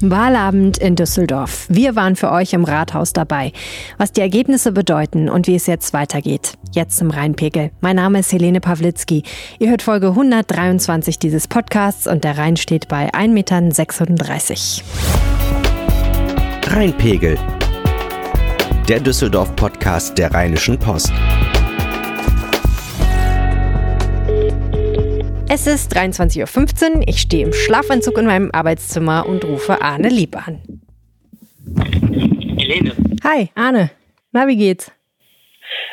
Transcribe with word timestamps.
Wahlabend 0.00 0.78
in 0.78 0.94
Düsseldorf. 0.94 1.66
Wir 1.68 1.96
waren 1.96 2.14
für 2.14 2.30
euch 2.30 2.52
im 2.52 2.64
Rathaus 2.64 3.12
dabei. 3.12 3.52
Was 3.96 4.12
die 4.12 4.20
Ergebnisse 4.20 4.70
bedeuten 4.70 5.28
und 5.28 5.46
wie 5.48 5.56
es 5.56 5.66
jetzt 5.66 5.92
weitergeht. 5.92 6.54
Jetzt 6.72 7.00
im 7.00 7.10
Rheinpegel. 7.10 7.72
Mein 7.80 7.96
Name 7.96 8.20
ist 8.20 8.32
Helene 8.32 8.60
Pawlitzki. 8.60 9.24
Ihr 9.58 9.70
hört 9.70 9.82
Folge 9.82 10.08
123 10.08 11.18
dieses 11.18 11.48
Podcasts 11.48 12.06
und 12.06 12.22
der 12.22 12.38
Rhein 12.38 12.56
steht 12.56 12.86
bei 12.86 13.12
1,36 13.12 14.82
Meter. 16.62 16.76
Rheinpegel. 16.76 17.36
Der 18.88 19.00
Düsseldorf-Podcast 19.00 20.16
der 20.16 20.32
Rheinischen 20.32 20.78
Post. 20.78 21.12
Es 25.50 25.66
ist 25.66 25.96
23.15 25.96 26.96
Uhr. 26.96 27.02
Ich 27.08 27.22
stehe 27.22 27.46
im 27.46 27.54
Schlafanzug 27.54 28.18
in 28.18 28.26
meinem 28.26 28.50
Arbeitszimmer 28.52 29.24
und 29.26 29.44
rufe 29.44 29.80
Arne 29.80 30.10
Lieb 30.10 30.36
an. 30.36 30.60
Helene. 32.58 32.92
Hi, 33.24 33.48
Arne. 33.54 33.90
Na, 34.32 34.46
wie 34.46 34.56
geht's? 34.56 34.90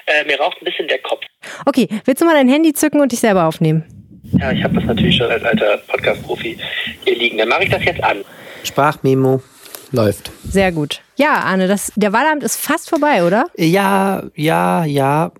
Äh, 0.07 0.25
mir 0.25 0.37
raucht 0.37 0.57
ein 0.61 0.65
bisschen 0.65 0.89
der 0.89 0.99
Kopf. 0.99 1.21
Okay, 1.65 1.87
willst 2.03 2.21
du 2.21 2.25
mal 2.25 2.33
dein 2.33 2.49
Handy 2.49 2.73
zücken 2.73 2.99
und 2.99 3.13
dich 3.13 3.21
selber 3.21 3.45
aufnehmen? 3.45 3.85
Ja, 4.33 4.51
ich 4.51 4.61
habe 4.61 4.75
das 4.75 4.83
natürlich 4.83 5.15
schon 5.15 5.31
als 5.31 5.43
alter 5.43 5.77
Podcast-Profi 5.87 6.57
hier 7.05 7.15
liegen. 7.17 7.37
Dann 7.37 7.47
mache 7.47 7.63
ich 7.63 7.69
das 7.69 7.85
jetzt 7.85 8.03
an. 8.03 8.25
Sprachmemo 8.65 9.41
läuft. 9.91 10.31
Sehr 10.43 10.73
gut. 10.73 11.01
Ja, 11.15 11.35
Arne, 11.35 11.69
das, 11.69 11.93
der 11.95 12.11
Wahlamt 12.11 12.43
ist 12.43 12.57
fast 12.57 12.89
vorbei, 12.89 13.23
oder? 13.23 13.45
Ja, 13.55 14.23
ja, 14.35 14.83
ja. 14.83 15.31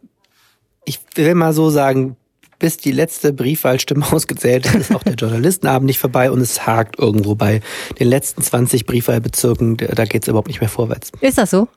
Ich 0.85 0.99
will 1.15 1.35
mal 1.35 1.51
so 1.51 1.69
sagen, 1.69 2.15
bis 2.59 2.77
die 2.77 2.91
letzte 2.91 3.33
Briefwahlstimme 3.33 4.05
ausgezählt 4.11 4.65
ist, 4.65 4.75
ist 4.75 4.95
auch 4.95 5.03
der 5.03 5.15
Journalistenabend 5.15 5.85
nicht 5.87 5.99
vorbei 5.99 6.31
und 6.31 6.41
es 6.41 6.65
hakt 6.65 6.99
irgendwo 6.99 7.35
bei 7.35 7.61
den 7.99 8.07
letzten 8.07 8.41
20 8.41 8.85
Briefwahlbezirken. 8.85 9.77
Da 9.77 10.05
geht 10.05 10.23
es 10.23 10.27
überhaupt 10.27 10.47
nicht 10.47 10.61
mehr 10.61 10.69
vorwärts. 10.69 11.11
Ist 11.21 11.37
das 11.37 11.51
so? 11.51 11.67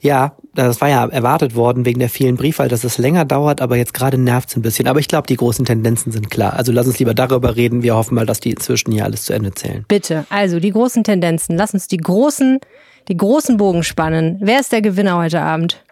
Ja, 0.00 0.36
das 0.54 0.80
war 0.80 0.88
ja 0.88 1.06
erwartet 1.06 1.54
worden 1.54 1.84
wegen 1.84 2.00
der 2.00 2.08
vielen 2.08 2.36
Briefwahl, 2.36 2.68
dass 2.68 2.82
es 2.84 2.98
länger 2.98 3.24
dauert, 3.24 3.60
aber 3.60 3.76
jetzt 3.76 3.94
gerade 3.94 4.18
nervt 4.18 4.48
es 4.50 4.56
ein 4.56 4.62
bisschen. 4.62 4.88
Aber 4.88 5.00
ich 5.00 5.08
glaube, 5.08 5.26
die 5.26 5.36
großen 5.36 5.64
Tendenzen 5.64 6.12
sind 6.12 6.30
klar. 6.30 6.54
Also 6.54 6.72
lass 6.72 6.86
uns 6.86 6.98
lieber 6.98 7.14
darüber 7.14 7.56
reden. 7.56 7.82
Wir 7.82 7.94
hoffen 7.94 8.14
mal, 8.14 8.26
dass 8.26 8.40
die 8.40 8.50
inzwischen 8.50 8.92
hier 8.92 9.04
alles 9.04 9.24
zu 9.24 9.32
Ende 9.32 9.52
zählen. 9.52 9.84
Bitte, 9.86 10.26
also 10.30 10.60
die 10.60 10.70
großen 10.70 11.04
Tendenzen. 11.04 11.56
Lass 11.56 11.74
uns 11.74 11.86
die 11.86 11.98
großen, 11.98 12.58
die 13.08 13.16
großen 13.16 13.56
Bogen 13.58 13.82
spannen. 13.82 14.38
Wer 14.40 14.60
ist 14.60 14.72
der 14.72 14.82
Gewinner 14.82 15.18
heute 15.18 15.40
Abend? 15.40 15.84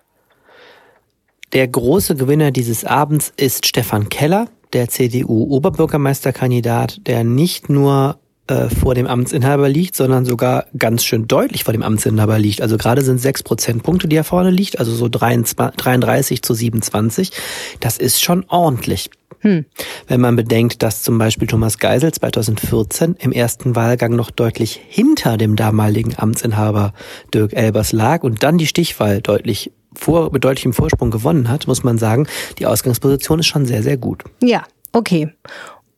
Der 1.52 1.66
große 1.66 2.14
Gewinner 2.16 2.50
dieses 2.50 2.84
Abends 2.84 3.32
ist 3.36 3.66
Stefan 3.66 4.10
Keller, 4.10 4.48
der 4.74 4.88
CDU-Oberbürgermeisterkandidat, 4.88 7.00
der 7.06 7.24
nicht 7.24 7.70
nur 7.70 8.18
äh, 8.48 8.68
vor 8.68 8.94
dem 8.94 9.06
Amtsinhaber 9.06 9.66
liegt, 9.69 9.96
sondern 9.96 10.26
sogar 10.26 10.66
ganz 10.76 11.04
schön 11.04 11.26
deutlich 11.26 11.64
vor 11.64 11.72
dem 11.72 11.82
Amtsinhaber 11.82 12.38
liegt. 12.38 12.60
Also 12.60 12.76
gerade 12.76 13.00
sind 13.02 13.19
sechs 13.19 13.42
Prozentpunkte, 13.42 14.08
die 14.08 14.16
er 14.16 14.24
vorne 14.24 14.50
liegt, 14.50 14.78
also 14.78 14.94
so 14.94 15.08
33 15.08 16.42
zu 16.42 16.52
27. 16.52 17.32
Das 17.80 17.96
ist 17.96 18.22
schon 18.22 18.44
ordentlich. 18.48 19.10
Hm. 19.41 19.66
Wenn 20.06 20.20
man 20.20 20.36
bedenkt, 20.36 20.82
dass 20.82 21.02
zum 21.02 21.16
Beispiel 21.16 21.46
Thomas 21.46 21.78
Geisel 21.78 22.12
2014 22.12 23.16
im 23.20 23.32
ersten 23.32 23.76
Wahlgang 23.76 24.16
noch 24.16 24.30
deutlich 24.30 24.80
hinter 24.88 25.36
dem 25.36 25.54
damaligen 25.54 26.19
Amtsinhaber 26.19 26.92
Dirk 27.32 27.52
Elbers 27.52 27.92
lag 27.92 28.24
und 28.24 28.42
dann 28.42 28.58
die 28.58 28.66
Stichwahl 28.66 29.20
deutlich 29.20 29.70
vor, 29.98 30.32
mit 30.32 30.44
deutlichem 30.44 30.72
Vorsprung 30.72 31.10
gewonnen 31.10 31.48
hat, 31.48 31.66
muss 31.66 31.82
man 31.82 31.98
sagen, 31.98 32.27
die 32.58 32.66
Ausgangsposition 32.66 33.41
ist 33.41 33.46
schon 33.46 33.66
sehr, 33.66 33.82
sehr 33.82 33.96
gut. 33.96 34.24
Ja, 34.42 34.64
okay. 34.92 35.30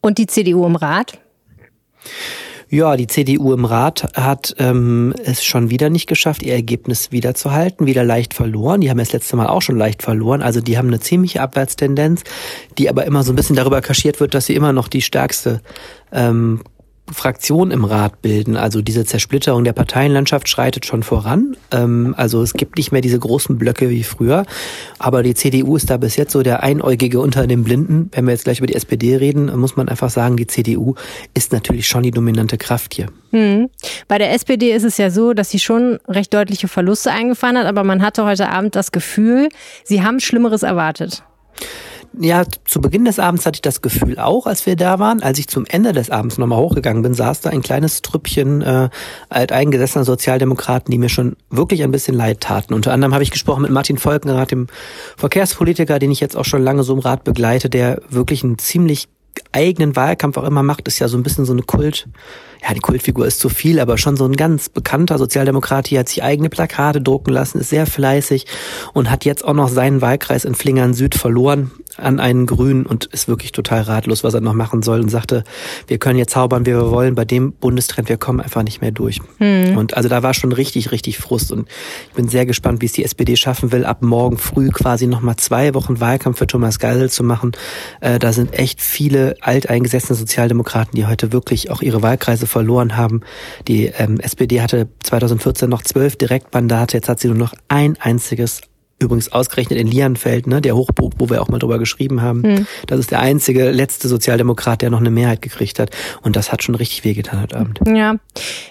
Und 0.01 0.19
die 0.19 0.27
CDU 0.27 0.67
im 0.67 0.77
Rat? 0.77 1.19
Ja, 2.73 2.97
die 2.97 3.09
CDU 3.09 3.53
im 3.53 3.65
Rat 3.65 4.13
hat 4.15 4.55
ähm, 4.59 5.13
es 5.25 5.43
schon 5.43 5.71
wieder 5.71 5.91
nicht 5.91 6.07
geschafft, 6.07 6.45
ihr 6.45 6.55
Ergebnis 6.55 7.11
wiederzuhalten, 7.11 7.85
wieder 7.85 8.05
leicht 8.05 8.33
verloren. 8.33 8.81
Die 8.81 8.91
haben 8.91 8.99
das 8.99 9.13
letzte 9.13 9.35
Mal 9.35 9.49
auch 9.49 9.61
schon 9.61 9.77
leicht 9.77 10.05
verloren. 10.05 10.41
Also 10.41 10.61
die 10.61 10.79
haben 10.79 10.87
eine 10.87 11.01
ziemliche 11.01 11.41
Abwärtstendenz, 11.43 12.23
die 12.79 12.89
aber 12.89 13.07
immer 13.07 13.25
so 13.25 13.33
ein 13.33 13.37
bisschen 13.37 13.57
darüber 13.57 13.81
kaschiert 13.81 14.21
wird, 14.21 14.35
dass 14.35 14.47
sie 14.47 14.55
immer 14.55 14.73
noch 14.73 14.87
die 14.87 15.03
stärkste 15.03 15.63
ähm, 16.13 16.63
Fraktion 17.13 17.71
im 17.71 17.85
Rat 17.85 18.23
bilden. 18.23 18.57
Also 18.57 18.83
diese 18.83 19.05
Zersplitterung 19.05 19.65
der 19.65 19.73
Parteienlandschaft 19.73 20.49
schreitet 20.49 20.87
schon 20.87 21.03
voran. 21.03 21.57
Ähm, 21.71 22.15
also 22.17 22.43
es 22.43 22.55
gibt 22.55 22.77
nicht 22.77 22.93
mehr 22.93 23.01
diese 23.01 23.19
großen 23.19 23.59
Blöcke 23.59 23.91
wie 23.91 24.03
früher. 24.03 24.45
Aber 24.99 25.23
die 25.23 25.35
CDU 25.35 25.77
ist 25.77 25.91
da 25.91 25.97
bis 25.97 26.17
jetzt 26.17 26.33
so 26.33 26.43
der 26.43 26.63
Einäugige 26.63 27.21
unter 27.21 27.47
den 27.47 27.65
Blinden. 27.65 28.11
Wenn 28.13 28.27
wir 28.27 28.33
jetzt 28.33 28.45
gleich 28.45 28.59
über 28.59 28.67
die 28.67 28.75
SPD 28.75 29.17
reden, 29.17 29.55
muss 29.59 29.77
man 29.77 29.89
einfach 29.89 30.11
sagen, 30.11 30.37
die 30.37 30.47
CDU 30.47 30.95
ist 31.35 31.53
natürlich 31.53 31.89
schon 31.89 32.03
die 32.03 32.11
dominante 32.11 32.59
Kraft 32.59 32.95
hier. 32.95 33.07
Hm. 33.31 33.69
Bei 34.09 34.19
der 34.19 34.33
SPD 34.33 34.73
ist 34.73 34.85
es 34.85 34.99
ja 34.99 35.11
so, 35.11 35.33
dass 35.33 35.51
sie 35.51 35.59
schon 35.59 35.99
recht 36.09 36.35
deutliche 36.35 36.69
Verluste 36.69 37.11
eingefahren 37.11 37.57
hat, 37.59 37.67
aber 37.67 37.85
man 37.85 38.03
hatte 38.03 38.25
heute 38.25 38.49
Abend 38.49 38.75
das 38.75 38.93
Gefühl, 38.93 39.49
sie 39.85 40.03
haben 40.03 40.21
Schlimmeres 40.21 40.63
erwartet. 40.63 41.23
Ja, 42.19 42.43
zu 42.65 42.81
Beginn 42.81 43.05
des 43.05 43.21
Abends 43.21 43.47
hatte 43.47 43.59
ich 43.59 43.63
das 43.63 43.83
Gefühl 43.83 44.19
auch, 44.19 44.47
als 44.47 44.67
wir 44.67 44.75
da 44.75 44.99
waren. 44.99 45.23
Als 45.23 45.39
ich 45.39 45.47
zum 45.47 45.65
Ende 45.67 45.93
des 45.93 46.11
Abends 46.11 46.39
nochmal 46.39 46.59
hochgegangen 46.59 47.03
bin, 47.03 47.15
saß 47.15 47.41
da 47.41 47.51
ein 47.51 47.63
kleines 47.63 48.03
Trüppchen 48.03 48.63
äh, 48.63 48.89
alteingesessener 49.29 50.05
Sozialdemokraten, 50.05 50.91
die 50.91 50.99
mir 50.99 51.09
schon 51.09 51.37
wirklich 51.51 51.85
ein 51.85 51.93
bisschen 51.93 52.17
leid 52.17 52.41
taten. 52.41 52.75
Unter 52.75 52.93
anderem 52.93 53.15
habe 53.15 53.23
ich 53.23 53.31
gesprochen 53.31 53.63
mit 53.63 53.71
Martin 53.71 53.97
Volkenrath, 53.97 54.51
dem 54.51 54.67
Verkehrspolitiker, 55.17 56.01
den 56.01 56.11
ich 56.11 56.19
jetzt 56.19 56.37
auch 56.37 56.45
schon 56.45 56.63
lange 56.63 56.83
so 56.83 56.95
im 56.95 56.99
Rat 56.99 57.23
begleite, 57.23 57.71
der 57.71 58.01
wirklich 58.09 58.43
einen 58.43 58.59
ziemlich 58.59 59.09
eigenen 59.53 59.95
Wahlkampf 59.95 60.37
auch 60.37 60.45
immer 60.45 60.65
macht, 60.65 60.89
ist 60.89 60.99
ja 60.99 61.07
so 61.07 61.17
ein 61.17 61.23
bisschen 61.23 61.45
so 61.45 61.53
eine 61.53 61.63
Kult, 61.63 62.09
ja, 62.63 62.75
die 62.75 62.81
Kultfigur 62.81 63.27
ist 63.27 63.41
zu 63.41 63.49
viel, 63.49 63.79
aber 63.81 63.99
schon 63.99 64.17
so 64.17 64.25
ein 64.25 64.37
ganz 64.37 64.69
bekannter 64.69 65.19
Sozialdemokrat, 65.19 65.87
hier 65.87 66.01
hat 66.01 66.09
sich 66.09 66.23
eigene 66.23 66.51
Plakate 66.51 67.01
drucken 67.01 67.33
lassen, 67.33 67.59
ist 67.59 67.71
sehr 67.71 67.87
fleißig 67.87 68.47
und 68.93 69.11
hat 69.11 69.25
jetzt 69.25 69.45
auch 69.45 69.55
noch 69.55 69.69
seinen 69.69 70.01
Wahlkreis 70.01 70.45
in 70.45 70.55
Flingern 70.55 70.95
Süd 70.95 71.15
verloren 71.15 71.71
an 72.01 72.21
einen 72.21 72.47
Grünen 72.47 72.87
und 72.87 73.07
ist 73.07 73.29
wirklich 73.29 73.53
total 73.53 73.83
ratlos, 73.83 74.25
was 74.25 74.35
er 74.35 74.41
noch 74.41 74.55
machen 74.55 74.83
soll 74.83 75.01
und 75.01 75.09
sagte, 75.09 75.45
wir 75.87 75.99
können 75.99 76.19
jetzt 76.19 76.33
zaubern, 76.33 76.67
wie 76.67 76.71
wir 76.71 76.91
wollen, 76.91 77.15
bei 77.15 77.25
dem 77.25 77.53
Bundestrend, 77.53 78.09
wir 78.09 78.17
kommen 78.17 78.41
einfach 78.41 78.63
nicht 78.63 78.81
mehr 78.81 78.93
durch. 78.93 79.21
Hm. 79.39 79.77
Und 79.77 79.97
also 79.97 80.09
da 80.09 80.23
war 80.23 80.35
schon 80.35 80.53
richtig, 80.53 80.93
richtig 80.93 81.19
Frust 81.19 81.53
und 81.53 81.69
ich 82.09 82.15
bin 82.15 82.29
sehr 82.29 82.47
gespannt, 82.47 82.83
wie 82.83 82.87
es 82.87 82.93
die 82.93 83.05
SPD 83.05 83.37
schaffen 83.37 83.73
will, 83.73 83.85
ab 83.85 84.03
morgen 84.03 84.39
früh 84.39 84.71
quasi 84.71 85.07
nochmal 85.07 85.37
zwei 85.37 85.75
Wochen 85.75 86.01
Wahlkampf 86.01 86.39
für 86.39 86.47
Thomas 86.47 86.79
Geisel 86.79 87.11
zu 87.11 87.23
machen. 87.23 87.53
Äh, 88.01 88.19
da 88.19 88.33
sind 88.33 88.55
echt 88.55 88.81
viele 88.81 89.37
alteingesessene 89.41 90.17
Sozialdemokraten, 90.17 90.95
die 90.95 91.07
heute 91.07 91.33
wirklich 91.33 91.71
auch 91.71 91.83
ihre 91.83 92.03
Wahlkreise 92.03 92.47
verloren 92.47 92.97
haben. 92.97 93.21
Die 93.69 93.87
ähm, 93.87 94.21
SPD 94.21 94.61
hatte 94.61 94.89
2014 95.03 95.69
noch 95.69 95.83
zwölf 95.83 96.17
Direktmandate, 96.17 96.97
jetzt 96.97 97.09
hat 97.09 97.21
sie 97.21 97.29
nur 97.29 97.37
noch 97.37 97.55
ein 97.69 97.97
einziges 98.01 98.61
Übrigens 99.01 99.33
ausgerechnet 99.33 99.79
in 99.79 99.87
Lianfeld, 99.87 100.47
ne, 100.47 100.61
der 100.61 100.77
Hochburg, 100.77 101.15
wo 101.19 101.31
wir 101.31 101.41
auch 101.41 101.49
mal 101.49 101.59
drüber 101.59 101.79
geschrieben 101.79 102.21
haben. 102.21 102.43
Mhm. 102.43 102.67
Das 102.87 102.99
ist 102.99 103.11
der 103.11 103.21
einzige 103.21 103.71
letzte 103.71 104.09
Sozialdemokrat, 104.09 104.83
der 104.83 104.91
noch 104.91 105.01
eine 105.01 105.11
Mehrheit 105.11 105.41
gekriegt 105.41 105.79
hat. 105.79 105.91
Und 106.23 106.37
das 106.37 106.53
hat 106.53 106.63
schon 106.63 106.75
richtig 106.75 107.05
wehgetan 107.05 107.41
heute 107.41 107.57
Abend. 107.57 107.81
Ja. 107.87 108.17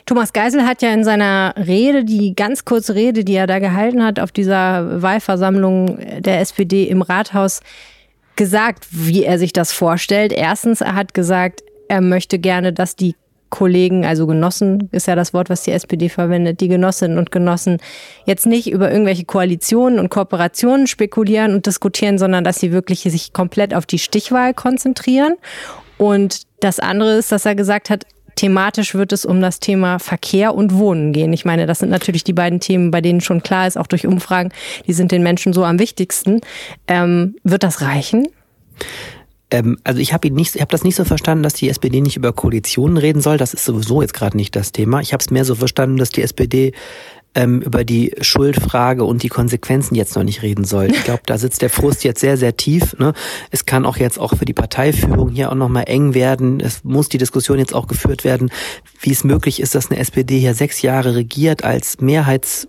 Thomas 0.05 0.31
Geisel 0.31 0.65
hat 0.65 0.81
ja 0.81 0.93
in 0.93 1.03
seiner 1.03 1.55
Rede, 1.57 2.05
die 2.05 2.35
ganz 2.35 2.63
kurze 2.63 2.95
Rede, 2.95 3.23
die 3.23 3.33
er 3.33 3.47
da 3.47 3.59
gehalten 3.59 4.03
hat 4.03 4.19
auf 4.19 4.31
dieser 4.31 5.01
Wahlversammlung 5.01 5.97
der 6.19 6.39
SPD 6.41 6.83
im 6.83 7.01
Rathaus, 7.01 7.61
gesagt, 8.35 8.87
wie 8.91 9.25
er 9.25 9.37
sich 9.37 9.51
das 9.51 9.73
vorstellt. 9.73 10.31
Erstens, 10.31 10.81
er 10.81 10.95
hat 10.95 11.13
gesagt, 11.13 11.63
er 11.89 12.01
möchte 12.01 12.39
gerne, 12.39 12.71
dass 12.71 12.95
die 12.95 13.15
Kollegen, 13.49 14.05
also 14.05 14.27
Genossen 14.27 14.89
ist 14.91 15.07
ja 15.07 15.15
das 15.15 15.33
Wort, 15.33 15.49
was 15.49 15.63
die 15.63 15.71
SPD 15.71 16.09
verwendet, 16.09 16.61
die 16.61 16.67
Genossinnen 16.67 17.17
und 17.17 17.31
Genossen 17.31 17.77
jetzt 18.25 18.45
nicht 18.45 18.71
über 18.71 18.91
irgendwelche 18.91 19.25
Koalitionen 19.25 19.99
und 19.99 20.09
Kooperationen 20.09 20.87
spekulieren 20.87 21.53
und 21.53 21.65
diskutieren, 21.65 22.17
sondern 22.17 22.43
dass 22.43 22.59
sie 22.59 22.71
wirklich 22.71 23.01
sich 23.01 23.33
komplett 23.33 23.73
auf 23.73 23.85
die 23.85 23.99
Stichwahl 23.99 24.53
konzentrieren. 24.53 25.35
Und 25.97 26.43
das 26.59 26.79
andere 26.79 27.17
ist, 27.17 27.31
dass 27.31 27.45
er 27.45 27.55
gesagt 27.55 27.89
hat, 27.89 28.05
thematisch 28.35 28.95
wird 28.95 29.11
es 29.11 29.25
um 29.25 29.41
das 29.41 29.59
Thema 29.59 29.99
Verkehr 29.99 30.55
und 30.55 30.73
Wohnen 30.75 31.11
gehen. 31.11 31.33
Ich 31.33 31.43
meine, 31.43 31.65
das 31.65 31.79
sind 31.79 31.89
natürlich 31.89 32.23
die 32.23 32.33
beiden 32.33 32.61
Themen, 32.61 32.89
bei 32.89 33.01
denen 33.01 33.19
schon 33.19 33.43
klar 33.43 33.67
ist, 33.67 33.77
auch 33.77 33.87
durch 33.87 34.07
Umfragen, 34.07 34.51
die 34.87 34.93
sind 34.93 35.11
den 35.11 35.23
Menschen 35.23 35.51
so 35.51 35.65
am 35.65 35.77
wichtigsten. 35.79 36.39
Ähm, 36.87 37.35
wird 37.43 37.63
das 37.63 37.81
reichen? 37.81 38.27
Ähm, 39.51 39.77
also 39.83 39.99
ich 39.99 40.13
habe 40.13 40.27
ihn 40.27 40.35
nicht, 40.35 40.55
ich 40.55 40.61
habe 40.61 40.71
das 40.71 40.83
nicht 40.83 40.95
so 40.95 41.05
verstanden, 41.05 41.43
dass 41.43 41.53
die 41.53 41.69
SPD 41.69 42.01
nicht 42.01 42.17
über 42.17 42.33
Koalitionen 42.33 42.97
reden 42.97 43.21
soll. 43.21 43.37
Das 43.37 43.53
ist 43.53 43.65
sowieso 43.65 44.01
jetzt 44.01 44.13
gerade 44.13 44.37
nicht 44.37 44.55
das 44.55 44.71
Thema. 44.71 45.01
Ich 45.01 45.13
habe 45.13 45.21
es 45.21 45.31
mehr 45.31 45.45
so 45.45 45.55
verstanden, 45.55 45.97
dass 45.97 46.09
die 46.09 46.21
SPD 46.21 46.73
ähm, 47.35 47.61
über 47.61 47.83
die 47.83 48.13
Schuldfrage 48.21 49.03
und 49.03 49.23
die 49.23 49.29
Konsequenzen 49.29 49.95
jetzt 49.95 50.15
noch 50.15 50.23
nicht 50.23 50.41
reden 50.41 50.65
soll. 50.65 50.85
Ich 50.85 51.03
glaube, 51.03 51.21
da 51.25 51.37
sitzt 51.37 51.61
der 51.61 51.69
Frust 51.69 52.03
jetzt 52.03 52.21
sehr, 52.21 52.37
sehr 52.37 52.57
tief. 52.57 52.97
Ne? 52.97 53.13
Es 53.51 53.65
kann 53.65 53.85
auch 53.85 53.97
jetzt 53.97 54.19
auch 54.19 54.35
für 54.35 54.45
die 54.45 54.53
Parteiführung 54.53 55.29
hier 55.29 55.51
auch 55.51 55.55
nochmal 55.55 55.85
eng 55.87 56.13
werden. 56.13 56.59
Es 56.59 56.83
muss 56.83 57.09
die 57.09 57.17
Diskussion 57.17 57.59
jetzt 57.59 57.73
auch 57.73 57.87
geführt 57.87 58.23
werden, 58.23 58.51
wie 59.01 59.11
es 59.11 59.23
möglich 59.23 59.59
ist, 59.59 59.75
dass 59.75 59.91
eine 59.91 59.99
SPD 59.99 60.39
hier 60.39 60.55
sechs 60.55 60.81
Jahre 60.81 61.15
regiert 61.15 61.63
als 61.63 62.01
Mehrheits 62.01 62.67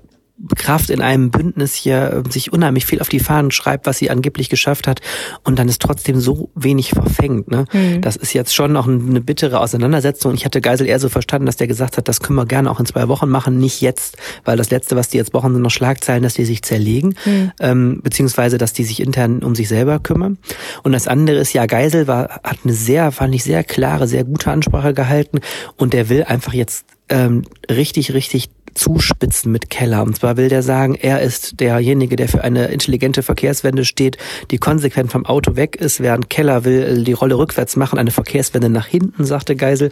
Kraft 0.57 0.91
in 0.91 1.03
einem 1.03 1.31
Bündnis 1.31 1.75
hier 1.75 2.25
äh, 2.27 2.31
sich 2.31 2.53
unheimlich 2.53 2.87
viel 2.87 3.01
auf 3.01 3.09
die 3.09 3.21
Fahnen 3.21 3.51
schreibt, 3.51 3.87
was 3.87 3.99
sie 3.99 4.11
angeblich 4.11 4.49
geschafft 4.49 4.87
hat 4.87 5.01
und 5.45 5.59
dann 5.59 5.69
ist 5.69 5.83
trotzdem 5.83 6.21
so 6.21 6.51
wenig 6.55 6.91
verfängt. 6.91 7.51
Ne? 7.51 7.67
Mhm. 7.73 8.01
Das 8.01 8.17
ist 8.17 8.33
jetzt 8.33 8.55
schon 8.55 8.73
noch 8.73 8.89
eine 8.89 9.21
bittere 9.21 9.61
Auseinandersetzung. 9.61 10.35
Ich 10.35 10.45
hatte 10.45 10.61
Geisel 10.61 10.87
eher 10.87 10.99
so 10.99 11.09
verstanden, 11.09 11.47
dass 11.47 11.57
der 11.57 11.67
gesagt 11.67 11.97
hat, 11.97 12.09
das 12.09 12.21
können 12.21 12.37
wir 12.37 12.47
gerne 12.47 12.71
auch 12.71 12.81
in 12.81 12.87
zwei 12.87 13.09
Wochen 13.09 13.29
machen, 13.29 13.59
nicht 13.59 13.81
jetzt, 13.81 14.17
weil 14.45 14.57
das 14.57 14.71
Letzte, 14.71 14.97
was 14.97 15.09
die 15.09 15.19
jetzt 15.19 15.33
brauchen, 15.33 15.53
sind 15.53 15.63
noch 15.63 15.71
Schlagzeilen, 15.71 16.23
dass 16.23 16.35
die 16.35 16.45
sich 16.45 16.63
zerlegen, 16.63 17.15
mhm. 17.25 17.53
ähm, 17.61 18.01
beziehungsweise, 18.03 18.59
dass 18.59 18.73
die 18.73 18.85
sich 18.85 19.01
intern 19.01 19.43
um 19.43 19.55
sich 19.55 19.69
selber 19.69 19.99
kümmern. 19.99 20.39
Und 20.83 20.93
das 20.93 21.07
andere 21.07 21.39
ist, 21.39 21.53
ja, 21.53 21.67
Geisel 21.67 22.07
war, 22.07 22.41
hat 22.45 22.59
eine 22.65 22.73
sehr, 22.73 23.13
fand 23.13 23.35
ich, 23.35 23.45
sehr 23.45 23.65
klare, 23.65 24.09
sehr 24.09 24.25
gute 24.25 24.51
Ansprache 24.51 24.95
gehalten 24.95 25.41
und 25.77 25.93
der 25.93 26.09
will 26.09 26.25
einfach 26.25 26.55
jetzt 26.55 26.87
ähm, 27.11 27.43
richtig, 27.69 28.15
richtig 28.15 28.51
zuspitzen 28.75 29.53
mit 29.53 29.71
Keller. 29.71 30.03
Und 30.03 30.17
zwar 30.17 30.37
will 30.37 30.49
der 30.49 30.63
sagen, 30.63 30.95
er 30.95 31.21
ist 31.21 31.61
derjenige, 31.61 32.17
der 32.17 32.29
für 32.29 32.43
eine 32.43 32.67
intelligente 32.67 33.23
Verkehrswende 33.23 33.85
steht, 33.85 34.17
die 34.51 34.59
konsequent 34.59 35.11
vom 35.13 35.27
Auto 35.27 35.57
weg 35.57 35.77
ist, 35.77 36.01
während 36.01 36.31
Keller 36.31 36.65
will 36.65 37.05
die 37.05 37.13
Rolle 37.13 37.37
rückwärts 37.37 37.77
machen, 37.77 37.99
eine 37.99 38.11
Verkehrswende 38.11 38.69
nach 38.69 38.87
hinten, 38.87 39.25
sagte 39.25 39.57
Geisel. 39.57 39.91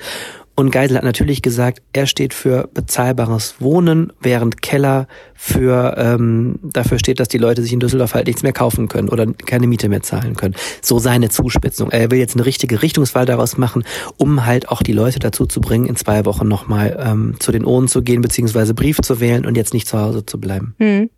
Und 0.59 0.73
Geisel 0.73 0.97
hat 0.97 1.05
natürlich 1.05 1.41
gesagt, 1.41 1.83
er 1.93 2.09
steht 2.09 2.35
für 2.35 2.69
bezahlbares 2.75 3.55
Wohnen, 3.61 4.13
während 4.21 4.61
Keller 4.61 5.07
für 5.33 5.95
ähm, 5.97 6.59
dafür 6.65 6.99
steht, 6.99 7.21
dass 7.21 7.29
die 7.29 7.39
Leute 7.39 7.63
sich 7.63 7.73
in 7.73 7.79
Düsseldorf 7.79 8.15
halt 8.15 8.27
nichts 8.27 8.43
mehr 8.43 8.53
kaufen 8.53 8.89
können 8.89 9.09
oder 9.09 9.25
keine 9.47 9.69
Miete 9.69 9.89
mehr 9.89 10.03
zahlen 10.03 10.35
können. 10.35 10.57
So 10.83 10.99
seine 10.99 11.29
Zuspitzung. 11.29 11.93
Er 11.93 12.11
will 12.11 12.19
jetzt 12.19 12.35
eine 12.35 12.45
richtige 12.45 12.83
Richtungswahl 12.83 13.25
daraus 13.25 13.57
machen, 13.57 13.85
um 14.17 14.47
halt 14.47 14.69
auch 14.69 14.83
die 14.83 14.93
Leute 14.93 15.21
dazu 15.21 15.47
zu 15.47 15.61
bringen, 15.61 15.87
in 15.87 15.95
zwei 15.95 16.25
Wochen 16.25 16.49
nochmal 16.49 16.99
ähm, 17.07 17.37
zu 17.39 17.53
den 17.53 17.65
Ohren 17.65 17.87
zu 17.87 18.03
gehen, 18.03 18.21
beziehungsweise 18.21 18.75
Brief 18.75 19.01
zu 19.01 19.21
wählen 19.21 19.47
und 19.47 19.57
jetzt 19.57 19.75
nicht 19.75 19.87
zu 19.87 19.97
Hause 19.97 20.27
zu 20.27 20.41
bleiben. 20.41 20.75
Hm. 20.81 21.09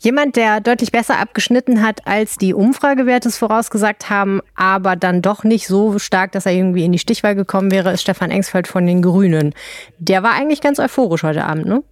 Jemand, 0.00 0.36
der 0.36 0.60
deutlich 0.60 0.92
besser 0.92 1.18
abgeschnitten 1.18 1.82
hat, 1.82 2.06
als 2.06 2.36
die 2.36 2.54
Umfragewerte 2.54 3.28
es 3.28 3.38
vorausgesagt 3.38 4.10
haben, 4.10 4.40
aber 4.54 4.96
dann 4.96 5.22
doch 5.22 5.44
nicht 5.44 5.66
so 5.66 5.98
stark, 5.98 6.32
dass 6.32 6.46
er 6.46 6.52
irgendwie 6.52 6.84
in 6.84 6.92
die 6.92 6.98
Stichwahl 6.98 7.34
gekommen 7.34 7.70
wäre, 7.70 7.92
ist 7.92 8.02
Stefan 8.02 8.30
Engsfeld 8.30 8.66
von 8.66 8.86
den 8.86 9.02
Grünen. 9.02 9.54
Der 9.98 10.22
war 10.22 10.32
eigentlich 10.32 10.60
ganz 10.60 10.78
euphorisch 10.78 11.22
heute 11.22 11.44
Abend, 11.44 11.66
ne? 11.66 11.82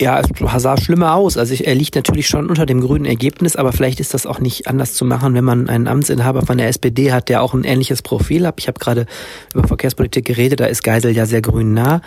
Ja, 0.00 0.18
es 0.18 0.62
sah 0.62 0.78
schlimmer 0.78 1.14
aus. 1.14 1.36
Also 1.36 1.52
er 1.62 1.74
liegt 1.74 1.94
natürlich 1.94 2.26
schon 2.26 2.48
unter 2.48 2.64
dem 2.64 2.80
grünen 2.80 3.04
Ergebnis, 3.04 3.54
aber 3.54 3.70
vielleicht 3.70 4.00
ist 4.00 4.14
das 4.14 4.24
auch 4.24 4.40
nicht 4.40 4.66
anders 4.66 4.94
zu 4.94 5.04
machen, 5.04 5.34
wenn 5.34 5.44
man 5.44 5.68
einen 5.68 5.88
Amtsinhaber 5.88 6.46
von 6.46 6.56
der 6.56 6.68
SPD 6.68 7.12
hat, 7.12 7.28
der 7.28 7.42
auch 7.42 7.52
ein 7.52 7.64
ähnliches 7.64 8.00
Profil 8.00 8.46
hat. 8.46 8.54
Ich 8.60 8.68
habe 8.68 8.80
gerade 8.80 9.04
über 9.52 9.68
Verkehrspolitik 9.68 10.24
geredet, 10.24 10.60
da 10.60 10.64
ist 10.64 10.82
Geisel 10.84 11.14
ja 11.14 11.26
sehr 11.26 11.42
grün 11.42 11.74
nah, 11.74 12.00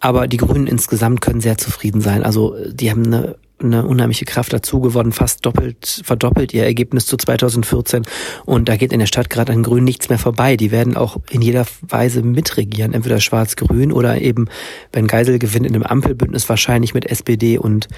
aber 0.00 0.26
die 0.26 0.38
Grünen 0.38 0.66
insgesamt 0.66 1.20
können 1.20 1.40
sehr 1.40 1.56
zufrieden 1.56 2.00
sein. 2.00 2.24
Also 2.24 2.56
die 2.72 2.90
haben 2.90 3.06
eine 3.06 3.36
eine 3.58 3.86
unheimliche 3.86 4.26
Kraft 4.26 4.52
dazu 4.52 4.80
gewonnen, 4.80 5.12
fast 5.12 5.44
doppelt, 5.46 6.02
verdoppelt 6.04 6.52
ihr 6.52 6.64
Ergebnis 6.64 7.06
zu 7.06 7.16
2014. 7.16 8.02
Und 8.44 8.68
da 8.68 8.76
geht 8.76 8.92
in 8.92 9.00
der 9.00 9.06
Stadt 9.06 9.30
gerade 9.30 9.52
an 9.52 9.62
Grün 9.62 9.84
nichts 9.84 10.08
mehr 10.08 10.18
vorbei. 10.18 10.56
Die 10.56 10.70
werden 10.70 10.96
auch 10.96 11.16
in 11.30 11.40
jeder 11.40 11.66
Weise 11.80 12.22
mitregieren, 12.22 12.92
entweder 12.92 13.20
schwarz-grün 13.20 13.92
oder 13.92 14.20
eben, 14.20 14.48
wenn 14.92 15.06
Geisel 15.06 15.38
gewinnt, 15.38 15.66
in 15.66 15.74
einem 15.74 15.84
Ampelbündnis 15.84 16.48
wahrscheinlich 16.48 16.92
mit 16.92 17.06
SPD 17.06 17.56
und 17.58 17.88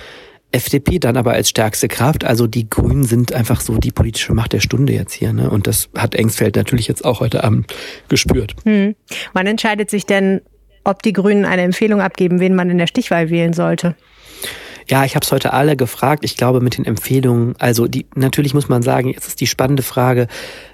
FDP 0.51 0.99
dann 0.99 1.17
aber 1.17 1.33
als 1.33 1.51
stärkste 1.51 1.89
Kraft. 1.89 2.25
Also 2.25 2.47
die 2.47 2.71
Grünen 2.71 3.05
sind 3.05 3.33
einfach 3.33 3.61
so 3.61 3.79
die 3.79 3.91
politische 3.91 4.33
Macht 4.33 4.53
der 4.53 4.61
Stunde 4.61 4.93
jetzt 4.93 5.13
hier. 5.13 5.33
Ne? 5.33 5.51
Und 5.51 5.67
das 5.67 5.91
hat 5.97 6.15
Engsfeld 6.15 6.57
natürlich 6.57 6.89
jetzt 6.89 7.05
auch 7.05 7.21
heute 7.21 7.45
Abend 7.45 7.73
gespürt. 8.09 8.55
Hm. 8.65 8.95
Wann 9.35 9.47
entscheidet 9.47 9.91
sich 9.91 10.07
denn, 10.07 10.41
ob 10.85 11.03
die 11.03 11.13
Grünen 11.13 11.45
eine 11.45 11.63
Empfehlung 11.63 12.01
abgeben, 12.01 12.41
wen 12.41 12.55
man 12.55 12.71
in 12.71 12.79
der 12.79 12.87
Stichwahl 12.87 13.29
wählen 13.29 13.53
sollte? 13.53 13.95
Ja, 14.91 15.05
ich 15.05 15.15
habe 15.15 15.25
es 15.25 15.33
heute 15.33 15.53
alle 15.53 15.77
gefragt. 15.77 16.25
Ich 16.25 16.37
glaube 16.37 16.61
mit 16.61 16.79
den 16.79 16.87
Empfehlungen, 16.87 17.55
also 17.59 17.87
die 17.87 18.07
natürlich 18.15 18.55
muss 18.55 18.69
man 18.69 18.83
sagen, 18.83 19.11
jetzt 19.11 19.29
ist 19.29 19.41
die 19.41 19.47
spannende 19.47 19.83
Frage, 19.83 20.29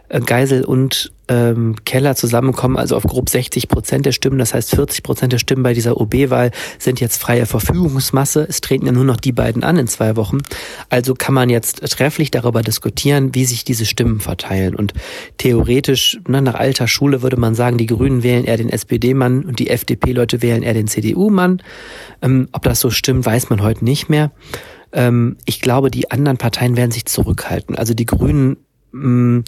Geisel 0.09 0.65
und 0.65 1.13
ähm, 1.29 1.77
Keller 1.85 2.15
zusammenkommen, 2.15 2.77
also 2.77 2.97
auf 2.97 3.05
grob 3.05 3.31
60 3.31 3.69
Prozent 3.69 4.05
der 4.05 4.13
Stimmen. 4.13 4.39
Das 4.39 4.53
heißt, 4.53 4.75
40 4.75 5.03
Prozent 5.03 5.33
der 5.33 5.39
Stimmen 5.39 5.63
bei 5.63 5.73
dieser 5.73 5.99
OB-Wahl 5.99 6.51
sind 6.79 7.01
jetzt 7.01 7.21
freie 7.21 7.47
Verfügungsmasse. 7.47 8.47
Es 8.49 8.61
treten 8.61 8.87
ja 8.87 8.93
nur 8.93 9.05
noch 9.05 9.17
die 9.17 9.33
beiden 9.33 9.65
an 9.65 9.79
in 9.79 9.87
zwei 9.87 10.17
Wochen. 10.17 10.39
Also 10.91 11.15
kann 11.15 11.35
man 11.35 11.49
jetzt 11.49 11.81
trefflich 11.93 12.31
darüber 12.31 12.63
diskutieren, 12.63 13.35
wie 13.35 13.47
sich 13.47 13.65
diese 13.65 13.87
Stimmen 13.87 14.21
verteilen. 14.21 14.75
Und 14.75 14.93
theoretisch, 15.39 16.21
ne, 16.29 16.43
nach 16.43 16.55
alter 16.55 16.89
Schule 16.89 17.23
würde 17.23 17.39
man 17.39 17.55
sagen, 17.55 17.79
die 17.79 17.87
Grünen 17.87 18.23
wählen 18.23 18.45
eher 18.45 18.59
den 18.59 18.69
SPD-Mann 18.69 19.45
und 19.45 19.59
die 19.59 19.71
FDP-Leute 19.71 20.43
wählen 20.43 20.63
eher 20.63 20.75
den 20.75 20.89
CDU-Mann. 20.89 21.63
Ähm, 22.21 22.49
ob 22.53 22.63
das 22.63 22.81
so 22.81 22.91
stimmt, 22.91 23.25
weiß 23.25 23.49
man 23.49 23.63
heute 23.63 23.85
nicht 23.85 24.11
mehr. 24.11 24.31
Ähm, 24.93 25.39
ich 25.47 25.63
glaube, 25.63 25.91
die 25.91 26.11
anderen 26.11 26.37
Parteien 26.37 26.77
werden 26.77 26.91
sich 26.91 27.07
zurückhalten. 27.07 27.77
Also 27.77 27.95
die 27.95 28.07
Grünen 28.07 28.59
mh, 28.93 29.09
mm, 29.09 29.45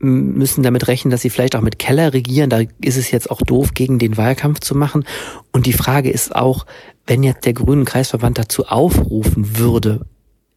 müssen 0.00 0.62
damit 0.62 0.88
rechnen, 0.88 1.10
dass 1.10 1.20
sie 1.20 1.30
vielleicht 1.30 1.54
auch 1.54 1.60
mit 1.60 1.78
Keller 1.78 2.12
regieren. 2.12 2.50
Da 2.50 2.60
ist 2.80 2.96
es 2.96 3.10
jetzt 3.10 3.30
auch 3.30 3.42
doof, 3.42 3.74
gegen 3.74 3.98
den 3.98 4.16
Wahlkampf 4.16 4.60
zu 4.60 4.74
machen. 4.74 5.04
Und 5.52 5.66
die 5.66 5.72
Frage 5.72 6.10
ist 6.10 6.34
auch, 6.34 6.66
wenn 7.06 7.22
jetzt 7.22 7.44
der 7.44 7.52
Grünen 7.52 7.84
Kreisverband 7.84 8.38
dazu 8.38 8.66
aufrufen 8.66 9.58
würde, 9.58 10.06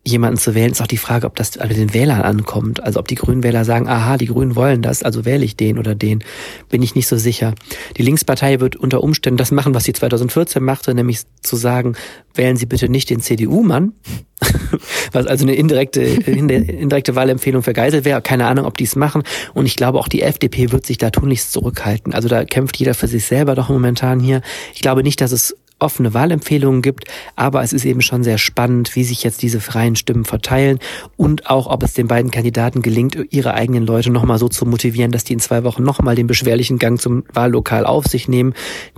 jemanden 0.06 0.38
zu 0.38 0.54
wählen, 0.54 0.72
ist 0.72 0.82
auch 0.82 0.88
die 0.88 0.98
Frage, 0.98 1.26
ob 1.26 1.36
das 1.36 1.52
bei 1.52 1.68
den 1.68 1.94
Wählern 1.94 2.22
ankommt. 2.22 2.84
Also 2.84 3.00
ob 3.00 3.08
die 3.08 3.16
Grünen 3.16 3.44
Wähler 3.44 3.64
sagen, 3.64 3.88
aha, 3.88 4.18
die 4.18 4.26
Grünen 4.26 4.56
wollen 4.56 4.82
das, 4.82 5.02
also 5.02 5.24
wähle 5.24 5.46
ich 5.46 5.56
den 5.56 5.80
oder 5.80 5.96
den, 5.96 6.24
bin 6.70 6.82
ich 6.82 6.94
nicht 6.96 7.08
so 7.08 7.18
sicher. 7.18 7.56
Die 7.98 8.04
Linkspartei 8.04 8.60
wird 8.60 8.76
unter 8.76 9.02
Umständen 9.02 9.38
das 9.38 9.52
machen, 9.52 9.74
was 9.74 9.86
sie 9.86 9.94
2014 9.94 10.62
machte, 10.62 10.94
nämlich 10.94 11.22
zu 11.42 11.56
sagen, 11.56 11.96
wählen 12.36 12.58
Sie 12.58 12.66
bitte 12.66 12.90
nicht 12.90 13.10
den 13.10 13.22
CDU-Mann, 13.22 13.94
was 15.14 15.26
also 15.26 15.46
eine 15.46 15.56
indirekte, 15.56 16.02
indirekte 16.02 17.16
Wahlempfehlung 17.16 17.64
für 17.64 17.74
Geisel 17.74 18.04
wäre. 18.04 18.22
Keine 18.22 18.48
Ahnung, 18.48 18.66
ob 18.66 18.76
die 18.76 18.84
es 18.84 18.96
machen. 18.96 19.24
Und 19.54 19.68
ich 19.68 19.76
glaube, 19.78 20.00
auch 20.00 20.08
die 20.08 20.22
FDP 20.22 20.72
wird 20.72 20.86
sich 20.86 20.98
da 20.98 21.12
tunlichst 21.12 21.54
zurückhalten. 21.54 22.14
Also 22.14 22.28
da 22.28 22.44
kämpft 22.44 22.78
jeder 22.78 22.94
für 22.94 23.08
sich 23.08 23.26
selber 23.26 23.56
doch 23.56 23.70
momentan 23.70 24.20
hier. 24.20 24.42
Ich 24.74 24.82
glaube 24.82 25.04
nicht, 25.04 25.22
dass 25.22 25.32
es 25.32 25.56
offene 25.84 26.14
Wahlempfehlungen 26.14 26.82
gibt, 26.82 27.06
aber 27.36 27.62
es 27.62 27.74
ist 27.74 27.86
eben 27.86 28.02
schon 28.02 28.24
sehr 28.24 28.38
spannend, 28.38 28.96
wie 28.96 29.04
sich 29.04 29.24
jetzt 29.24 29.42
diese 29.42 29.60
freien 29.60 29.96
Stimmen 29.96 30.26
verteilen 30.26 30.80
und 31.18 31.50
auch, 31.50 31.68
ob 31.68 31.84
es 31.84 31.94
den 31.94 32.08
beiden 32.08 32.32
Kandidaten 32.32 32.82
gelingt, 32.82 33.18
ihre 33.30 33.54
eigenen 33.54 33.86
Leute 33.86 34.12
nochmal 34.12 34.40
so 34.40 34.48
zu 34.48 34.66
motivieren, 34.66 35.12
dass 35.12 35.24
die 35.24 35.34
in 35.34 35.40
zwei 35.40 35.64
Wochen 35.64 35.84
nochmal 35.84 36.16
den 36.16 36.28
beschwerlichen 36.28 36.80
Gang 36.80 37.00
zum 37.00 37.24
Wahllokal 37.34 37.86
auf 37.86 38.06
sich 38.06 38.28
nehmen. 38.28 38.54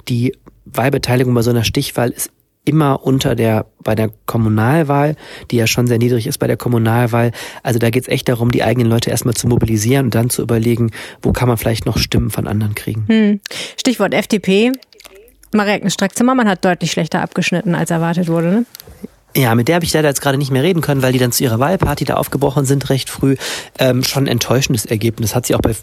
Die 0.07 0.33
Wahlbeteiligung 0.65 1.33
bei 1.33 1.41
so 1.41 1.51
einer 1.51 1.63
Stichwahl 1.63 2.09
ist 2.09 2.31
immer 2.65 3.05
unter 3.05 3.35
der 3.35 3.67
bei 3.83 3.95
der 3.95 4.09
Kommunalwahl, 4.25 5.15
die 5.51 5.57
ja 5.57 5.67
schon 5.67 5.87
sehr 5.87 5.99
niedrig 5.99 6.27
ist 6.27 6.39
bei 6.39 6.47
der 6.47 6.57
Kommunalwahl. 6.57 7.31
Also 7.63 7.79
da 7.79 7.91
geht 7.91 8.03
es 8.03 8.09
echt 8.09 8.27
darum, 8.27 8.51
die 8.51 8.63
eigenen 8.63 8.89
Leute 8.89 9.11
erstmal 9.11 9.35
zu 9.35 9.47
mobilisieren 9.47 10.05
und 10.07 10.15
dann 10.15 10.29
zu 10.29 10.41
überlegen, 10.41 10.91
wo 11.21 11.31
kann 11.31 11.47
man 11.47 11.57
vielleicht 11.57 11.85
noch 11.85 11.97
Stimmen 11.97 12.31
von 12.31 12.47
anderen 12.47 12.73
kriegen. 12.73 13.05
Hm. 13.07 13.39
Stichwort 13.77 14.13
FDP. 14.13 14.71
Marek 15.55 15.89
Strack-Zimmermann 15.89 16.47
hat 16.47 16.63
deutlich 16.63 16.91
schlechter 16.91 17.21
abgeschnitten, 17.21 17.75
als 17.75 17.89
erwartet 17.89 18.27
wurde. 18.27 18.47
Ne? 18.47 18.65
Ja, 19.37 19.53
mit 19.53 19.67
der 19.67 19.75
habe 19.75 19.85
ich 19.85 19.93
leider 19.93 20.07
jetzt 20.07 20.21
gerade 20.21 20.37
nicht 20.37 20.51
mehr 20.51 20.63
reden 20.63 20.79
können, 20.81 21.01
weil 21.01 21.11
die 21.11 21.19
dann 21.19 21.33
zu 21.33 21.43
ihrer 21.43 21.59
Wahlparty 21.59 22.05
da 22.05 22.13
aufgebrochen 22.13 22.63
sind 22.65 22.89
recht 22.89 23.09
früh. 23.09 23.35
Ähm, 23.77 24.03
schon 24.03 24.23
ein 24.23 24.27
enttäuschendes 24.27 24.85
Ergebnis. 24.85 25.35
Hat 25.35 25.45
sie 25.45 25.55
auch 25.55 25.61
bei 25.61 25.75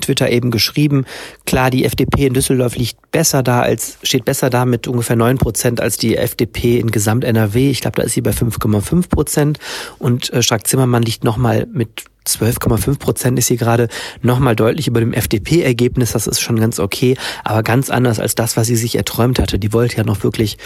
Twitter 0.00 0.30
eben 0.30 0.52
geschrieben. 0.52 1.06
Klar, 1.44 1.70
die 1.70 1.84
FDP 1.84 2.26
in 2.26 2.34
Düsseldorf 2.34 2.76
liegt 2.76 3.10
besser 3.10 3.42
da 3.42 3.62
als, 3.62 3.98
steht 4.04 4.24
besser 4.24 4.48
da 4.48 4.64
mit 4.64 4.86
ungefähr 4.86 5.16
neun 5.16 5.38
Prozent 5.38 5.80
als 5.80 5.96
die 5.96 6.16
FDP 6.16 6.78
in 6.78 6.92
Gesamt-NRW. 6.92 7.70
Ich 7.70 7.80
glaube, 7.80 7.96
da 7.96 8.04
ist 8.04 8.12
sie 8.12 8.20
bei 8.20 8.30
5,5 8.30 9.08
Prozent. 9.08 9.58
Und 9.98 10.32
äh, 10.32 10.42
Strack-Zimmermann 10.42 11.02
liegt 11.02 11.24
nochmal 11.24 11.66
mit 11.72 12.04
12,5 12.26 12.98
Prozent 12.98 13.38
ist 13.38 13.48
hier 13.48 13.56
gerade 13.56 13.88
nochmal 14.22 14.54
deutlich 14.54 14.86
über 14.86 15.00
dem 15.00 15.12
FDP-Ergebnis. 15.12 16.12
Das 16.12 16.26
ist 16.26 16.40
schon 16.40 16.60
ganz 16.60 16.78
okay, 16.78 17.16
aber 17.44 17.62
ganz 17.62 17.90
anders 17.90 18.20
als 18.20 18.34
das, 18.34 18.56
was 18.56 18.66
sie 18.66 18.76
sich 18.76 18.96
erträumt 18.96 19.38
hatte. 19.38 19.58
Die 19.58 19.72
wollte 19.72 19.96
ja 19.96 20.04
noch 20.04 20.22
wirklich 20.22 20.58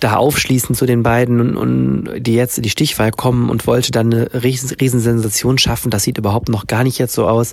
da 0.00 0.16
aufschließen 0.16 0.74
zu 0.74 0.86
den 0.86 1.02
beiden 1.02 1.40
und, 1.40 1.56
und 1.56 2.22
die 2.22 2.34
jetzt 2.34 2.58
in 2.58 2.62
die 2.62 2.70
Stichwahl 2.70 3.10
kommen 3.10 3.50
und 3.50 3.66
wollte 3.66 3.90
dann 3.90 4.12
eine 4.12 4.42
riesen, 4.42 4.70
riesen 4.80 5.00
Sensation 5.00 5.58
schaffen. 5.58 5.90
Das 5.90 6.04
sieht 6.04 6.18
überhaupt 6.18 6.48
noch 6.48 6.66
gar 6.66 6.84
nicht 6.84 6.98
jetzt 6.98 7.14
so 7.14 7.26
aus. 7.26 7.52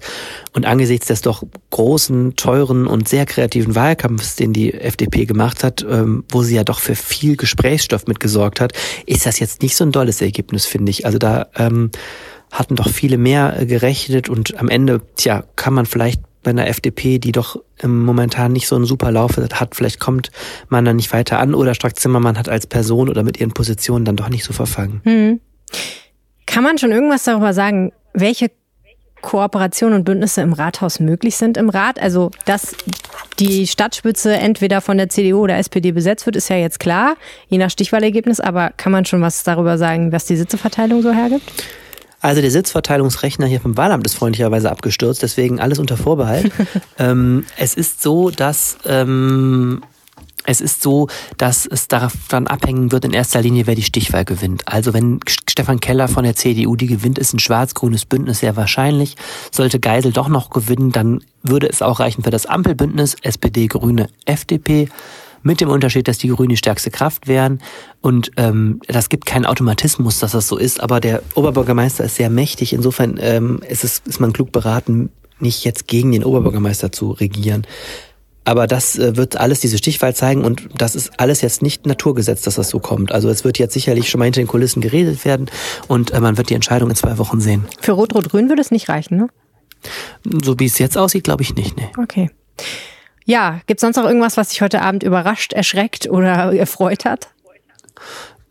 Und 0.53 0.65
angesichts 0.65 1.07
des 1.07 1.21
doch 1.21 1.43
großen, 1.71 2.35
teuren 2.35 2.87
und 2.87 3.07
sehr 3.07 3.25
kreativen 3.25 3.75
Wahlkampfs, 3.75 4.35
den 4.35 4.53
die 4.53 4.73
FDP 4.73 5.25
gemacht 5.25 5.63
hat, 5.63 5.85
ähm, 5.89 6.23
wo 6.29 6.43
sie 6.43 6.55
ja 6.55 6.63
doch 6.63 6.79
für 6.79 6.95
viel 6.95 7.35
Gesprächsstoff 7.35 8.07
mitgesorgt 8.07 8.59
hat, 8.59 8.73
ist 9.05 9.25
das 9.25 9.39
jetzt 9.39 9.61
nicht 9.61 9.75
so 9.75 9.85
ein 9.85 9.91
dolles 9.91 10.21
Ergebnis, 10.21 10.65
finde 10.65 10.89
ich. 10.89 11.05
Also 11.05 11.17
da 11.17 11.47
ähm, 11.55 11.91
hatten 12.55 12.75
doch 12.75 12.89
viele 12.89 13.17
mehr 13.17 13.59
äh, 13.59 13.65
gerechnet 13.65 14.29
und 14.29 14.57
am 14.59 14.69
Ende, 14.69 15.01
tja, 15.15 15.43
kann 15.55 15.73
man 15.73 15.85
vielleicht 15.85 16.21
bei 16.43 16.51
einer 16.51 16.67
FDP, 16.67 17.17
die 17.17 17.31
doch 17.31 17.59
momentan 17.83 18.51
nicht 18.53 18.67
so 18.67 18.75
einen 18.75 18.85
super 18.85 19.11
Lauf 19.11 19.37
hat, 19.37 19.75
vielleicht 19.75 19.99
kommt 19.99 20.29
man 20.69 20.85
da 20.85 20.93
nicht 20.93 21.11
weiter 21.11 21.39
an 21.39 21.55
oder 21.55 21.73
Strack 21.73 21.99
Zimmermann 21.99 22.37
hat 22.37 22.49
als 22.49 22.67
Person 22.67 23.09
oder 23.09 23.23
mit 23.23 23.39
ihren 23.39 23.51
Positionen 23.51 24.05
dann 24.05 24.15
doch 24.15 24.29
nicht 24.29 24.43
so 24.43 24.53
verfangen. 24.53 25.01
Hm. 25.05 25.39
Kann 26.45 26.63
man 26.63 26.77
schon 26.77 26.91
irgendwas 26.91 27.23
darüber 27.23 27.53
sagen, 27.53 27.91
welche 28.13 28.51
Kooperationen 29.25 29.97
und 29.97 30.03
Bündnisse 30.03 30.41
im 30.41 30.53
Rathaus 30.53 30.99
möglich 30.99 31.35
sind 31.35 31.57
im 31.57 31.69
Rat. 31.69 31.99
Also, 31.99 32.29
dass 32.45 32.75
die 33.39 33.65
Stadtspitze 33.65 34.33
entweder 34.35 34.81
von 34.81 34.97
der 34.97 35.09
CDU 35.09 35.39
oder 35.41 35.57
SPD 35.57 35.91
besetzt 35.91 36.27
wird, 36.27 36.35
ist 36.35 36.49
ja 36.49 36.57
jetzt 36.57 36.79
klar, 36.79 37.15
je 37.47 37.57
nach 37.57 37.71
Stichwahlergebnis. 37.71 38.39
Aber 38.39 38.69
kann 38.77 38.91
man 38.91 39.03
schon 39.05 39.21
was 39.21 39.43
darüber 39.43 39.79
sagen, 39.79 40.11
was 40.11 40.25
die 40.25 40.35
Sitzeverteilung 40.35 41.01
so 41.01 41.11
hergibt? 41.11 41.51
Also 42.25 42.41
der 42.41 42.49
Sitzverteilungsrechner 42.49 43.45
hier 43.45 43.61
vom 43.61 43.77
Wahlamt 43.77 44.07
ist 44.07 44.15
freundlicherweise 44.15 44.71
abgestürzt, 44.71 45.21
deswegen 45.21 45.59
alles 45.59 45.77
unter 45.77 45.95
Vorbehalt. 45.95 46.51
ähm, 46.97 47.45
es 47.55 47.75
ist 47.75 48.01
so, 48.01 48.31
dass 48.31 48.79
ähm, 48.85 49.83
es 50.43 50.59
ist 50.59 50.81
so, 50.81 51.07
dass 51.37 51.67
es 51.67 51.87
davon 51.87 52.47
abhängen 52.47 52.91
wird 52.91 53.05
in 53.05 53.13
erster 53.13 53.43
Linie, 53.43 53.67
wer 53.67 53.75
die 53.75 53.83
Stichwahl 53.83 54.25
gewinnt. 54.25 54.67
Also 54.67 54.95
wenn 54.95 55.19
Stefan 55.27 55.79
Keller 55.79 56.07
von 56.07 56.23
der 56.23 56.35
CDU 56.35 56.75
die 56.75 56.87
gewinnt, 56.87 57.19
ist 57.19 57.33
ein 57.33 57.39
schwarz-grünes 57.39 58.05
Bündnis 58.05 58.39
sehr 58.39 58.55
wahrscheinlich. 58.55 59.17
Sollte 59.51 59.79
Geisel 59.79 60.11
doch 60.11 60.27
noch 60.27 60.49
gewinnen, 60.49 60.91
dann 60.91 61.21
würde 61.43 61.69
es 61.69 61.83
auch 61.83 61.99
reichen 61.99 62.23
für 62.23 62.31
das 62.31 62.47
Ampelbündnis 62.47 63.15
SPD, 63.21 63.67
Grüne, 63.67 64.09
FDP. 64.25 64.89
Mit 65.45 65.61
dem 65.61 65.69
Unterschied, 65.69 66.07
dass 66.07 66.17
die 66.17 66.29
Grünen 66.29 66.49
die 66.49 66.57
stärkste 66.57 66.89
Kraft 66.89 67.27
wären. 67.27 67.61
Und 68.01 68.31
ähm, 68.35 68.81
das 68.87 69.09
gibt 69.09 69.27
keinen 69.27 69.45
Automatismus, 69.45 70.17
dass 70.17 70.31
das 70.31 70.47
so 70.47 70.57
ist. 70.57 70.81
Aber 70.81 70.99
der 70.99 71.21
Oberbürgermeister 71.35 72.03
ist 72.03 72.15
sehr 72.15 72.31
mächtig. 72.31 72.73
Insofern 72.73 73.19
ähm, 73.21 73.61
ist, 73.69 73.83
es, 73.83 74.01
ist 74.07 74.19
man 74.19 74.33
klug 74.33 74.51
beraten, 74.51 75.11
nicht 75.39 75.63
jetzt 75.63 75.87
gegen 75.87 76.11
den 76.11 76.23
Oberbürgermeister 76.23 76.91
zu 76.91 77.11
regieren. 77.11 77.67
Aber 78.43 78.65
das 78.65 78.97
äh, 78.97 79.17
wird 79.17 79.37
alles 79.37 79.59
diese 79.59 79.77
Stichwahl 79.77 80.15
zeigen 80.15 80.43
und 80.43 80.67
das 80.75 80.95
ist 80.95 81.19
alles 81.19 81.41
jetzt 81.41 81.61
nicht 81.61 81.85
Naturgesetz, 81.85 82.41
dass 82.41 82.55
das 82.55 82.69
so 82.69 82.79
kommt. 82.79 83.11
Also 83.11 83.29
es 83.29 83.43
wird 83.43 83.59
jetzt 83.59 83.73
sicherlich 83.73 84.09
schon 84.09 84.17
mal 84.17 84.25
hinter 84.25 84.41
den 84.41 84.47
Kulissen 84.47 84.81
geredet 84.81 85.25
werden 85.25 85.45
und 85.87 86.09
äh, 86.09 86.19
man 86.19 86.37
wird 86.37 86.49
die 86.49 86.55
Entscheidung 86.55 86.89
in 86.89 86.95
zwei 86.95 87.19
Wochen 87.19 87.39
sehen. 87.39 87.65
Für 87.81 87.91
Rot-Rot-Grün 87.91 88.49
würde 88.49 88.63
es 88.63 88.71
nicht 88.71 88.89
reichen, 88.89 89.17
ne? 89.17 89.27
So 90.43 90.59
wie 90.59 90.65
es 90.65 90.79
jetzt 90.79 90.97
aussieht, 90.97 91.23
glaube 91.23 91.43
ich 91.43 91.53
nicht, 91.53 91.77
ne. 91.77 91.91
Okay. 92.01 92.31
Ja, 93.25 93.59
gibt 93.65 93.79
es 93.79 93.81
sonst 93.81 93.97
noch 93.97 94.05
irgendwas, 94.05 94.37
was 94.37 94.49
dich 94.49 94.61
heute 94.61 94.81
Abend 94.81 95.03
überrascht, 95.03 95.53
erschreckt 95.53 96.09
oder 96.09 96.53
erfreut 96.57 97.05
hat? 97.05 97.29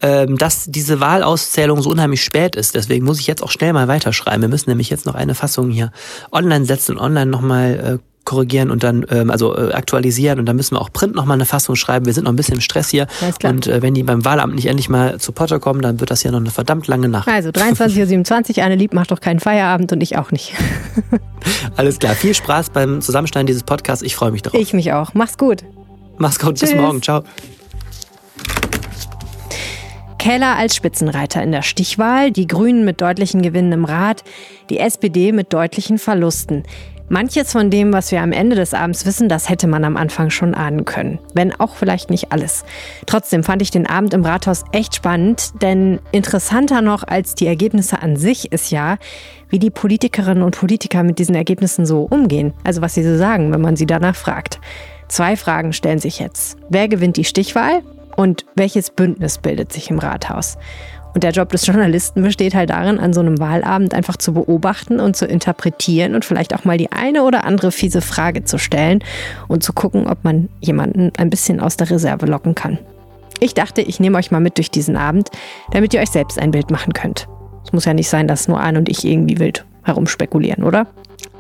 Ähm, 0.01 0.37
dass 0.37 0.67
diese 0.67 1.01
Wahlauszählung 1.01 1.81
so 1.81 1.89
unheimlich 1.91 2.23
spät 2.23 2.57
ist. 2.57 2.75
Deswegen 2.75 3.05
muss 3.05 3.21
ich 3.21 3.27
jetzt 3.27 3.43
auch 3.43 3.51
schnell 3.51 3.73
mal 3.73 3.89
weiterschreiben. 3.89 4.43
Wir 4.43 4.49
müssen 4.49 4.69
nämlich 4.69 4.91
jetzt 4.91 5.07
noch 5.07 5.15
eine 5.15 5.35
Fassung 5.35 5.71
hier 5.71 5.93
online 6.33 6.67
setzen 6.67 6.97
und 6.97 6.99
online 6.99 7.31
nochmal 7.31 8.01
äh, 8.01 8.14
korrigieren 8.25 8.71
und 8.71 8.83
dann 8.83 9.05
ähm, 9.11 9.31
also 9.31 9.57
äh, 9.57 9.73
aktualisieren 9.73 10.39
und 10.39 10.47
dann 10.47 10.57
müssen 10.57 10.75
wir 10.75 10.81
auch 10.81 10.93
Print 10.93 11.15
noch 11.15 11.25
mal 11.25 11.35
eine 11.35 11.45
Fassung 11.45 11.77
schreiben. 11.77 12.07
Wir 12.07 12.13
sind 12.13 12.25
noch 12.25 12.33
ein 12.33 12.37
bisschen 12.37 12.55
im 12.55 12.61
Stress 12.61 12.89
hier 12.89 13.07
und 13.43 13.67
äh, 13.67 13.83
wenn 13.83 13.95
die 13.95 14.03
beim 14.03 14.25
Wahlamt 14.25 14.55
nicht 14.55 14.67
endlich 14.67 14.89
mal 14.89 15.19
zu 15.19 15.33
Potter 15.33 15.61
kommen, 15.61 15.83
dann 15.83 16.01
wird 16.01 16.11
das 16.11 16.23
ja 16.23 16.31
noch 16.31 16.41
eine 16.41 16.51
verdammt 16.51 16.87
lange 16.87 17.09
Nacht. 17.09 17.29
Also 17.29 17.51
23.27 17.51 18.59
Uhr, 18.59 18.65
Anne 18.65 18.77
Lieb 18.77 18.95
macht 18.95 19.11
doch 19.11 19.21
keinen 19.21 19.41
Feierabend 19.41 19.93
und 19.93 20.03
ich 20.03 20.17
auch 20.17 20.31
nicht. 20.31 20.55
Alles 21.77 21.99
klar, 21.99 22.15
viel 22.15 22.35
Spaß 22.35 22.71
beim 22.71 23.01
Zusammenstellen 23.01 23.47
dieses 23.47 23.63
Podcasts. 23.63 24.03
Ich 24.03 24.17
freue 24.17 24.31
mich 24.31 24.43
drauf. 24.43 24.55
Ich 24.55 24.73
mich 24.73 24.93
auch. 24.93 25.15
Mach's 25.15 25.39
gut. 25.39 25.65
Mach's 26.19 26.39
gut, 26.39 26.57
Tschüss. 26.57 26.71
bis 26.71 26.81
morgen. 26.81 27.03
Ciao. 27.03 27.25
Keller 30.25 30.57
als 30.57 30.75
Spitzenreiter 30.75 31.43
in 31.43 31.53
der 31.53 31.61
Stichwahl, 31.61 32.31
die 32.31 32.47
Grünen 32.47 32.87
mit 32.87 33.03
deutlichen 33.03 33.43
Gewinnen 33.43 33.73
im 33.73 33.85
Rat, 33.85 34.25
die 34.71 34.79
SPD 34.79 35.33
mit 35.33 35.53
deutlichen 35.53 35.99
Verlusten. 35.99 36.63
Manches 37.11 37.53
von 37.53 37.71
dem, 37.71 37.93
was 37.93 38.11
wir 38.13 38.23
am 38.23 38.33
Ende 38.33 38.57
des 38.57 38.73
Abends 38.73 39.05
wissen, 39.05 39.29
das 39.29 39.51
hätte 39.51 39.67
man 39.67 39.85
am 39.85 39.99
Anfang 39.99 40.31
schon 40.31 40.55
ahnen 40.55 40.87
können. 40.87 41.19
Wenn 41.35 41.53
auch 41.53 41.75
vielleicht 41.75 42.09
nicht 42.09 42.33
alles. 42.33 42.65
Trotzdem 43.05 43.43
fand 43.43 43.61
ich 43.61 43.71
den 43.71 43.87
Abend 43.87 44.15
im 44.15 44.25
Rathaus 44.25 44.65
echt 44.73 44.95
spannend, 44.95 45.63
denn 45.63 46.01
interessanter 46.13 46.81
noch 46.81 47.03
als 47.07 47.35
die 47.35 47.47
Ergebnisse 47.47 48.01
an 48.01 48.17
sich 48.17 48.53
ist 48.53 48.71
ja, 48.71 48.97
wie 49.51 49.59
die 49.59 49.71
Politikerinnen 49.71 50.43
und 50.43 50.57
Politiker 50.57 51.03
mit 51.03 51.19
diesen 51.19 51.35
Ergebnissen 51.35 51.85
so 51.85 52.09
umgehen. 52.09 52.55
Also 52.65 52.81
was 52.81 52.95
sie 52.95 53.05
so 53.05 53.19
sagen, 53.19 53.53
wenn 53.53 53.61
man 53.61 53.77
sie 53.77 53.87
danach 53.87 54.17
fragt. 54.17 54.59
Zwei 55.09 55.37
Fragen 55.37 55.75
stellen 55.75 55.99
sich 55.99 56.19
jetzt. 56.19 56.57
Wer 56.71 56.89
gewinnt 56.89 57.19
die 57.19 57.25
Stichwahl? 57.25 57.83
Und 58.17 58.47
welches 58.55 58.91
Bündnis 58.91 59.39
bildet 59.39 59.73
sich 59.73 59.91
im 59.91 59.99
Rathaus? 59.99 60.57
Und 61.15 61.23
der 61.23 61.31
Job 61.31 61.51
des 61.51 61.65
Journalisten 61.65 62.23
besteht 62.23 62.55
halt 62.55 62.71
darin, 62.71 62.99
an 62.99 63.13
so 63.13 63.21
einem 63.21 63.39
Wahlabend 63.39 63.95
einfach 63.95 64.17
zu 64.17 64.35
beobachten 64.35 64.99
und 64.99 65.17
zu 65.17 65.27
interpretieren 65.27 66.17
und 66.17 66.25
vielleicht 66.25 66.55
auch 66.55 66.65
mal 66.65 66.77
die 66.77 66.91
eine 66.91 67.23
oder 67.23 67.45
andere 67.45 67.71
fiese 67.71 68.01
Frage 68.01 68.45
zu 68.45 68.59
stellen 68.59 69.03
und 69.47 69.63
zu 69.63 69.73
gucken, 69.73 70.09
ob 70.09 70.25
man 70.25 70.49
jemanden 70.61 71.13
ein 71.17 71.31
bisschen 71.31 71.61
aus 71.61 71.77
der 71.77 71.89
Reserve 71.89 72.27
locken 72.27 72.57
kann. 72.57 72.79
Ich 73.39 73.55
dachte, 73.55 73.81
ich 73.81 74.01
nehme 74.01 74.19
euch 74.19 74.33
mal 74.33 74.41
mit 74.41 74.59
durch 74.59 74.71
diesen 74.71 74.97
Abend, 74.97 75.31
damit 75.71 75.95
ihr 75.95 76.01
euch 76.01 76.11
selbst 76.11 76.39
ein 76.39 76.51
Bild 76.51 76.71
machen 76.71 76.93
könnt. 76.93 77.29
Es 77.65 77.73
muss 77.73 77.85
ja 77.85 77.95
nicht 77.95 78.09
sein, 78.09 78.27
dass 78.27 78.49
nur 78.49 78.61
Anne 78.61 78.79
und 78.79 78.89
ich 78.89 79.05
irgendwie 79.05 79.39
wild 79.39 79.65
herumspekulieren, 79.85 80.65
oder? 80.65 80.87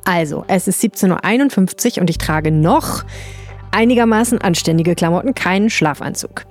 Also, 0.04 0.44
es 0.48 0.68
ist 0.68 0.82
17.51 0.82 1.96
Uhr 1.96 2.02
und 2.02 2.10
ich 2.10 2.18
trage 2.18 2.50
noch 2.50 3.04
einigermaßen 3.70 4.40
anständige 4.40 4.94
Klamotten, 4.94 5.34
keinen 5.34 5.70
Schlafanzug. 5.70 6.44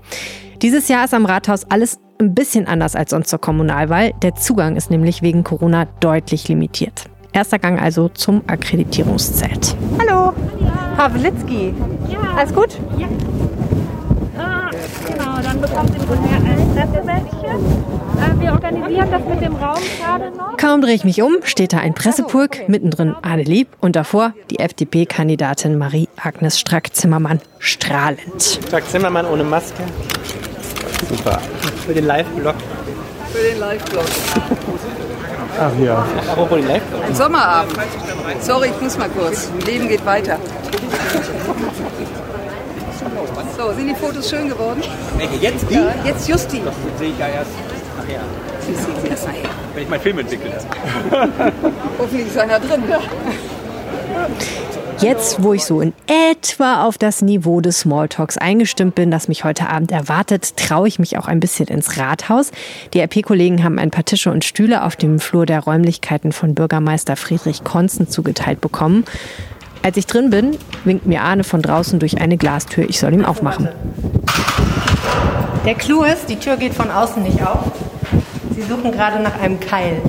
Dieses 0.63 0.88
Jahr 0.88 1.03
ist 1.03 1.13
am 1.13 1.25
Rathaus 1.25 1.65
alles 1.70 2.00
ein 2.22 2.34
bisschen 2.34 2.67
anders 2.67 2.96
als 2.96 3.10
sonst 3.10 3.29
zur 3.29 3.39
Kommunalwahl. 3.39 4.13
Der 4.22 4.36
Zugang 4.36 4.77
ist 4.77 4.89
nämlich 4.89 5.22
wegen 5.22 5.43
Corona 5.43 5.84
deutlich 6.00 6.48
limitiert. 6.48 7.03
Erster 7.34 7.60
Gang 7.60 7.82
also 7.82 8.08
zum 8.08 8.43
Akkreditierungszelt. 8.48 9.75
Hallo, 10.00 10.32
Havlitzki. 10.96 11.74
Ja. 12.10 12.22
Alles 12.38 12.53
gut? 12.53 12.79
Ja. 12.98 13.08
Ah, 14.38 14.70
genau, 15.05 15.41
dann 15.43 15.60
bekommt 15.60 15.89
ihr 15.89 16.01
ein 16.01 16.74
Pressebändchen. 16.74 17.93
Äh, 18.22 18.39
wir 18.39 18.53
organisieren 18.53 19.12
das 19.12 19.25
mit 19.25 19.41
dem 19.41 19.55
Raum 19.58 19.82
gerade 20.00 20.32
noch. 20.32 20.55
Kaum 20.55 20.79
drehe 20.79 20.96
ich 20.96 21.03
mich 21.03 21.22
um, 21.22 21.39
steht 21.43 21.74
da 21.74 21.79
ein 21.79 21.93
Pressepulk, 21.93 22.51
okay. 22.53 22.65
mittendrin 22.70 23.15
Anne 23.22 23.43
Lieb 23.43 23.67
und 23.82 23.98
davor 23.98 24.34
die 24.50 24.60
FDP-Kandidatin 24.60 25.77
Marie-Agnes 25.77 26.58
Strack-Zimmermann, 26.58 27.41
strahlend. 27.60 28.62
Strack-Zimmermann 28.65 29.25
ohne 29.25 29.43
Maske. 29.43 29.84
Super. 31.10 31.39
Für 31.86 31.93
den 31.93 32.05
Live-Blog. 32.05 32.55
Für 33.31 33.41
den 33.43 33.60
Live-Blog. 33.60 34.05
Ach 35.60 35.72
ja. 35.79 36.05
Apropos 36.31 36.57
den 36.60 36.67
Live-Blog. 36.67 37.03
Ein 37.05 37.15
Sommerabend. 37.15 37.77
Sorry, 38.41 38.69
ich 38.75 38.81
muss 38.81 38.98
mal 38.98 39.10
kurz. 39.10 39.50
Leben 39.65 39.88
geht 39.88 40.05
weiter. 40.05 40.38
So, 43.57 43.72
sind 43.74 43.88
die 43.88 43.95
Fotos 43.95 44.29
schön 44.29 44.50
geworden? 44.50 44.81
Welche? 45.17 45.36
Jetzt 45.36 45.69
die? 45.69 45.75
Ja, 45.75 45.93
jetzt 46.05 46.27
just 46.27 46.51
die. 46.51 46.62
Das 46.63 46.74
sehe 46.98 47.10
ich 47.10 47.19
ja 47.19 47.27
erst 47.27 47.51
nachher. 47.98 48.22
Wie 48.67 48.74
sehen 48.74 48.95
Sie 49.03 49.10
das 49.10 49.25
nachher? 49.25 49.50
Wenn 49.74 49.83
ich 49.83 49.89
meinen 49.89 50.01
Film 50.01 50.19
entwickelt 50.19 50.53
habe. 51.12 51.31
Hoffentlich 52.00 52.27
ist 52.27 52.38
einer 52.38 52.60
drin. 52.60 52.83
Jetzt, 55.03 55.43
wo 55.43 55.51
ich 55.51 55.65
so 55.65 55.81
in 55.81 55.91
etwa 56.07 56.86
auf 56.86 56.98
das 56.98 57.22
Niveau 57.22 57.60
des 57.60 57.81
Smalltalks 57.81 58.38
eingestimmt 58.38 58.95
bin, 58.95 59.12
das 59.12 59.27
mich 59.27 59.43
heute 59.43 59.67
Abend 59.67 59.91
erwartet, 59.91 60.55
traue 60.55 60.88
ich 60.88 60.98
mich 60.98 61.17
auch 61.17 61.27
ein 61.27 61.41
bisschen 61.41 61.67
ins 61.67 61.98
Rathaus. 61.98 62.51
Die 62.93 63.01
RP-Kollegen 63.01 63.65
haben 63.65 63.79
ein 63.79 63.91
paar 63.91 64.05
Tische 64.05 64.31
und 64.31 64.45
Stühle 64.45 64.81
auf 64.86 64.95
dem 64.95 65.19
Flur 65.19 65.45
der 65.45 65.60
Räumlichkeiten 65.60 66.31
von 66.31 66.55
Bürgermeister 66.55 67.17
Friedrich 67.17 67.65
Konzen 67.65 68.07
zugeteilt 68.07 68.62
bekommen. 68.62 69.03
Als 69.81 69.98
ich 69.98 70.07
drin 70.07 70.29
bin, 70.29 70.57
winkt 70.86 71.05
mir 71.05 71.22
Arne 71.24 71.43
von 71.43 71.62
draußen 71.62 72.00
durch 72.00 72.22
eine 72.22 72.38
Glastür, 72.38 72.88
ich 72.88 72.98
soll 72.98 73.13
ihm 73.13 73.25
aufmachen. 73.25 73.67
Der 75.65 75.75
Clou 75.75 76.03
ist, 76.03 76.29
die 76.29 76.38
Tür 76.38 76.55
geht 76.55 76.74
von 76.74 76.89
außen 76.89 77.22
nicht 77.22 77.45
auf. 77.45 77.74
Sie 78.55 78.62
suchen 78.62 78.93
gerade 78.93 79.22
nach 79.22 79.38
einem 79.41 79.60
Keil. 79.60 80.01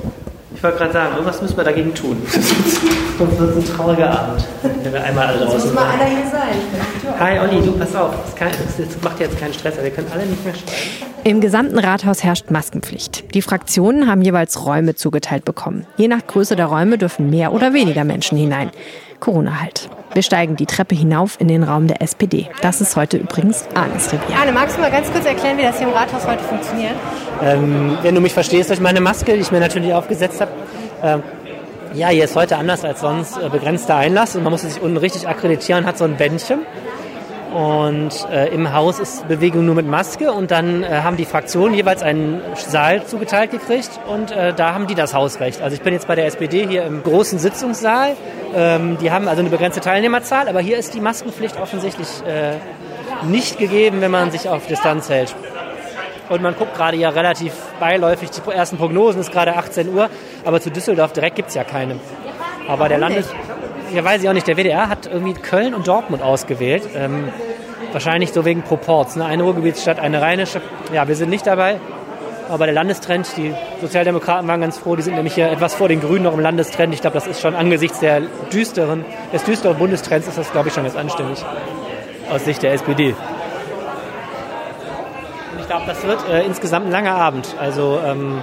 Ich 0.65 0.71
wollte 0.71 0.79
gerade 0.79 0.93
sagen, 0.93 1.13
irgendwas 1.13 1.41
müssen 1.43 1.57
wir 1.57 1.63
dagegen 1.63 1.93
tun. 1.93 2.17
Sonst 2.27 3.39
wird 3.39 3.55
es 3.55 3.69
ein 3.69 3.75
trauriger 3.77 4.09
Abend, 4.09 4.43
wenn 4.63 4.93
wir 4.93 5.03
einmal 5.03 5.27
alle 5.27 5.37
draußen 5.37 5.59
sind. 5.59 5.75
muss 5.75 5.79
mal 5.79 5.91
einer 5.91 6.05
hier 6.05 6.25
sein. 6.25 7.19
Hi 7.19 7.39
Olli, 7.39 7.63
du 7.63 7.73
pass 7.73 7.95
auf, 7.95 8.15
das, 8.39 9.03
macht 9.03 9.19
jetzt 9.19 9.39
keinen 9.39 9.53
Stress, 9.53 9.75
wir 9.79 9.91
können 9.91 10.07
alle 10.11 10.25
nicht 10.25 10.43
mehr 10.43 10.55
schreiben. 10.55 11.13
Im 11.23 11.39
gesamten 11.39 11.77
Rathaus 11.77 12.23
herrscht 12.23 12.49
Maskenpflicht. 12.49 13.35
Die 13.35 13.43
Fraktionen 13.43 14.09
haben 14.09 14.23
jeweils 14.23 14.65
Räume 14.65 14.95
zugeteilt 14.95 15.45
bekommen. 15.45 15.85
Je 15.97 16.07
nach 16.07 16.25
Größe 16.25 16.55
der 16.55 16.65
Räume 16.65 16.97
dürfen 16.97 17.29
mehr 17.29 17.53
oder 17.53 17.73
weniger 17.73 18.03
Menschen 18.03 18.35
hinein. 18.35 18.71
Corona 19.25 19.59
halt. 19.59 19.89
Wir 20.13 20.21
steigen 20.21 20.55
die 20.55 20.67
Treppe 20.67 20.93
hinauf 20.93 21.41
in 21.41 21.47
den 21.47 21.63
Raum 21.63 21.87
der 21.87 21.99
SPD. 22.03 22.47
Das 22.61 22.79
ist 22.79 22.95
heute 22.95 23.17
übrigens 23.17 23.65
Arnes 23.73 24.13
Revier. 24.13 24.37
Arne, 24.39 24.51
magst 24.51 24.77
du 24.77 24.81
mal 24.81 24.91
ganz 24.91 25.11
kurz 25.11 25.25
erklären, 25.25 25.57
wie 25.57 25.63
das 25.63 25.79
hier 25.79 25.87
im 25.87 25.93
Rathaus 25.93 26.27
heute 26.27 26.43
funktioniert? 26.43 26.93
Ähm, 27.43 27.97
wenn 28.03 28.13
du 28.13 28.21
mich 28.21 28.33
verstehst 28.33 28.69
durch 28.69 28.79
meine 28.79 29.01
Maske, 29.01 29.33
die 29.33 29.39
ich 29.39 29.51
mir 29.51 29.59
natürlich 29.59 29.95
aufgesetzt 29.95 30.41
habe. 30.41 30.51
Ähm, 31.01 31.23
ja, 31.95 32.09
hier 32.09 32.25
ist 32.25 32.35
heute 32.35 32.57
anders 32.57 32.85
als 32.85 33.01
sonst 33.01 33.37
äh, 33.37 33.49
begrenzter 33.49 33.95
Einlass 33.95 34.35
und 34.35 34.43
man 34.43 34.51
muss 34.51 34.61
sich 34.61 34.79
unten 34.79 34.97
richtig 34.97 35.27
akkreditieren, 35.27 35.87
hat 35.87 35.97
so 35.97 36.03
ein 36.03 36.17
Bändchen. 36.17 36.59
Und 37.55 38.27
äh, 38.29 38.53
im 38.53 38.73
Haus 38.73 38.99
ist 38.99 39.29
Bewegung 39.29 39.65
nur 39.65 39.75
mit 39.75 39.87
Maske 39.87 40.33
und 40.33 40.51
dann 40.51 40.83
äh, 40.83 40.87
haben 41.03 41.15
die 41.15 41.23
Fraktionen 41.23 41.73
jeweils 41.73 42.03
einen 42.03 42.41
Saal 42.53 43.05
zugeteilt 43.05 43.51
gekriegt 43.51 43.91
und 44.07 44.29
äh, 44.31 44.53
da 44.53 44.73
haben 44.73 44.87
die 44.87 44.95
das 44.95 45.13
Hausrecht. 45.13 45.61
Also 45.61 45.73
ich 45.73 45.81
bin 45.81 45.93
jetzt 45.93 46.05
bei 46.05 46.15
der 46.15 46.25
SPD 46.25 46.67
hier 46.67 46.83
im 46.83 47.01
großen 47.01 47.39
Sitzungssaal. 47.39 48.17
Ähm, 48.53 48.97
die 48.99 49.09
haben 49.09 49.29
also 49.29 49.39
eine 49.39 49.49
begrenzte 49.49 49.79
Teilnehmerzahl, 49.79 50.49
aber 50.49 50.59
hier 50.59 50.77
ist 50.77 50.95
die 50.95 50.99
Maskenpflicht 50.99 51.57
offensichtlich 51.57 52.09
äh, 52.27 52.57
nicht 53.25 53.57
gegeben, 53.57 54.01
wenn 54.01 54.11
man 54.11 54.31
sich 54.31 54.49
auf 54.49 54.67
Distanz 54.67 55.07
hält. 55.07 55.33
Und 56.27 56.41
man 56.41 56.57
guckt 56.57 56.75
gerade 56.75 56.97
ja 56.97 57.07
relativ 57.07 57.53
beiläufig, 57.79 58.31
die 58.31 58.51
ersten 58.51 58.75
Prognosen 58.75 59.21
ist 59.21 59.31
gerade 59.31 59.55
18 59.55 59.93
Uhr, 59.93 60.09
aber 60.43 60.59
zu 60.59 60.71
Düsseldorf 60.71 61.13
direkt 61.13 61.37
gibt 61.37 61.47
es 61.47 61.55
ja 61.55 61.63
keine. 61.63 62.01
Aber 62.67 62.89
der 62.89 62.97
Landes... 62.97 63.29
Ja, 63.95 64.03
weiß 64.03 64.21
ich 64.21 64.27
auch 64.27 64.33
nicht. 64.33 64.45
Der 64.45 64.57
WDR 64.57 64.89
hat 64.89 65.07
irgendwie 65.07 65.33
Köln 65.33 65.73
und 65.73 65.87
Dortmund 65.87 66.21
ausgewählt. 66.21 66.83
Ähm, 66.95 67.29
wahrscheinlich 67.93 68.33
so 68.33 68.43
wegen 68.43 68.61
Proports. 68.61 69.15
Ne? 69.15 69.23
Eine 69.23 69.43
Ruhrgebietsstadt, 69.43 69.99
eine 69.99 70.21
rheinische. 70.21 70.61
Ja, 70.93 71.07
wir 71.07 71.15
sind 71.15 71.29
nicht 71.29 71.47
dabei. 71.47 71.79
Aber 72.49 72.65
der 72.65 72.75
Landestrend, 72.75 73.25
die 73.37 73.53
Sozialdemokraten 73.79 74.49
waren 74.49 74.59
ganz 74.59 74.77
froh, 74.77 74.97
die 74.97 75.01
sind 75.01 75.15
nämlich 75.15 75.35
hier 75.35 75.49
etwas 75.49 75.75
vor 75.75 75.87
den 75.87 76.01
Grünen 76.01 76.23
noch 76.23 76.33
im 76.33 76.41
Landestrend. 76.41 76.93
Ich 76.93 76.99
glaube, 76.99 77.13
das 77.13 77.25
ist 77.25 77.39
schon 77.39 77.55
angesichts 77.55 78.01
der 78.01 78.19
düsteren, 78.51 79.05
des 79.31 79.45
düsteren 79.45 79.77
Bundestrends 79.77 80.27
ist 80.27 80.37
das, 80.37 80.51
glaube 80.51 80.67
ich, 80.67 80.73
schon 80.73 80.83
ganz 80.83 80.97
anständig. 80.97 81.45
Aus 82.29 82.43
Sicht 82.43 82.63
der 82.63 82.73
SPD. 82.73 83.15
Und 85.53 85.61
ich 85.61 85.67
glaube, 85.67 85.85
das 85.87 86.03
wird 86.03 86.19
äh, 86.29 86.43
insgesamt 86.45 86.87
ein 86.87 86.91
langer 86.91 87.15
Abend. 87.15 87.55
Also 87.57 88.01
ähm, 88.05 88.41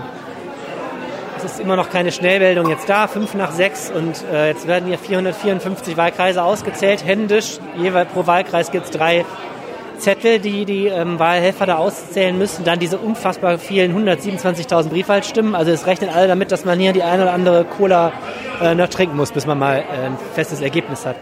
es 1.45 1.53
ist 1.53 1.61
immer 1.61 1.77
noch 1.77 1.91
keine 1.91 2.13
Schnellmeldung 2.13 2.69
jetzt 2.69 2.89
da, 2.89 3.07
fünf 3.07 3.35
nach 3.35 3.53
sechs 3.53 3.91
und 3.91 4.25
äh, 4.33 4.49
jetzt 4.49 4.67
werden 4.67 4.87
hier 4.87 4.99
454 4.99 5.97
Wahlkreise 5.97 6.43
ausgezählt, 6.43 7.05
händisch. 7.05 7.59
Jeweils 7.77 8.11
pro 8.13 8.27
Wahlkreis 8.27 8.71
gibt 8.71 8.87
es 8.87 8.91
drei 8.91 9.25
Zettel, 9.99 10.41
die 10.41 10.65
die 10.65 10.87
ähm, 10.87 11.19
Wahlhelfer 11.19 11.67
da 11.67 11.77
auszählen 11.77 12.37
müssen, 12.37 12.65
dann 12.65 12.79
diese 12.79 12.99
unfassbar 12.99 13.59
vielen 13.59 13.97
127.000 13.97 14.89
Briefwahlstimmen. 14.89 15.55
Also 15.55 15.71
es 15.71 15.87
rechnen 15.87 16.11
alle 16.11 16.29
damit, 16.29 16.53
dass 16.53 16.65
man 16.65 16.79
hier 16.79 16.93
die 16.93 17.03
eine 17.03 17.23
oder 17.23 17.33
andere 17.33 17.65
Cola 17.65 18.13
äh, 18.61 18.75
noch 18.75 18.89
trinken 18.89 19.17
muss, 19.17 19.33
bis 19.33 19.47
man 19.47 19.59
mal 19.59 19.79
äh, 19.79 20.07
ein 20.07 20.19
festes 20.35 20.61
Ergebnis 20.61 21.07
hat. 21.07 21.17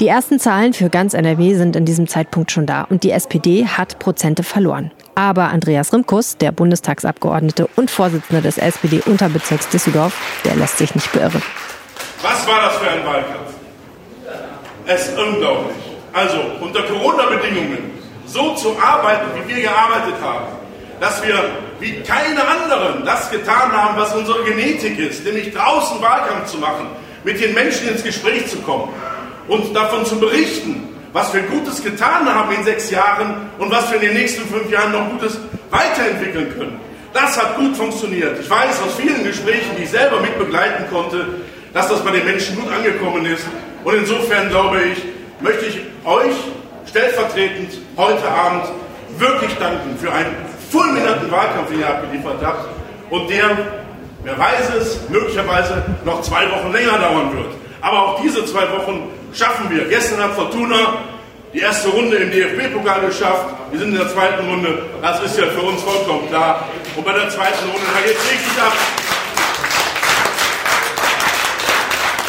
Die 0.00 0.08
ersten 0.08 0.40
Zahlen 0.40 0.72
für 0.72 0.90
ganz 0.90 1.14
NRW 1.14 1.54
sind 1.54 1.76
in 1.76 1.84
diesem 1.84 2.08
Zeitpunkt 2.08 2.50
schon 2.50 2.66
da 2.66 2.82
und 2.82 3.04
die 3.04 3.12
SPD 3.12 3.66
hat 3.66 3.98
Prozente 3.98 4.42
verloren. 4.42 4.90
Aber 5.14 5.48
Andreas 5.48 5.92
Rimkus, 5.92 6.38
der 6.38 6.52
Bundestagsabgeordnete 6.52 7.68
und 7.76 7.90
Vorsitzende 7.90 8.40
des 8.40 8.56
SPD-Unterbezirks 8.56 9.68
Düsseldorf, 9.68 10.14
der 10.44 10.56
lässt 10.56 10.78
sich 10.78 10.94
nicht 10.94 11.12
beirren. 11.12 11.42
Was 12.22 12.46
war 12.46 12.62
das 12.62 12.76
für 12.76 12.90
ein 12.90 13.04
Wahlkampf? 13.04 13.52
Es 14.86 15.08
ist 15.08 15.18
unglaublich. 15.18 15.76
Also 16.12 16.38
unter 16.60 16.82
Corona-Bedingungen 16.82 17.90
so 18.26 18.54
zu 18.54 18.76
arbeiten, 18.80 19.26
wie 19.34 19.54
wir 19.54 19.62
gearbeitet 19.62 20.14
haben, 20.22 20.46
dass 21.00 21.22
wir 21.22 21.36
wie 21.80 22.00
keine 22.00 22.46
anderen 22.46 23.04
das 23.04 23.30
getan 23.30 23.72
haben, 23.72 23.98
was 23.98 24.14
unsere 24.14 24.44
Genetik 24.44 24.98
ist, 24.98 25.24
nämlich 25.24 25.52
draußen 25.52 26.00
Wahlkampf 26.00 26.46
zu 26.50 26.58
machen, 26.58 26.86
mit 27.24 27.40
den 27.40 27.54
Menschen 27.54 27.88
ins 27.88 28.02
Gespräch 28.02 28.46
zu 28.46 28.58
kommen 28.58 28.88
und 29.48 29.74
davon 29.74 30.06
zu 30.06 30.18
berichten, 30.18 30.88
was 31.12 31.32
wir 31.34 31.42
Gutes 31.42 31.82
getan 31.82 32.32
haben 32.32 32.52
in 32.52 32.64
sechs 32.64 32.90
Jahren 32.90 33.50
und 33.58 33.70
was 33.70 33.90
wir 33.90 34.00
in 34.00 34.08
den 34.08 34.14
nächsten 34.14 34.48
fünf 34.48 34.70
Jahren 34.70 34.92
noch 34.92 35.10
Gutes 35.10 35.38
weiterentwickeln 35.70 36.52
können. 36.56 36.80
Das 37.12 37.36
hat 37.40 37.56
gut 37.56 37.76
funktioniert. 37.76 38.40
Ich 38.40 38.48
weiß 38.48 38.80
aus 38.82 38.96
vielen 38.96 39.22
Gesprächen, 39.22 39.76
die 39.76 39.82
ich 39.82 39.90
selber 39.90 40.20
mit 40.20 40.38
begleiten 40.38 40.84
konnte, 40.90 41.26
dass 41.74 41.88
das 41.88 42.02
bei 42.02 42.10
den 42.12 42.24
Menschen 42.24 42.56
gut 42.56 42.72
angekommen 42.72 43.26
ist. 43.26 43.46
Und 43.84 43.94
insofern 43.94 44.48
glaube 44.48 44.80
ich, 44.82 45.02
möchte 45.40 45.66
ich 45.66 45.80
euch 46.04 46.34
stellvertretend 46.88 47.72
heute 47.96 48.28
Abend 48.28 48.64
wirklich 49.18 49.54
danken 49.58 49.96
für 49.98 50.12
einen 50.12 50.34
fulminanten 50.70 51.30
Wahlkampf, 51.30 51.70
den 51.70 51.80
ihr 51.80 51.88
abgeliefert 51.88 52.38
habt 52.42 52.68
und 53.10 53.28
der, 53.28 53.56
wer 54.24 54.38
weiß 54.38 54.74
es, 54.78 55.08
möglicherweise 55.10 55.82
noch 56.04 56.22
zwei 56.22 56.50
Wochen 56.50 56.72
länger 56.72 56.98
dauern 56.98 57.36
wird. 57.36 57.54
Aber 57.82 58.06
auch 58.06 58.22
diese 58.22 58.44
zwei 58.46 58.62
Wochen 58.70 59.10
schaffen 59.34 59.70
wir. 59.70 59.84
Gestern 59.88 60.22
hat 60.22 60.34
Fortuna 60.34 60.98
die 61.52 61.60
erste 61.60 61.88
Runde 61.90 62.16
im 62.16 62.30
DFB-Pokal 62.30 63.06
geschafft. 63.06 63.46
Wir 63.70 63.80
sind 63.80 63.90
in 63.90 63.98
der 63.98 64.08
zweiten 64.08 64.48
Runde. 64.48 64.86
Das 65.00 65.22
ist 65.22 65.38
ja 65.38 65.46
für 65.46 65.62
uns 65.62 65.82
vollkommen 65.82 66.28
klar. 66.28 66.68
Und 66.96 67.04
bei 67.04 67.12
der 67.12 67.28
zweiten 67.28 67.68
Runde, 67.70 67.86
da 67.94 68.00
geht 68.06 68.16
es 68.16 68.30
richtig 68.30 68.62
ab. 68.62 68.72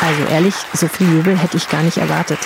Also 0.02 0.34
ehrlich, 0.34 0.56
so 0.74 0.88
viel 0.88 1.08
Jubel 1.14 1.38
hätte 1.38 1.58
ich 1.58 1.70
gar 1.70 1.82
nicht 1.82 1.98
erwartet. 1.98 2.40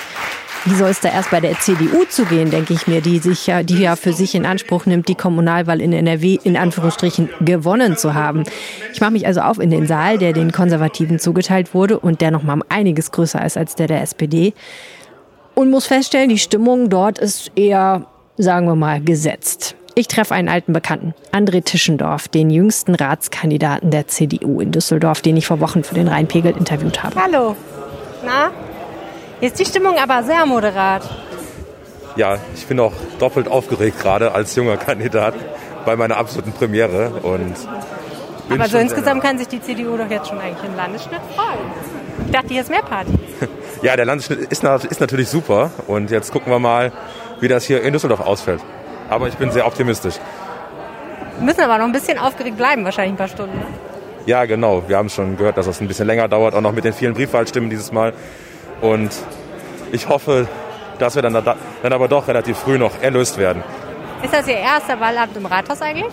Wie 0.65 0.75
soll 0.75 0.89
es 0.89 0.99
da 0.99 1.09
erst 1.09 1.31
bei 1.31 1.39
der 1.39 1.59
CDU 1.59 2.03
zugehen, 2.09 2.51
denke 2.51 2.73
ich 2.73 2.87
mir, 2.87 3.01
die 3.01 3.19
sich 3.19 3.47
ja, 3.47 3.63
die 3.63 3.79
ja 3.79 3.95
für 3.95 4.13
sich 4.13 4.35
in 4.35 4.45
Anspruch 4.45 4.85
nimmt, 4.85 5.07
die 5.07 5.15
Kommunalwahl 5.15 5.81
in 5.81 5.93
NRW 5.93 6.37
in 6.43 6.57
Anführungsstrichen 6.57 7.29
gewonnen 7.41 7.97
zu 7.97 8.13
haben. 8.13 8.43
Ich 8.93 8.99
mache 8.99 9.11
mich 9.11 9.25
also 9.25 9.41
auf 9.41 9.59
in 9.59 9.69
den 9.69 9.87
Saal, 9.87 10.17
der 10.17 10.33
den 10.33 10.51
Konservativen 10.51 11.19
zugeteilt 11.19 11.73
wurde 11.73 11.99
und 11.99 12.21
der 12.21 12.31
noch 12.31 12.43
mal 12.43 12.59
einiges 12.69 13.11
größer 13.11 13.43
ist 13.45 13.57
als 13.57 13.75
der 13.75 13.87
der 13.87 14.01
SPD 14.01 14.53
und 15.57 15.71
muss 15.71 15.87
feststellen, 15.87 16.29
die 16.29 16.37
Stimmung 16.37 16.89
dort 16.89 17.17
ist 17.17 17.51
eher, 17.55 18.05
sagen 18.37 18.67
wir 18.67 18.75
mal, 18.75 19.01
gesetzt. 19.01 19.75
Ich 19.95 20.07
treffe 20.07 20.35
einen 20.35 20.49
alten 20.49 20.71
Bekannten, 20.71 21.15
André 21.31 21.63
Tischendorf, 21.63 22.27
den 22.27 22.51
jüngsten 22.51 22.93
Ratskandidaten 22.93 23.89
der 23.89 24.05
CDU 24.07 24.61
in 24.61 24.71
Düsseldorf, 24.71 25.21
den 25.21 25.35
ich 25.35 25.47
vor 25.47 25.59
Wochen 25.59 25.83
für 25.83 25.95
den 25.95 26.07
Rheinpegel 26.07 26.55
interviewt 26.55 27.01
habe. 27.01 27.19
Hallo. 27.19 27.55
Na, 28.23 28.51
Jetzt 29.39 29.59
die 29.59 29.65
Stimmung 29.65 29.97
aber 29.97 30.23
sehr 30.23 30.45
moderat. 30.45 31.03
Ja, 32.15 32.37
ich 32.55 32.65
bin 32.65 32.79
auch 32.79 32.93
doppelt 33.19 33.47
aufgeregt 33.47 33.99
gerade 33.99 34.31
als 34.31 34.55
junger 34.55 34.77
Kandidat 34.77 35.35
bei 35.85 35.95
meiner 35.95 36.17
absoluten 36.17 36.51
Premiere. 36.51 37.11
Und 37.21 37.55
aber 38.49 38.67
so 38.67 38.77
insgesamt 38.77 39.21
kann 39.21 39.37
sich 39.37 39.47
die 39.47 39.61
CDU 39.61 39.97
doch 39.97 40.09
jetzt 40.09 40.29
schon 40.29 40.39
eigentlich 40.39 40.63
im 40.63 40.75
Landesschnitt 40.75 41.19
freuen. 41.35 41.59
Ich 42.25 42.31
dachte, 42.31 42.47
hier 42.47 42.61
ist 42.61 42.69
mehr 42.69 42.81
Party. 42.81 43.11
ja, 43.81 43.95
der 43.95 44.05
Landesschnitt 44.05 44.39
ist, 44.51 44.63
ist 44.63 45.01
natürlich 45.01 45.29
super. 45.29 45.69
Und 45.85 46.09
jetzt 46.09 46.31
gucken 46.31 46.51
wir 46.51 46.59
mal, 46.59 46.91
wie 47.39 47.47
das 47.47 47.65
hier 47.65 47.83
in 47.83 47.93
Düsseldorf 47.93 48.21
ausfällt. 48.21 48.61
Aber 49.09 49.27
ich 49.27 49.35
bin 49.35 49.51
sehr 49.51 49.67
optimistisch. 49.67 50.15
Wir 51.37 51.45
müssen 51.45 51.61
aber 51.61 51.77
noch 51.77 51.85
ein 51.85 51.91
bisschen 51.91 52.17
aufgeregt 52.17 52.57
bleiben, 52.57 52.83
wahrscheinlich 52.83 53.13
ein 53.13 53.17
paar 53.17 53.27
Stunden. 53.27 53.57
Ne? 53.57 53.65
Ja, 54.25 54.45
genau. 54.45 54.83
Wir 54.87 54.97
haben 54.97 55.09
schon 55.09 55.37
gehört, 55.37 55.57
dass 55.57 55.67
das 55.67 55.79
ein 55.79 55.87
bisschen 55.87 56.07
länger 56.07 56.27
dauert, 56.27 56.55
auch 56.55 56.61
noch 56.61 56.73
mit 56.73 56.83
den 56.83 56.93
vielen 56.93 57.13
Briefwahlstimmen 57.13 57.69
dieses 57.69 57.91
Mal. 57.91 58.13
Und 58.81 59.11
ich 59.91 60.09
hoffe, 60.09 60.47
dass 60.99 61.15
wir 61.15 61.21
dann, 61.21 61.33
dann 61.33 61.93
aber 61.93 62.07
doch 62.07 62.27
relativ 62.27 62.57
früh 62.57 62.77
noch 62.77 63.01
erlöst 63.01 63.37
werden. 63.37 63.63
Ist 64.23 64.33
das 64.33 64.47
Ihr 64.47 64.57
erster 64.57 64.99
Wahlabend 64.99 65.37
im 65.37 65.45
Rathaus 65.45 65.81
eigentlich? 65.81 66.11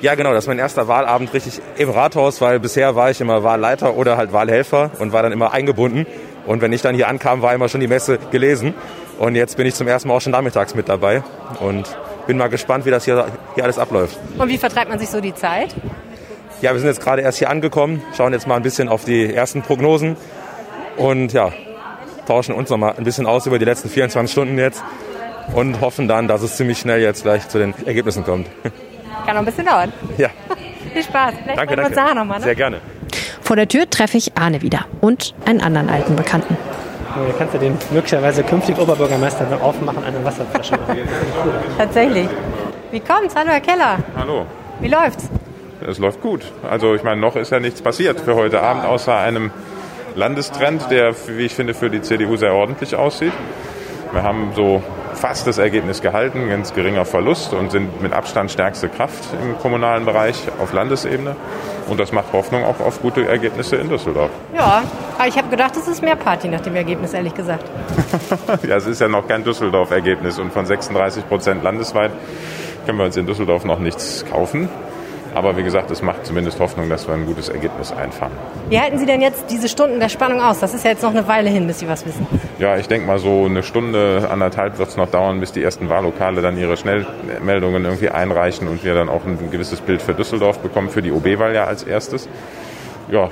Ja, 0.00 0.14
genau, 0.14 0.32
das 0.32 0.44
ist 0.44 0.48
mein 0.48 0.58
erster 0.58 0.88
Wahlabend 0.88 1.32
richtig 1.32 1.60
im 1.76 1.90
Rathaus, 1.90 2.40
weil 2.40 2.58
bisher 2.58 2.96
war 2.96 3.10
ich 3.10 3.20
immer 3.20 3.44
Wahlleiter 3.44 3.96
oder 3.96 4.16
halt 4.16 4.32
Wahlhelfer 4.32 4.90
und 4.98 5.12
war 5.12 5.22
dann 5.22 5.32
immer 5.32 5.52
eingebunden. 5.52 6.06
Und 6.46 6.60
wenn 6.60 6.72
ich 6.72 6.82
dann 6.82 6.94
hier 6.94 7.08
ankam, 7.08 7.42
war 7.42 7.54
immer 7.54 7.68
schon 7.68 7.80
die 7.80 7.86
Messe 7.86 8.18
gelesen. 8.30 8.74
Und 9.18 9.36
jetzt 9.36 9.56
bin 9.56 9.66
ich 9.66 9.74
zum 9.74 9.86
ersten 9.86 10.08
Mal 10.08 10.16
auch 10.16 10.20
schon 10.20 10.32
nachmittags 10.32 10.74
mit 10.74 10.88
dabei 10.88 11.22
und 11.60 11.96
bin 12.26 12.36
mal 12.36 12.48
gespannt, 12.48 12.84
wie 12.84 12.90
das 12.90 13.04
hier, 13.04 13.26
hier 13.54 13.64
alles 13.64 13.78
abläuft. 13.78 14.18
Und 14.38 14.48
wie 14.48 14.58
vertreibt 14.58 14.88
man 14.88 14.98
sich 14.98 15.10
so 15.10 15.20
die 15.20 15.34
Zeit? 15.34 15.74
Ja, 16.62 16.72
wir 16.72 16.80
sind 16.80 16.88
jetzt 16.88 17.02
gerade 17.02 17.22
erst 17.22 17.38
hier 17.38 17.50
angekommen, 17.50 18.02
schauen 18.16 18.32
jetzt 18.32 18.46
mal 18.46 18.56
ein 18.56 18.62
bisschen 18.62 18.88
auf 18.88 19.04
die 19.04 19.32
ersten 19.32 19.62
Prognosen. 19.62 20.16
Und 20.96 21.32
ja, 21.32 21.52
tauschen 22.26 22.54
uns 22.54 22.70
noch 22.70 22.78
mal 22.78 22.94
ein 22.96 23.04
bisschen 23.04 23.26
aus 23.26 23.46
über 23.46 23.58
die 23.58 23.64
letzten 23.64 23.88
24 23.88 24.32
Stunden 24.32 24.58
jetzt 24.58 24.82
und 25.54 25.80
hoffen 25.80 26.08
dann, 26.08 26.28
dass 26.28 26.42
es 26.42 26.56
ziemlich 26.56 26.78
schnell 26.78 27.00
jetzt 27.00 27.22
gleich 27.22 27.48
zu 27.48 27.58
den 27.58 27.74
Ergebnissen 27.84 28.24
kommt. 28.24 28.48
Kann 29.26 29.34
noch 29.34 29.42
ein 29.42 29.44
bisschen 29.44 29.66
dauern. 29.66 29.92
Ja. 30.18 30.30
Viel 30.92 31.02
Spaß. 31.02 31.34
Vielleicht 31.42 31.58
danke, 31.58 31.76
danke. 31.76 32.00
Uns 32.00 32.14
noch 32.14 32.24
mal, 32.24 32.38
ne? 32.38 32.44
Sehr 32.44 32.54
gerne. 32.54 32.80
Vor 33.40 33.56
der 33.56 33.68
Tür 33.68 33.88
treffe 33.88 34.16
ich 34.16 34.36
Arne 34.36 34.62
wieder 34.62 34.86
und 35.00 35.34
einen 35.44 35.60
anderen 35.60 35.88
alten 35.88 36.16
Bekannten. 36.16 36.56
Hier 37.14 37.34
kannst 37.36 37.54
du 37.54 37.58
den 37.58 37.76
möglicherweise 37.90 38.42
künftigen 38.42 38.80
Oberbürgermeister 38.80 39.46
noch 39.50 39.60
aufmachen, 39.60 40.02
eine 40.02 40.24
Wasserflasche. 40.24 40.78
Tatsächlich. 41.78 42.28
Wie 42.90 43.00
kommt's? 43.00 43.34
Hallo, 43.34 43.50
Herr 43.50 43.60
Keller. 43.60 43.98
Hallo. 44.16 44.46
Wie 44.80 44.88
läuft's? 44.88 45.28
Es 45.86 45.98
läuft 45.98 46.20
gut. 46.20 46.40
Also 46.68 46.94
ich 46.94 47.02
meine, 47.02 47.20
noch 47.20 47.36
ist 47.36 47.50
ja 47.50 47.60
nichts 47.60 47.82
passiert 47.82 48.20
für 48.20 48.34
heute 48.34 48.62
Abend, 48.62 48.84
außer 48.84 49.16
einem 49.16 49.50
Landestrend, 50.14 50.90
der, 50.90 51.14
wie 51.26 51.46
ich 51.46 51.54
finde, 51.54 51.74
für 51.74 51.90
die 51.90 52.02
CDU 52.02 52.36
sehr 52.36 52.54
ordentlich 52.54 52.94
aussieht. 52.96 53.32
Wir 54.12 54.22
haben 54.22 54.52
so 54.54 54.82
fast 55.14 55.46
das 55.46 55.58
Ergebnis 55.58 56.02
gehalten, 56.02 56.48
ganz 56.48 56.74
geringer 56.74 57.04
Verlust 57.04 57.54
und 57.54 57.70
sind 57.70 58.02
mit 58.02 58.12
Abstand 58.12 58.50
stärkste 58.50 58.88
Kraft 58.88 59.24
im 59.42 59.58
kommunalen 59.58 60.04
Bereich 60.04 60.36
auf 60.60 60.72
Landesebene. 60.72 61.36
Und 61.88 62.00
das 62.00 62.12
macht 62.12 62.32
Hoffnung 62.32 62.64
auch 62.64 62.80
auf 62.80 63.00
gute 63.00 63.26
Ergebnisse 63.26 63.76
in 63.76 63.88
Düsseldorf. 63.88 64.30
Ja, 64.54 64.82
aber 65.18 65.28
ich 65.28 65.36
habe 65.36 65.48
gedacht, 65.48 65.76
es 65.76 65.88
ist 65.88 66.02
mehr 66.02 66.16
Party 66.16 66.48
nach 66.48 66.60
dem 66.60 66.76
Ergebnis, 66.76 67.14
ehrlich 67.14 67.34
gesagt. 67.34 67.64
ja, 68.68 68.76
es 68.76 68.86
ist 68.86 69.00
ja 69.00 69.08
noch 69.08 69.26
kein 69.28 69.44
Düsseldorf-Ergebnis 69.44 70.38
und 70.38 70.52
von 70.52 70.66
36 70.66 71.28
Prozent 71.28 71.62
landesweit 71.62 72.12
können 72.86 72.98
wir 72.98 73.04
uns 73.04 73.16
in 73.16 73.26
Düsseldorf 73.26 73.64
noch 73.64 73.78
nichts 73.78 74.24
kaufen. 74.30 74.68
Aber 75.34 75.56
wie 75.56 75.62
gesagt, 75.62 75.90
es 75.90 76.02
macht 76.02 76.26
zumindest 76.26 76.60
Hoffnung, 76.60 76.88
dass 76.88 77.08
wir 77.08 77.14
ein 77.14 77.26
gutes 77.26 77.48
Ergebnis 77.48 77.92
einfahren. 77.92 78.32
Wie 78.68 78.78
halten 78.78 78.98
Sie 78.98 79.06
denn 79.06 79.20
jetzt 79.20 79.44
diese 79.50 79.68
Stunden 79.68 79.98
der 79.98 80.08
Spannung 80.08 80.40
aus? 80.40 80.60
Das 80.60 80.74
ist 80.74 80.84
ja 80.84 80.90
jetzt 80.90 81.02
noch 81.02 81.10
eine 81.10 81.26
Weile 81.26 81.48
hin, 81.48 81.66
bis 81.66 81.78
Sie 81.78 81.88
was 81.88 82.04
wissen. 82.06 82.26
Ja, 82.58 82.76
ich 82.76 82.88
denke 82.88 83.06
mal 83.06 83.18
so 83.18 83.46
eine 83.46 83.62
Stunde, 83.62 84.28
anderthalb 84.30 84.78
wird 84.78 84.88
es 84.90 84.96
noch 84.96 85.10
dauern, 85.10 85.40
bis 85.40 85.52
die 85.52 85.62
ersten 85.62 85.88
Wahllokale 85.88 86.42
dann 86.42 86.58
ihre 86.58 86.76
Schnellmeldungen 86.76 87.84
irgendwie 87.84 88.10
einreichen 88.10 88.68
und 88.68 88.84
wir 88.84 88.94
dann 88.94 89.08
auch 89.08 89.24
ein 89.24 89.38
gewisses 89.50 89.80
Bild 89.80 90.02
für 90.02 90.14
Düsseldorf 90.14 90.58
bekommen, 90.58 90.90
für 90.90 91.02
die 91.02 91.12
OB-Wahl 91.12 91.54
ja 91.54 91.64
als 91.64 91.82
erstes. 91.82 92.28
Ja, 93.10 93.28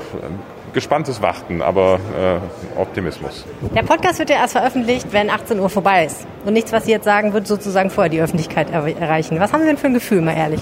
gespanntes 0.72 1.22
Warten, 1.22 1.62
aber 1.62 2.00
äh, 2.18 2.80
Optimismus. 2.80 3.44
Der 3.74 3.83
Podcast 3.83 4.18
wird 4.18 4.30
ja 4.30 4.37
erst 4.37 4.52
veröffentlicht, 4.52 5.09
wenn 5.12 5.30
18 5.30 5.59
Uhr 5.59 5.68
vorbei 5.68 6.06
ist. 6.06 6.26
Und 6.44 6.54
nichts, 6.54 6.72
was 6.72 6.85
Sie 6.85 6.90
jetzt 6.90 7.04
sagen, 7.04 7.33
wird 7.33 7.46
sozusagen 7.46 7.90
vorher 7.90 8.11
die 8.11 8.20
Öffentlichkeit 8.20 8.70
erreichen. 8.70 9.38
Was 9.40 9.52
haben 9.52 9.61
Sie 9.61 9.66
denn 9.66 9.76
für 9.76 9.88
ein 9.88 9.94
Gefühl, 9.94 10.20
mal 10.20 10.37
ehrlich? 10.37 10.61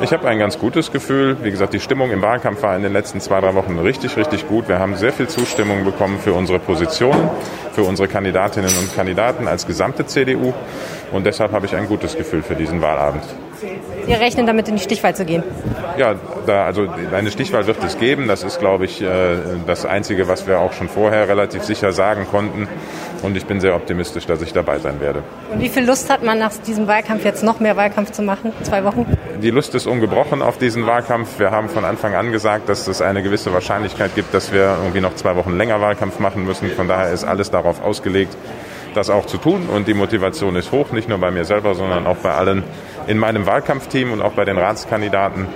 Ich 0.00 0.12
habe 0.12 0.26
ein 0.28 0.38
ganz 0.38 0.58
gutes 0.58 0.90
Gefühl. 0.90 1.36
Wie 1.42 1.50
gesagt, 1.50 1.74
die 1.74 1.80
Stimmung 1.80 2.10
im 2.10 2.22
Wahlkampf 2.22 2.62
war 2.62 2.74
in 2.74 2.82
den 2.82 2.92
letzten 2.92 3.20
zwei, 3.20 3.40
drei 3.40 3.54
Wochen 3.54 3.78
richtig, 3.78 4.16
richtig 4.16 4.48
gut. 4.48 4.68
Wir 4.68 4.80
haben 4.80 4.96
sehr 4.96 5.12
viel 5.12 5.28
Zustimmung 5.28 5.84
bekommen 5.84 6.18
für 6.18 6.32
unsere 6.32 6.58
Positionen, 6.58 7.30
für 7.72 7.84
unsere 7.84 8.08
Kandidatinnen 8.08 8.70
und 8.78 8.94
Kandidaten 8.96 9.46
als 9.46 9.66
gesamte 9.66 10.04
CDU. 10.06 10.52
Und 11.12 11.24
deshalb 11.24 11.52
habe 11.52 11.66
ich 11.66 11.76
ein 11.76 11.86
gutes 11.86 12.16
Gefühl 12.16 12.42
für 12.42 12.56
diesen 12.56 12.82
Wahlabend. 12.82 13.22
Sie 14.06 14.12
rechnen 14.12 14.46
damit, 14.46 14.68
in 14.68 14.76
die 14.76 14.82
Stichwahl 14.82 15.14
zu 15.14 15.24
gehen? 15.24 15.42
Ja, 15.96 16.14
da, 16.46 16.64
also 16.64 16.88
eine 17.12 17.30
Stichwahl 17.30 17.66
wird 17.66 17.82
es 17.84 17.98
geben. 17.98 18.26
Das 18.28 18.42
ist, 18.42 18.58
glaube 18.58 18.84
ich, 18.84 19.00
äh, 19.00 19.36
das 19.66 19.86
Einzige, 19.86 20.28
was 20.28 20.46
wir 20.46 20.58
auch 20.58 20.72
schon 20.72 20.88
vorher 20.88 21.28
relativ 21.28 21.62
sicher 21.62 21.92
sagen 21.92 22.26
konnten. 22.30 22.68
Und 23.22 23.36
ich 23.36 23.46
bin 23.46 23.60
sehr 23.60 23.76
optimistisch, 23.76 24.26
dass 24.26 24.42
ich 24.42 24.52
dabei 24.52 24.78
sein 24.78 25.00
werde. 25.00 25.22
Und 25.52 25.60
wie 25.60 25.68
viel 25.68 25.84
Lust 25.84 26.10
hat 26.10 26.24
man 26.24 26.38
nach 26.38 26.52
diesem 26.66 26.88
Wahlkampf 26.88 27.24
jetzt 27.24 27.44
noch 27.44 27.60
mehr 27.60 27.76
Wahlkampf 27.76 28.10
zu 28.10 28.22
machen? 28.22 28.52
Zwei 28.62 28.82
Wochen? 28.84 29.06
Die 29.40 29.50
Lust 29.50 29.74
ist 29.74 29.86
ungebrochen 29.86 30.42
auf 30.42 30.58
diesen 30.58 30.86
Wahlkampf. 30.86 31.38
Wir 31.38 31.52
haben 31.52 31.68
von 31.68 31.84
Anfang 31.84 32.14
an 32.14 32.32
gesagt, 32.32 32.68
dass 32.68 32.88
es 32.88 33.00
eine 33.00 33.22
gewisse 33.22 33.52
Wahrscheinlichkeit 33.52 34.14
gibt, 34.16 34.34
dass 34.34 34.52
wir 34.52 34.76
irgendwie 34.80 35.00
noch 35.00 35.14
zwei 35.14 35.36
Wochen 35.36 35.56
länger 35.56 35.80
Wahlkampf 35.80 36.18
machen 36.18 36.44
müssen. 36.44 36.68
Von 36.70 36.88
daher 36.88 37.12
ist 37.12 37.22
alles 37.22 37.50
darauf 37.50 37.82
ausgelegt, 37.82 38.36
das 38.94 39.08
auch 39.08 39.26
zu 39.26 39.38
tun. 39.38 39.68
Und 39.72 39.86
die 39.86 39.94
Motivation 39.94 40.56
ist 40.56 40.72
hoch, 40.72 40.90
nicht 40.90 41.08
nur 41.08 41.18
bei 41.18 41.30
mir 41.30 41.44
selber, 41.44 41.74
sondern 41.74 42.06
auch 42.06 42.16
bei 42.16 42.32
allen 42.32 42.64
in 43.06 43.18
meinem 43.18 43.46
Wahlkampfteam 43.46 44.12
und 44.12 44.22
auch 44.22 44.32
bei 44.32 44.44
den 44.44 44.58
Ratskandidaten 44.58 45.46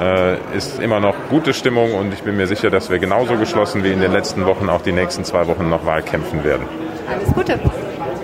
äh, 0.00 0.36
ist 0.56 0.80
immer 0.80 1.00
noch 1.00 1.14
gute 1.30 1.54
Stimmung 1.54 1.94
und 1.94 2.12
ich 2.12 2.22
bin 2.22 2.36
mir 2.36 2.46
sicher, 2.46 2.70
dass 2.70 2.90
wir 2.90 2.98
genauso 2.98 3.36
geschlossen 3.36 3.84
wie 3.84 3.92
in 3.92 4.00
den 4.00 4.12
letzten 4.12 4.46
Wochen 4.46 4.68
auch 4.68 4.82
die 4.82 4.92
nächsten 4.92 5.24
zwei 5.24 5.46
Wochen 5.46 5.68
noch 5.68 5.86
Wahlkämpfen 5.86 6.44
werden. 6.44 6.66
Alles 7.08 7.32
Gute. 7.32 7.58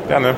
Gerne. 0.08 0.34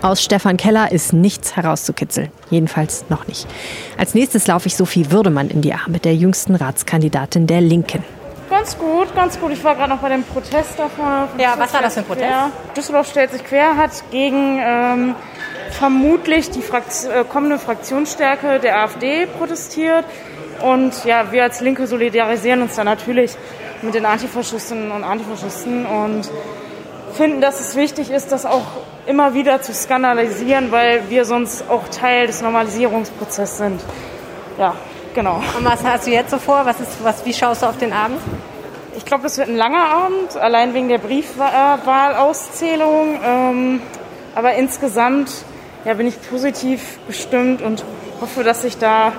Aus 0.00 0.22
Stefan 0.22 0.56
Keller 0.56 0.92
ist 0.92 1.12
nichts 1.12 1.56
herauszukitzeln. 1.56 2.30
Jedenfalls 2.50 3.04
noch 3.08 3.26
nicht. 3.26 3.48
Als 3.96 4.14
nächstes 4.14 4.46
laufe 4.46 4.68
ich 4.68 4.76
Sophie 4.76 5.10
Würdemann 5.10 5.48
in 5.48 5.60
die 5.60 5.74
Arme, 5.74 5.98
der 5.98 6.14
jüngsten 6.14 6.54
Ratskandidatin 6.54 7.46
der 7.48 7.60
Linken. 7.60 8.04
Ganz 8.48 8.78
gut, 8.78 9.14
ganz 9.14 9.38
gut. 9.40 9.52
Ich 9.52 9.62
war 9.64 9.74
gerade 9.74 9.90
noch 9.90 9.98
bei 9.98 10.08
dem 10.08 10.22
Protest 10.22 10.78
da 10.78 10.88
vorne. 10.88 11.28
Ja, 11.38 11.54
was 11.58 11.74
war 11.74 11.82
das 11.82 11.94
für 11.94 12.00
ein 12.00 12.06
Protest? 12.06 12.28
Quer. 12.28 12.50
Düsseldorf 12.76 13.10
stellt 13.10 13.32
sich 13.32 13.44
quer, 13.44 13.76
hat 13.76 13.90
gegen 14.10 14.58
ähm, 14.62 15.14
vermutlich 15.70 16.50
die 16.50 16.62
Frakt 16.62 16.92
äh, 17.04 17.24
kommende 17.24 17.58
Fraktionsstärke 17.58 18.58
der 18.58 18.80
AfD 18.80 19.26
protestiert. 19.26 20.04
Und 20.62 21.04
ja, 21.04 21.30
wir 21.30 21.44
als 21.44 21.60
Linke 21.60 21.86
solidarisieren 21.86 22.62
uns 22.62 22.76
da 22.76 22.84
natürlich 22.84 23.36
mit 23.82 23.94
den 23.94 24.04
Antifaschistinnen 24.04 24.90
und 24.90 25.04
Antifaschisten 25.04 25.86
und 25.86 26.28
finden, 27.14 27.40
dass 27.40 27.60
es 27.60 27.76
wichtig 27.76 28.10
ist, 28.10 28.32
das 28.32 28.44
auch 28.44 28.66
immer 29.06 29.34
wieder 29.34 29.62
zu 29.62 29.72
skandalisieren, 29.72 30.72
weil 30.72 31.08
wir 31.08 31.24
sonst 31.24 31.70
auch 31.70 31.88
Teil 31.88 32.26
des 32.26 32.42
Normalisierungsprozesses 32.42 33.58
sind. 33.58 33.80
Ja, 34.58 34.74
genau. 35.14 35.40
Und 35.56 35.64
was 35.64 35.84
hast 35.84 36.06
du 36.06 36.10
jetzt 36.10 36.30
so 36.30 36.38
vor? 36.38 36.62
Was 36.64 36.80
ist, 36.80 37.02
was, 37.02 37.24
wie 37.24 37.32
schaust 37.32 37.62
du 37.62 37.66
auf 37.66 37.78
den 37.78 37.92
Abend? 37.92 38.18
Ich 38.96 39.04
glaube, 39.04 39.22
das 39.22 39.38
wird 39.38 39.48
ein 39.48 39.56
langer 39.56 39.84
Abend, 39.84 40.36
allein 40.36 40.74
wegen 40.74 40.88
der 40.88 40.98
Briefwahlauszählung. 40.98 43.20
Ähm, 43.24 43.80
aber 44.34 44.54
insgesamt 44.54 45.30
ja, 45.88 45.94
bin 45.94 46.06
ich 46.06 46.20
positiv 46.28 46.98
bestimmt 47.06 47.62
und 47.62 47.82
hoffe, 48.20 48.44
dass 48.44 48.60
sich 48.60 48.76
da 48.76 49.10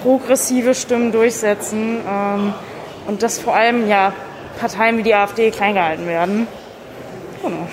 progressive 0.00 0.72
Stimmen 0.76 1.10
durchsetzen 1.10 2.00
ähm, 2.08 2.54
und 3.08 3.24
dass 3.24 3.40
vor 3.40 3.56
allem 3.56 3.88
ja, 3.88 4.12
Parteien 4.60 4.96
wie 4.96 5.02
die 5.02 5.12
AfD 5.12 5.50
klein 5.50 5.74
gehalten 5.74 6.06
werden. 6.06 6.46
Genau. 7.42 7.66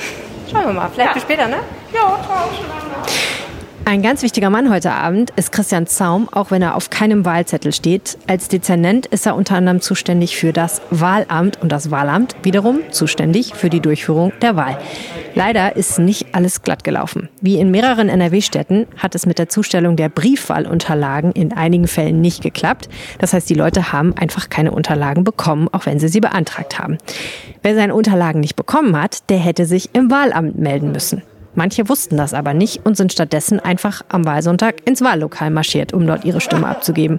Schauen 0.52 0.66
wir 0.66 0.74
mal. 0.74 0.90
Vielleicht 0.92 1.10
ja. 1.10 1.14
bis 1.14 1.22
später, 1.22 1.48
ne? 1.48 1.58
Ja, 1.94 2.18
ciao. 2.26 2.50
Ein 3.84 4.04
ganz 4.04 4.22
wichtiger 4.22 4.52
Mann 4.52 4.70
heute 4.70 4.92
Abend 4.92 5.32
ist 5.36 5.52
Christian 5.52 5.88
Zaum, 5.88 6.30
auch 6.32 6.52
wenn 6.52 6.62
er 6.62 6.76
auf 6.76 6.92
keinem 6.92 7.26
Wahlzettel 7.26 7.74
steht. 7.74 8.18
Als 8.28 8.48
Dezernent 8.48 9.08
ist 9.08 9.26
er 9.26 9.36
unter 9.36 9.56
anderem 9.56 9.82
zuständig 9.82 10.38
für 10.38 10.54
das 10.54 10.82
Wahlamt 10.92 11.62
und 11.62 11.72
das 11.72 11.90
Wahlamt 11.90 12.36
wiederum 12.44 12.80
zuständig 12.92 13.56
für 13.56 13.72
die 13.72 13.80
Durchführung 13.80 14.34
der 14.42 14.56
Wahl. 14.56 14.78
Leider 15.34 15.76
ist 15.76 15.98
nicht 15.98 16.36
alles 16.36 16.62
glatt 16.62 16.84
gelaufen. 16.84 17.28
Wie 17.42 17.58
in 17.58 17.72
mehreren 17.72 18.08
NRW-Städten 18.08 18.86
hat 18.98 19.16
es 19.16 19.26
mit 19.26 19.40
der 19.40 19.50
Zustellung 19.50 19.96
der 19.96 20.10
Briefwahlunterlagen 20.10 21.32
in 21.32 21.52
einigen 21.52 21.88
Fällen 21.88 22.22
nicht 22.22 22.44
geklappt. 22.44 22.88
Das 23.18 23.34
heißt, 23.34 23.50
die 23.50 23.56
Leute 23.56 23.92
haben 23.92 24.16
einfach 24.16 24.50
keine 24.50 24.72
Unterlagen 24.72 25.24
bekommen, 25.24 25.68
auch 25.72 25.88
wenn 25.88 26.00
sie 26.00 26.08
sie 26.08 26.22
beantragt 26.22 26.78
haben. 26.78 27.00
Wer 27.64 27.76
seine 27.76 27.96
Unterlagen 27.96 28.42
nicht 28.42 28.56
bekommen 28.56 29.00
hat, 29.02 29.30
der 29.30 29.40
hätte 29.40 29.66
sich 29.66 29.90
im 29.94 30.12
Wahlamt 30.12 30.60
melden 30.60 30.92
müssen. 30.92 31.24
Manche 31.56 31.90
wussten 31.90 32.18
das 32.18 32.34
aber 32.34 32.54
nicht 32.54 32.86
und 32.86 32.96
sind 32.96 33.12
stattdessen 33.12 33.60
einfach 33.60 34.04
am 34.10 34.26
Wahlsonntag 34.26 34.88
ins 34.88 35.02
Wahllokal 35.02 35.52
marschiert, 35.52 35.94
um 35.94 36.08
dort 36.08 36.24
ihre 36.26 36.42
Stimme 36.42 36.68
abzugeben. 36.68 37.18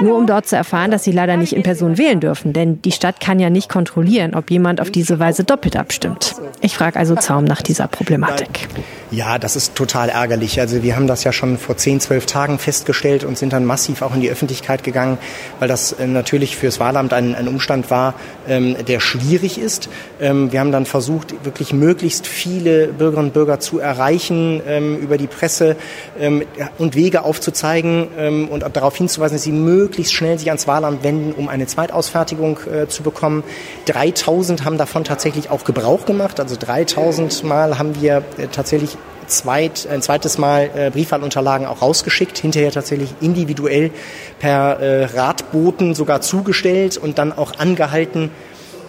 Nur 0.00 0.16
um 0.16 0.26
dort 0.26 0.46
zu 0.46 0.56
erfahren, 0.56 0.90
dass 0.90 1.04
sie 1.04 1.12
leider 1.12 1.36
nicht 1.36 1.52
in 1.54 1.62
Person 1.62 1.98
wählen 1.98 2.20
dürfen, 2.20 2.52
denn 2.52 2.80
die 2.82 2.92
Stadt 2.92 3.20
kann 3.20 3.40
ja 3.40 3.50
nicht 3.50 3.68
kontrollieren, 3.68 4.34
ob 4.34 4.50
jemand 4.50 4.80
auf 4.80 4.90
diese 4.90 5.18
Weise 5.18 5.44
doppelt 5.44 5.76
abstimmt. 5.76 6.36
Ich 6.60 6.76
frage 6.76 6.98
also 6.98 7.14
Zaum 7.16 7.44
nach 7.44 7.62
dieser 7.62 7.88
Problematik. 7.88 8.68
Ja, 9.10 9.38
das 9.38 9.56
ist 9.56 9.74
total 9.74 10.10
ärgerlich. 10.10 10.60
Also 10.60 10.82
wir 10.82 10.94
haben 10.94 11.06
das 11.06 11.24
ja 11.24 11.32
schon 11.32 11.56
vor 11.56 11.76
10, 11.76 12.00
12 12.00 12.26
Tagen 12.26 12.58
festgestellt 12.58 13.24
und 13.24 13.38
sind 13.38 13.52
dann 13.54 13.64
massiv 13.64 14.02
auch 14.02 14.14
in 14.14 14.20
die 14.20 14.30
Öffentlichkeit 14.30 14.84
gegangen, 14.84 15.18
weil 15.60 15.68
das 15.68 15.92
äh, 15.92 16.06
natürlich 16.06 16.56
fürs 16.56 16.78
Wahlamt 16.78 17.14
ein, 17.14 17.34
ein 17.34 17.48
Umstand 17.48 17.90
war, 17.90 18.14
ähm, 18.46 18.76
der 18.86 19.00
schwierig 19.00 19.58
ist. 19.58 19.88
Ähm, 20.20 20.52
wir 20.52 20.60
haben 20.60 20.72
dann 20.72 20.84
versucht, 20.84 21.44
wirklich 21.44 21.72
möglichst 21.72 22.26
viele 22.26 22.88
Bürgerinnen 22.88 23.28
und 23.28 23.34
Bürger 23.34 23.60
zu 23.60 23.78
erreichen, 23.78 24.60
ähm, 24.66 24.98
über 24.98 25.16
die 25.16 25.26
Presse 25.26 25.76
ähm, 26.20 26.42
und 26.76 26.94
Wege 26.94 27.22
aufzuzeigen 27.22 28.08
ähm, 28.18 28.48
und 28.48 28.64
darauf 28.76 28.96
hinzuweisen, 28.96 29.36
dass 29.36 29.44
sie 29.44 29.52
möglichst 29.52 29.87
schnell 29.96 30.38
sich 30.38 30.48
ans 30.48 30.66
Wahlamt 30.66 31.02
wenden, 31.02 31.32
um 31.32 31.48
eine 31.48 31.66
Zweitausfertigung 31.66 32.58
äh, 32.72 32.88
zu 32.88 33.02
bekommen. 33.02 33.42
3000 33.86 34.64
haben 34.64 34.78
davon 34.78 35.04
tatsächlich 35.04 35.50
auch 35.50 35.64
Gebrauch 35.64 36.06
gemacht. 36.06 36.40
Also 36.40 36.56
3000 36.58 37.44
Mal 37.44 37.78
haben 37.78 38.00
wir 38.00 38.22
äh, 38.38 38.46
tatsächlich 38.48 38.96
zweit, 39.26 39.86
ein 39.90 40.02
zweites 40.02 40.38
Mal 40.38 40.70
äh, 40.74 40.90
Briefwahlunterlagen 40.90 41.66
auch 41.66 41.82
rausgeschickt, 41.82 42.38
hinterher 42.38 42.72
tatsächlich 42.72 43.10
individuell 43.20 43.90
per 44.38 44.80
äh, 44.80 45.04
Radboten 45.04 45.94
sogar 45.94 46.20
zugestellt 46.20 46.96
und 46.96 47.18
dann 47.18 47.32
auch 47.32 47.58
angehalten, 47.58 48.30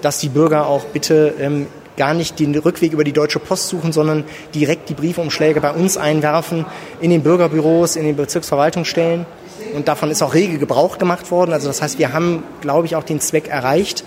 dass 0.01 0.19
die 0.19 0.29
Bürger 0.29 0.67
auch 0.67 0.85
bitte 0.85 1.33
ähm, 1.39 1.67
gar 1.97 2.13
nicht 2.13 2.39
den 2.39 2.55
Rückweg 2.57 2.93
über 2.93 3.03
die 3.03 3.11
Deutsche 3.11 3.39
Post 3.39 3.67
suchen, 3.67 3.91
sondern 3.91 4.23
direkt 4.55 4.87
die 4.89 4.93
Briefumschläge 4.93 5.59
bei 5.59 5.71
uns 5.71 5.97
einwerfen, 5.97 6.65
in 7.01 7.11
den 7.11 7.23
Bürgerbüros, 7.23 7.97
in 7.97 8.05
den 8.05 8.15
Bezirksverwaltungsstellen. 8.15 9.25
Und 9.73 9.87
davon 9.87 10.11
ist 10.11 10.21
auch 10.21 10.33
rege 10.33 10.57
Gebrauch 10.57 10.97
gemacht 10.97 11.31
worden. 11.31 11.53
Also 11.53 11.67
das 11.67 11.81
heißt, 11.81 11.99
wir 11.99 12.13
haben, 12.13 12.43
glaube 12.61 12.85
ich, 12.85 12.95
auch 12.95 13.03
den 13.03 13.19
Zweck 13.19 13.47
erreicht. 13.47 14.03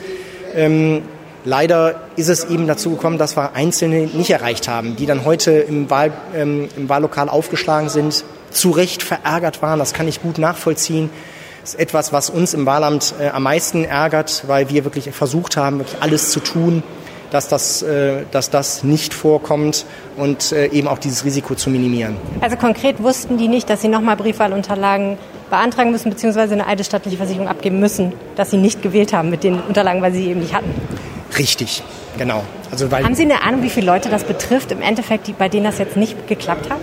Ähm, 0.55 1.03
Leider 1.45 1.97
ist 2.15 2.29
es 2.29 2.45
eben 2.45 2.69
dazu 2.69 2.91
gekommen, 2.91 3.19
dass 3.19 3.37
wir 3.37 3.55
Einzelne 3.55 4.07
nicht 4.07 4.31
erreicht 4.31 4.69
haben, 4.69 4.95
die 4.95 5.07
dann 5.07 5.25
heute 5.25 5.51
im, 5.51 5.91
Wahl, 5.91 6.13
ähm, 6.37 6.69
im 6.77 6.89
Wahllokal 6.89 7.29
aufgeschlagen 7.29 7.89
sind, 7.89 8.25
zu 8.53 8.71
Recht 8.71 9.03
verärgert 9.03 9.61
waren. 9.61 9.81
Das 9.81 9.93
kann 9.93 10.07
ich 10.07 10.23
gut 10.23 10.39
nachvollziehen. 10.39 11.11
Das 11.63 11.75
ist 11.75 11.81
etwas, 11.81 12.13
was 12.13 12.31
uns 12.31 12.55
im 12.55 12.65
Wahlamt 12.65 13.15
äh, 13.19 13.29
am 13.29 13.43
meisten 13.43 13.85
ärgert, 13.85 14.45
weil 14.47 14.71
wir 14.71 14.85
wirklich 14.85 15.11
versucht 15.11 15.57
haben, 15.57 15.79
wirklich 15.79 16.01
alles 16.01 16.31
zu 16.31 16.39
tun, 16.39 16.85
dass 17.33 17.49
das, 17.49 17.83
äh, 17.83 18.25
dass 18.31 18.51
das 18.51 18.85
nicht 18.85 19.15
vorkommt 19.15 19.87
und 20.17 20.53
äh, 20.53 20.67
eben 20.67 20.87
auch 20.87 20.99
dieses 20.99 21.25
Risiko 21.25 21.55
zu 21.55 21.71
minimieren. 21.71 22.17
Also 22.41 22.57
konkret 22.57 23.03
wussten 23.03 23.39
die 23.39 23.49
nicht, 23.49 23.71
dass 23.71 23.81
sie 23.81 23.89
nochmal 23.89 24.17
Briefwahlunterlagen 24.17 25.17
beantragen 25.51 25.91
müssen, 25.91 26.11
beziehungsweise 26.11 26.53
eine 26.53 26.67
eidesstattliche 26.67 27.17
Versicherung 27.17 27.49
abgeben 27.49 27.81
müssen, 27.81 28.13
dass 28.37 28.51
sie 28.51 28.59
nicht 28.59 28.83
gewählt 28.83 29.13
haben 29.13 29.31
mit 29.31 29.45
den 29.45 29.61
Unterlagen, 29.61 30.03
weil 30.03 30.13
sie 30.13 30.29
eben 30.29 30.41
nicht 30.41 30.55
hatten. 30.55 30.71
Richtig, 31.39 31.83
genau. 32.19 32.43
Also 32.71 32.91
weil 32.91 33.05
Haben 33.05 33.15
Sie 33.15 33.23
eine 33.23 33.43
Ahnung, 33.43 33.63
wie 33.63 33.71
viele 33.71 33.87
Leute 33.87 34.09
das 34.11 34.25
betrifft, 34.25 34.71
im 34.71 34.83
Endeffekt, 34.83 35.27
die, 35.27 35.33
bei 35.33 35.49
denen 35.49 35.65
das 35.65 35.79
jetzt 35.79 35.97
nicht 35.97 36.29
geklappt 36.29 36.71
hat? 36.71 36.79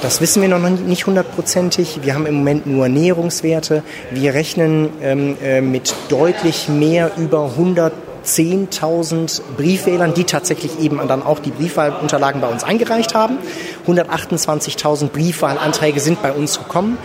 Das 0.00 0.20
wissen 0.20 0.40
wir 0.42 0.48
noch 0.48 0.60
nicht 0.60 1.06
hundertprozentig. 1.06 2.00
Wir 2.02 2.14
haben 2.14 2.24
im 2.24 2.36
Moment 2.36 2.66
nur 2.66 2.88
Näherungswerte. 2.88 3.82
Wir 4.12 4.32
rechnen 4.32 4.90
ähm, 5.02 5.36
äh, 5.42 5.60
mit 5.60 5.92
deutlich 6.08 6.68
mehr 6.68 7.10
über 7.16 7.56
110.000 8.24 9.40
Briefwählern, 9.56 10.14
die 10.14 10.24
tatsächlich 10.24 10.78
eben 10.80 11.00
dann 11.08 11.22
auch 11.22 11.38
die 11.38 11.50
Briefwahlunterlagen 11.50 12.40
bei 12.40 12.48
uns 12.48 12.64
eingereicht 12.64 13.14
haben. 13.14 13.38
128.000 13.86 15.08
Briefwahlanträge 15.08 16.00
sind 16.00 16.22
bei 16.22 16.32
uns 16.32 16.58
gekommen. 16.58 16.98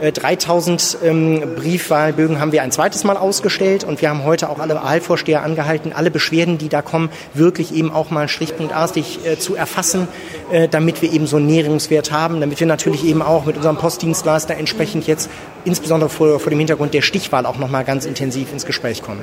3000 0.00 0.98
äh, 1.02 1.08
ähm, 1.08 1.54
Briefwahlbögen 1.56 2.40
haben 2.40 2.52
wir 2.52 2.62
ein 2.62 2.70
zweites 2.70 3.04
Mal 3.04 3.16
ausgestellt 3.16 3.84
und 3.84 4.00
wir 4.00 4.10
haben 4.10 4.24
heute 4.24 4.48
auch 4.48 4.58
alle 4.58 4.76
Wahlvorsteher 4.76 5.42
angehalten, 5.42 5.92
alle 5.92 6.10
Beschwerden, 6.10 6.58
die 6.58 6.68
da 6.68 6.82
kommen, 6.82 7.10
wirklich 7.34 7.74
eben 7.74 7.92
auch 7.92 8.10
mal 8.10 8.28
schriftpunktartig 8.28 9.26
äh, 9.26 9.38
zu 9.38 9.56
erfassen, 9.56 10.08
äh, 10.52 10.68
damit 10.68 11.02
wir 11.02 11.12
eben 11.12 11.26
so 11.26 11.36
einen 11.36 11.46
Näherungswert 11.46 12.12
haben, 12.12 12.40
damit 12.40 12.60
wir 12.60 12.66
natürlich 12.66 13.04
eben 13.04 13.22
auch 13.22 13.44
mit 13.44 13.56
unserem 13.56 13.76
Postdienstleister 13.76 14.56
entsprechend 14.56 15.06
jetzt 15.06 15.30
insbesondere 15.64 16.08
vor, 16.08 16.38
vor 16.38 16.50
dem 16.50 16.58
Hintergrund 16.58 16.94
der 16.94 17.02
Stichwahl 17.02 17.46
auch 17.46 17.58
noch 17.58 17.68
mal 17.68 17.84
ganz 17.84 18.06
intensiv 18.06 18.52
ins 18.52 18.66
Gespräch 18.66 19.02
kommen. 19.02 19.20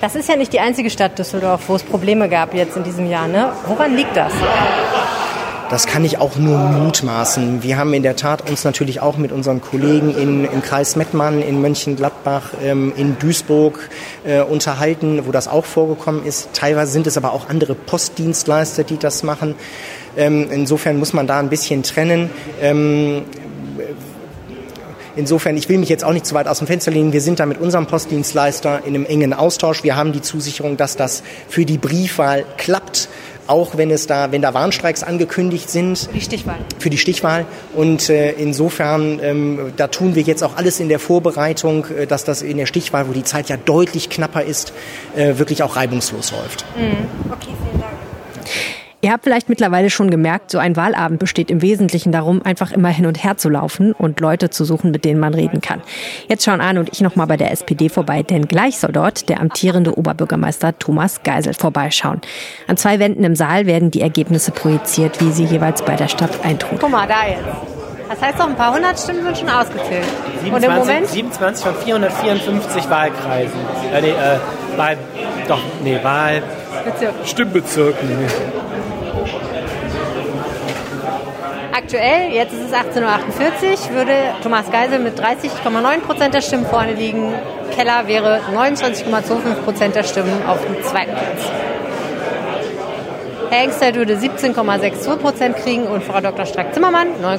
Das 0.00 0.14
ist 0.14 0.28
ja 0.28 0.36
nicht 0.36 0.52
die 0.52 0.60
einzige 0.60 0.90
Stadt 0.90 1.18
Düsseldorf, 1.18 1.62
wo 1.68 1.74
es 1.74 1.82
Probleme 1.82 2.28
gab 2.28 2.54
jetzt 2.54 2.76
in 2.76 2.84
diesem 2.84 3.08
Jahr. 3.08 3.28
Ne? 3.28 3.52
Woran 3.66 3.96
liegt 3.96 4.16
das? 4.16 4.32
Das 5.70 5.86
kann 5.86 6.02
ich 6.02 6.16
auch 6.16 6.36
nur 6.36 6.56
mutmaßen. 6.56 7.62
Wir 7.62 7.76
haben 7.76 7.92
in 7.92 8.02
der 8.02 8.16
Tat 8.16 8.48
uns 8.48 8.64
natürlich 8.64 9.02
auch 9.02 9.18
mit 9.18 9.32
unseren 9.32 9.60
Kollegen 9.60 10.16
in, 10.16 10.46
im 10.46 10.62
Kreis 10.62 10.96
Mettmann, 10.96 11.42
in 11.42 11.60
Mönchengladbach, 11.60 12.54
ähm, 12.64 12.94
in 12.96 13.18
Duisburg 13.18 13.90
äh, 14.24 14.40
unterhalten, 14.40 15.26
wo 15.26 15.30
das 15.30 15.46
auch 15.46 15.66
vorgekommen 15.66 16.24
ist. 16.24 16.48
Teilweise 16.54 16.92
sind 16.92 17.06
es 17.06 17.18
aber 17.18 17.34
auch 17.34 17.50
andere 17.50 17.74
Postdienstleister, 17.74 18.82
die 18.82 18.96
das 18.96 19.22
machen. 19.22 19.56
Ähm, 20.16 20.48
insofern 20.50 20.98
muss 20.98 21.12
man 21.12 21.26
da 21.26 21.38
ein 21.38 21.50
bisschen 21.50 21.82
trennen. 21.82 22.30
Ähm, 22.62 23.24
Insofern, 25.16 25.56
ich 25.56 25.68
will 25.68 25.78
mich 25.78 25.88
jetzt 25.88 26.04
auch 26.04 26.12
nicht 26.12 26.26
zu 26.26 26.36
weit 26.36 26.46
aus 26.46 26.58
dem 26.58 26.68
Fenster 26.68 26.92
lehnen. 26.92 27.12
Wir 27.12 27.20
sind 27.20 27.40
da 27.40 27.46
mit 27.46 27.58
unserem 27.58 27.86
Postdienstleister 27.86 28.82
in 28.84 28.94
einem 28.94 29.04
engen 29.04 29.34
Austausch. 29.34 29.82
Wir 29.82 29.96
haben 29.96 30.12
die 30.12 30.22
Zusicherung, 30.22 30.76
dass 30.76 30.94
das 30.94 31.24
für 31.48 31.64
die 31.64 31.76
Briefwahl 31.76 32.44
klappt 32.56 33.08
auch 33.48 33.76
wenn 33.76 33.90
es 33.90 34.06
da, 34.06 34.30
wenn 34.30 34.42
da 34.42 34.54
Warnstreiks 34.54 35.02
angekündigt 35.02 35.70
sind. 35.70 35.98
Für 35.98 36.12
die 36.12 36.20
Stichwahl. 36.20 36.58
Für 36.78 36.90
die 36.90 36.98
Stichwahl. 36.98 37.46
Und 37.74 38.08
äh, 38.10 38.32
insofern, 38.32 39.20
ähm, 39.22 39.72
da 39.76 39.88
tun 39.88 40.14
wir 40.14 40.22
jetzt 40.22 40.44
auch 40.44 40.56
alles 40.56 40.80
in 40.80 40.88
der 40.88 40.98
Vorbereitung, 40.98 41.86
äh, 41.86 42.06
dass 42.06 42.24
das 42.24 42.42
in 42.42 42.56
der 42.56 42.66
Stichwahl, 42.66 43.08
wo 43.08 43.12
die 43.12 43.24
Zeit 43.24 43.48
ja 43.48 43.56
deutlich 43.56 44.10
knapper 44.10 44.42
ist, 44.42 44.72
äh, 45.16 45.38
wirklich 45.38 45.62
auch 45.62 45.76
reibungslos 45.76 46.32
läuft. 46.32 46.64
Mhm. 46.76 47.32
Okay, 47.32 47.52
vielen 47.64 47.80
Dank. 47.80 47.94
Ihr 49.00 49.12
habt 49.12 49.22
vielleicht 49.22 49.48
mittlerweile 49.48 49.90
schon 49.90 50.10
gemerkt, 50.10 50.50
so 50.50 50.58
ein 50.58 50.74
Wahlabend 50.74 51.20
besteht 51.20 51.52
im 51.52 51.62
Wesentlichen 51.62 52.10
darum, 52.10 52.42
einfach 52.42 52.72
immer 52.72 52.88
hin 52.88 53.06
und 53.06 53.22
her 53.22 53.36
zu 53.36 53.48
laufen 53.48 53.92
und 53.92 54.18
Leute 54.18 54.50
zu 54.50 54.64
suchen, 54.64 54.90
mit 54.90 55.04
denen 55.04 55.20
man 55.20 55.34
reden 55.34 55.60
kann. 55.60 55.82
Jetzt 56.28 56.44
schauen 56.44 56.60
Arne 56.60 56.80
und 56.80 56.88
ich 56.90 57.00
noch 57.00 57.14
mal 57.14 57.26
bei 57.26 57.36
der 57.36 57.52
SPD 57.52 57.90
vorbei, 57.90 58.24
denn 58.24 58.48
gleich 58.48 58.78
soll 58.78 58.90
dort 58.90 59.28
der 59.28 59.40
amtierende 59.40 59.96
Oberbürgermeister 59.96 60.76
Thomas 60.80 61.22
Geisel 61.22 61.54
vorbeischauen. 61.54 62.20
An 62.66 62.76
zwei 62.76 62.98
Wänden 62.98 63.22
im 63.22 63.36
Saal 63.36 63.66
werden 63.66 63.92
die 63.92 64.00
Ergebnisse 64.00 64.50
projiziert, 64.50 65.20
wie 65.20 65.30
sie 65.30 65.44
jeweils 65.44 65.82
bei 65.82 65.94
der 65.94 66.08
Stadt 66.08 66.44
eintrugen. 66.44 66.78
Guck 66.80 66.90
mal, 66.90 67.06
da 67.06 67.28
jetzt. 67.28 67.44
Das 68.08 68.20
heißt 68.20 68.40
doch, 68.40 68.48
ein 68.48 68.56
paar 68.56 68.74
hundert 68.74 68.98
Stimmen 68.98 69.22
sind 69.22 69.38
schon 69.38 69.48
ausgezählt. 69.48 70.06
27, 70.42 70.52
und 70.52 70.62
im 70.64 70.74
Moment? 70.74 71.06
27 71.06 71.64
von 71.64 71.74
454 71.76 72.90
Wahlkreisen. 72.90 73.60
Äh, 73.92 74.00
nee, 74.00 74.08
äh, 74.08 74.38
Wahl, 74.76 74.96
doch, 75.46 75.60
nee, 75.84 75.98
Wahl... 76.02 76.42
Bezirk. 76.84 77.14
Stimmbezirken. 77.24 78.08
Aktuell, 81.78 82.32
jetzt 82.32 82.52
ist 82.52 82.62
es 82.66 82.72
18.48 82.72 83.90
Uhr, 83.90 83.94
würde 83.94 84.12
Thomas 84.42 84.68
Geisel 84.68 84.98
mit 84.98 85.16
30,9 85.16 86.00
Prozent 86.00 86.34
der 86.34 86.40
Stimmen 86.40 86.66
vorne 86.66 86.94
liegen. 86.94 87.32
Keller 87.72 88.08
wäre 88.08 88.40
29,25 88.52 89.54
Prozent 89.64 89.94
der 89.94 90.02
Stimmen 90.02 90.44
auf 90.48 90.60
dem 90.60 90.82
zweiten 90.82 91.12
Platz. 91.12 91.44
Herr 93.50 93.62
Engstedt 93.62 93.94
würde 93.94 94.16
17,62 94.16 95.16
Prozent 95.18 95.56
kriegen 95.58 95.84
und 95.84 96.02
Frau 96.02 96.20
Dr. 96.20 96.46
Strack-Zimmermann 96.46 97.10
9,53. 97.22 97.38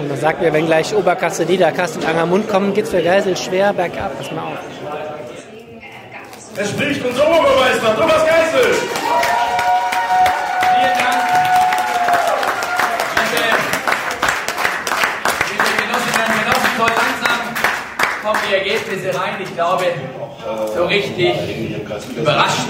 Und 0.00 0.10
das 0.10 0.20
sagt 0.20 0.42
mir, 0.42 0.52
wenn 0.52 0.66
gleich 0.66 0.94
Oberkasse, 0.94 1.44
Niederkasse 1.44 2.00
und 2.00 2.06
Angermund 2.06 2.48
kommen, 2.48 2.74
geht 2.74 2.84
es 2.84 2.90
für 2.90 3.02
Geisel 3.02 3.36
schwer 3.36 3.72
bergab. 3.72 4.18
Pass 4.18 4.30
mal 4.32 4.42
auf. 4.42 4.58
Es 6.54 6.68
spricht 6.68 7.02
unser 7.04 7.26
Oberbürgermeister 7.28 7.96
Thomas 7.96 8.26
Geisel. 8.26 8.74
Vielen 10.60 10.98
Dank. 10.98 11.22
Liebe 15.48 15.64
Genossinnen 15.82 16.26
und 16.26 16.34
Genossen, 16.42 16.72
so 16.76 16.82
langsam 16.82 17.40
kommen 18.22 18.40
die 18.50 18.54
Ergebnisse 18.54 19.08
rein. 19.18 19.34
Ich 19.40 19.54
glaube, 19.54 19.86
so 20.74 20.84
richtig 20.86 21.34
überrascht 22.16 22.68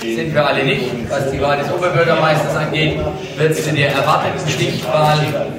sind 0.00 0.34
wir 0.34 0.46
alle 0.46 0.64
nicht, 0.64 0.90
was 1.08 1.30
die 1.30 1.40
Wahl 1.40 1.58
des 1.58 1.72
Oberbürgermeisters 1.72 2.56
angeht. 2.56 2.98
Wird 3.36 3.52
es 3.52 3.66
in 3.66 3.76
der 3.76 3.92
erwarteten 3.92 4.48
Stichwahl 4.48 5.18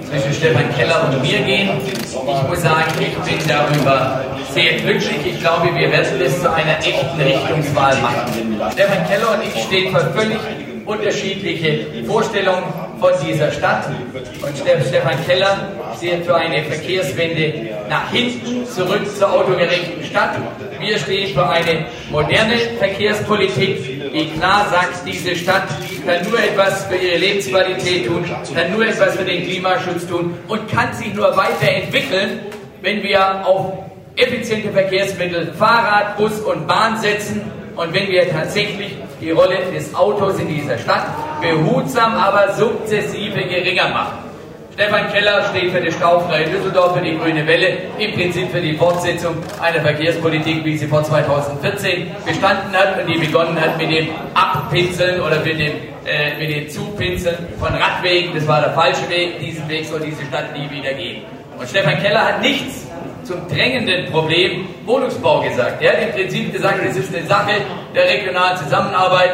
zwischen 0.09 0.33
Stefan 0.33 0.75
Keller 0.75 1.09
und 1.09 1.21
mir 1.21 1.39
gehen? 1.39 1.69
Ich 1.85 2.49
muss 2.49 2.61
sagen, 2.61 2.91
ich 2.99 3.15
bin 3.17 3.47
darüber 3.47 4.21
sehr 4.53 4.73
glücklich. 4.73 5.25
Ich 5.25 5.39
glaube, 5.39 5.73
wir 5.73 5.91
werden 5.91 6.21
es 6.21 6.41
zu 6.41 6.51
einer 6.51 6.77
echten 6.79 7.21
Richtungswahl 7.21 7.95
machen. 8.01 8.61
Stefan 8.73 9.07
Keller 9.07 9.31
und 9.33 9.43
ich 9.43 9.63
stehen 9.63 9.95
für 9.95 10.11
völlig 10.11 10.39
unterschiedliche 10.85 12.03
Vorstellungen 12.05 12.63
von 12.99 13.11
dieser 13.25 13.51
Stadt. 13.51 13.87
Und 14.41 14.57
Stefan 14.57 15.25
Keller 15.25 15.71
steht 15.97 16.25
für 16.25 16.35
eine 16.35 16.63
Verkehrswende 16.63 17.69
nach 17.89 18.11
hinten, 18.11 18.65
zurück 18.65 19.01
zur 19.17 19.31
autogerechten 19.31 20.03
Stadt. 20.03 20.37
Wir 20.79 20.97
stehen 20.97 21.33
für 21.33 21.47
eine 21.47 21.85
moderne 22.11 22.57
Verkehrspolitik, 22.79 24.11
die 24.13 24.29
klar 24.37 24.67
sagt, 24.69 25.07
diese 25.07 25.35
Stadt 25.35 25.67
kann 26.05 26.29
nur 26.29 26.39
etwas 26.39 26.85
für 26.85 26.95
ihre 26.95 27.17
Lebensqualität 27.17 28.07
tun, 28.07 28.25
kann 28.53 28.71
nur 28.71 28.85
etwas 28.85 29.15
für 29.15 29.25
den 29.25 29.43
Klimaschutz 29.43 30.07
tun 30.07 30.37
und 30.47 30.67
kann 30.69 30.93
sich 30.93 31.13
nur 31.13 31.35
weiterentwickeln, 31.35 32.39
wenn 32.81 33.01
wir 33.01 33.45
auf 33.45 33.73
effiziente 34.15 34.71
Verkehrsmittel, 34.71 35.53
Fahrrad, 35.53 36.17
Bus 36.17 36.39
und 36.41 36.67
Bahn 36.67 36.99
setzen 36.99 37.41
und 37.75 37.93
wenn 37.93 38.07
wir 38.07 38.29
tatsächlich 38.29 38.97
die 39.19 39.31
Rolle 39.31 39.57
des 39.73 39.93
Autos 39.95 40.39
in 40.39 40.47
dieser 40.47 40.77
Stadt 40.77 41.07
behutsam, 41.41 42.13
aber 42.15 42.53
sukzessive 42.53 43.41
geringer 43.43 43.89
machen. 43.89 44.23
Stefan 44.73 45.07
Keller 45.11 45.43
steht 45.51 45.71
für 45.71 45.81
die 45.81 45.91
Staufreie 45.91 46.47
Düsseldorf, 46.47 46.97
für 46.97 47.03
die 47.03 47.15
Grüne 47.15 47.45
Welle, 47.45 47.77
im 47.99 48.11
Prinzip 48.13 48.49
für 48.49 48.59
die 48.59 48.75
Fortsetzung 48.75 49.35
einer 49.61 49.81
Verkehrspolitik, 49.81 50.65
wie 50.65 50.75
sie 50.75 50.87
vor 50.87 51.03
2014 51.03 52.07
bestanden 52.25 52.73
hat 52.73 52.99
und 52.99 53.07
die 53.07 53.19
begonnen 53.19 53.59
hat 53.59 53.77
mit 53.77 53.91
dem 53.91 54.07
Abpinseln 54.33 55.21
oder 55.21 55.39
mit 55.41 55.59
dem, 55.59 55.73
äh, 56.07 56.39
mit 56.39 56.49
dem 56.49 56.69
Zupinseln 56.69 57.37
von 57.59 57.69
Radwegen. 57.69 58.33
Das 58.33 58.47
war 58.47 58.61
der 58.61 58.71
falsche 58.71 59.07
Weg. 59.09 59.39
Diesen 59.39 59.69
Weg 59.69 59.85
soll 59.85 59.99
diese 59.99 60.25
Stadt 60.25 60.57
nie 60.57 60.67
wieder 60.71 60.93
gehen. 60.93 61.21
Und 61.59 61.69
Stefan 61.69 62.01
Keller 62.01 62.29
hat 62.29 62.41
nichts 62.41 62.82
zum 63.23 63.47
drängenden 63.47 64.11
Problem 64.11 64.67
Wohnungsbau 64.85 65.41
gesagt. 65.41 65.81
Er 65.81 65.93
hat 65.93 66.01
im 66.01 66.11
Prinzip 66.11 66.53
gesagt, 66.53 66.79
es 66.87 66.97
ist 66.97 67.15
eine 67.15 67.25
Sache 67.25 67.53
der 67.95 68.03
regionalen 68.05 68.57
Zusammenarbeit. 68.57 69.31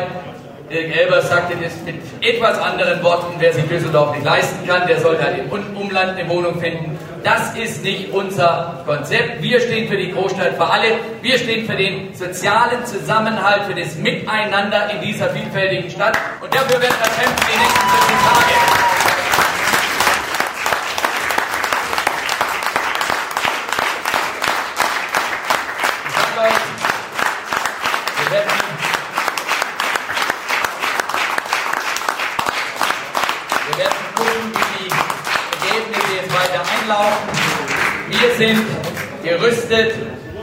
Dirk 0.69 0.95
Elber 0.95 1.21
sagte 1.21 1.56
das 1.62 1.73
mit 1.84 1.95
etwas 2.21 2.60
anderen 2.60 3.02
Worten, 3.02 3.34
wer 3.39 3.52
sich 3.52 3.65
Düsseldorf 3.65 4.13
nicht 4.13 4.23
leisten 4.23 4.67
kann, 4.67 4.86
der 4.88 4.99
sollte 4.99 5.23
halt 5.23 5.39
im 5.39 5.75
Umland 5.75 6.15
eine 6.15 6.30
Wohnung 6.30 6.60
finden. 6.60 6.97
Das 7.23 7.56
ist 7.58 7.84
nicht 7.84 8.13
unser 8.13 8.84
Konzept. 8.86 9.41
Wir 9.41 9.60
stehen 9.60 9.89
für 9.89 9.97
die 9.97 10.12
Großstadt 10.12 10.56
für 10.56 10.65
alle. 10.65 10.91
Wir 11.23 11.38
stehen 11.39 11.65
für 11.65 11.75
den 11.75 12.13
sozialen 12.13 12.86
Zusammenhalt, 12.86 13.63
für 13.63 13.73
das 13.73 13.95
Miteinander 13.95 14.91
in 14.91 15.02
dieser 15.02 15.30
vielfältigen 15.30 15.89
Stadt. 15.89 16.17
Und 16.39 16.54
dafür 16.54 16.80
werden 16.80 16.95
wir 17.02 17.23
kämpfen 17.23 17.45
die 17.52 17.58
nächsten 17.58 17.89
14 17.89 18.15
Tage. 18.23 19.18
Sind 38.39 38.65
gerüstet, 39.21 39.95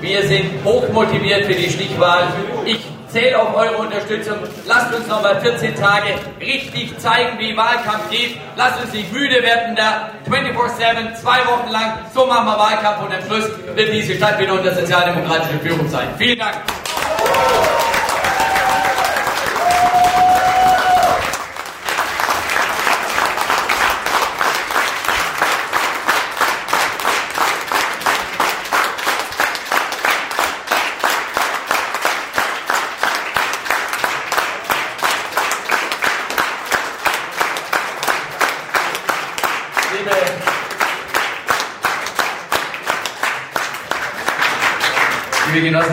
wir 0.03 0.23
sind 0.25 0.63
hochmotiviert 0.65 1.47
für 1.47 1.55
die 1.55 1.71
Stichwahl. 1.71 2.29
Ich 2.67 2.85
zähle 3.09 3.41
auf 3.41 3.57
eure 3.57 3.79
Unterstützung. 3.79 4.37
Lasst 4.67 4.95
uns 4.95 5.07
noch 5.07 5.23
mal 5.23 5.41
14 5.41 5.75
Tage 5.75 6.09
richtig 6.39 6.99
zeigen, 6.99 7.39
wie 7.39 7.57
Wahlkampf 7.57 8.11
geht. 8.11 8.37
Lasst 8.55 8.83
uns 8.85 8.93
nicht 8.93 9.11
müde 9.13 9.43
werden 9.43 9.75
da 9.75 10.11
24-7, 10.29 11.15
zwei 11.15 11.39
Wochen 11.47 11.71
lang. 11.71 11.99
So 12.15 12.27
machen 12.27 12.47
wir 12.47 12.59
Wahlkampf 12.59 13.03
und 13.03 13.15
am 13.15 13.23
Schluss 13.27 13.51
wird 13.75 13.93
diese 13.93 14.15
Stadt 14.17 14.39
wieder 14.39 14.53
unter 14.53 14.75
sozialdemokratischer 14.75 15.61
Führung 15.63 15.89
sein. 15.89 16.09
Vielen 16.19 16.39
Dank. 16.39 16.57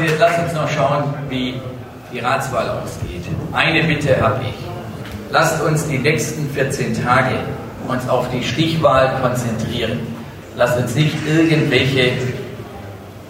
Jetzt 0.01 0.19
lasst 0.19 0.39
uns 0.39 0.53
noch 0.53 0.69
schauen, 0.69 1.13
wie 1.29 1.59
die 2.11 2.19
Ratswahl 2.19 2.69
ausgeht. 2.69 3.25
Eine 3.51 3.83
Bitte 3.83 4.19
habe 4.21 4.41
ich. 4.41 4.55
Lasst 5.31 5.61
uns 5.63 5.87
die 5.87 5.97
nächsten 5.97 6.49
14 6.49 7.03
Tage 7.03 7.35
uns 7.87 8.07
auf 8.07 8.29
die 8.29 8.43
Stichwahl 8.43 9.19
konzentrieren. 9.21 9.99
Lasst 10.55 10.77
uns 10.77 10.95
nicht 10.95 11.15
irgendwelche 11.27 12.11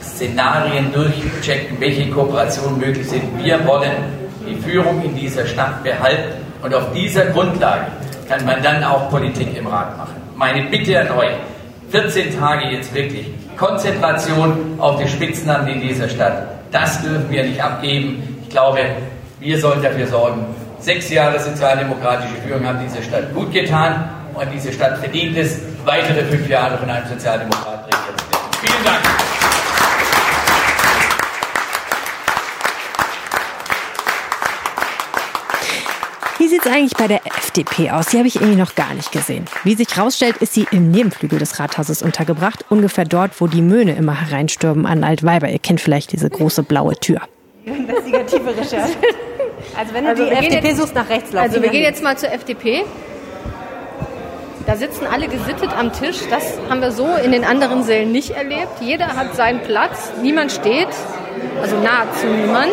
Szenarien 0.02 0.91
durchchecken, 0.93 1.80
welche 1.80 2.10
Kooperationen 2.10 2.80
möglich 2.80 3.10
sind. 3.10 3.23
Wir 3.41 3.65
wollen 3.65 3.91
die 4.47 4.56
Führung 4.56 5.02
in 5.04 5.15
dieser 5.15 5.45
Stadt 5.45 5.84
behalten 5.84 6.34
und 6.62 6.73
auf 6.73 6.91
dieser 6.93 7.26
Grundlage 7.28 7.88
kann 8.28 8.45
man 8.45 8.62
dann 8.62 8.84
auch 8.84 9.10
Politik 9.10 9.56
im 9.58 9.67
Rat 9.67 9.97
machen. 9.97 10.15
Meine 10.36 10.63
Bitte 10.69 10.99
an 10.99 11.12
euch, 11.17 11.36
14 11.91 12.38
Tage 12.38 12.67
jetzt 12.67 12.93
wirklich 12.93 13.28
Konzentration 13.58 14.76
auf 14.80 15.02
die 15.02 15.08
Spitzenamt 15.08 15.70
in 15.70 15.82
dieser 15.82 16.10
Stadt. 16.10 16.48
Das 16.72 17.02
dürfen 17.02 17.30
wir 17.30 17.44
nicht 17.44 17.62
abgeben. 17.63 18.39
Ich 18.44 18.50
glaube, 18.50 18.80
wir 19.39 19.60
sollen 19.60 19.82
dafür 19.82 20.08
sorgen. 20.08 20.46
Sechs 20.80 21.10
Jahre 21.10 21.39
sozialdemokratische 21.39 22.36
Führung 22.46 22.66
haben 22.68 22.80
diese 22.84 23.02
Stadt 23.04 23.34
gut 23.34 23.52
getan 23.54 24.10
und 24.34 24.48
diese 24.54 24.74
Stadt 24.74 24.98
verdient 24.98 25.38
es, 25.38 25.60
weitere 25.86 26.24
fünf 26.26 26.50
Jahre 26.50 26.78
von 26.78 26.89
einem 26.89 27.08
Sozialdemokrat 27.08 27.86
regiert 27.86 28.20
zu 28.20 28.32
werden. 28.32 28.50
Vielen 28.62 28.84
Dank. 28.84 29.33
Sieht 36.54 36.66
es 36.66 36.72
eigentlich 36.72 36.94
bei 36.96 37.08
der 37.08 37.26
FDP 37.26 37.89
aus? 37.92 38.08
Die 38.08 38.18
habe 38.18 38.28
ich 38.28 38.36
irgendwie 38.36 38.56
noch 38.56 38.76
gar 38.76 38.94
nicht 38.94 39.12
gesehen. 39.12 39.46
Wie 39.63 39.74
sich 39.76 39.96
herausstellt, 39.96 40.38
ist 40.38 40.54
sie 40.54 40.68
im 40.72 40.92
Nebenflügel 40.92 41.39
des 41.39 41.60
Rathauses 41.60 42.02
untergebracht, 42.04 42.66
ungefähr 42.70 43.06
dort, 43.06 43.39
wo 43.42 43.48
die 43.48 43.62
Möhne 43.63 43.96
immer 43.96 44.20
hereinstürmen 44.22 44.86
an 44.86 45.04
Altweiber. 45.04 45.50
Ihr 45.50 45.60
kennt 45.60 45.82
vielleicht 45.82 46.12
diese 46.12 46.30
große 46.30 46.63
blaue 46.63 46.96
Tür. 46.96 47.22
Investigative 47.66 48.50
Recherche. 48.56 48.94
Also 49.78 49.94
wenn 49.94 50.04
du 50.04 50.10
Also 50.12 50.24
die 50.26 50.30
wir 50.30 50.36
gehen 50.39 50.50
FDP 50.52 50.68
jetzt- 50.68 50.78
suchst, 50.78 50.96
nach 50.96 51.10
rechts 51.10 51.32
laufen. 51.32 51.50
Also 51.50 51.62
wir 51.62 51.70
gehen 51.70 51.82
jetzt 51.84 52.04
mal 52.04 52.18
zur 52.18 52.32
FDP. 52.32 52.84
Da 54.68 54.76
sitzen 54.76 55.06
alle 55.12 55.28
gesittet 55.28 55.70
am 55.78 55.92
Tisch. 55.92 56.20
Das 56.30 56.44
haben 56.70 56.82
wir 56.82 56.92
so 56.92 57.08
in 57.24 57.32
den 57.32 57.44
anderen 57.44 57.84
Sälen 57.84 58.12
nicht 58.12 58.30
erlebt. 58.32 58.80
Jeder 58.82 59.08
hat 59.08 59.36
seinen 59.36 59.62
Platz. 59.62 60.12
Niemand 60.22 60.52
steht. 60.52 60.88
Also 61.62 61.76
nahezu 61.80 62.28
niemand. 62.28 62.72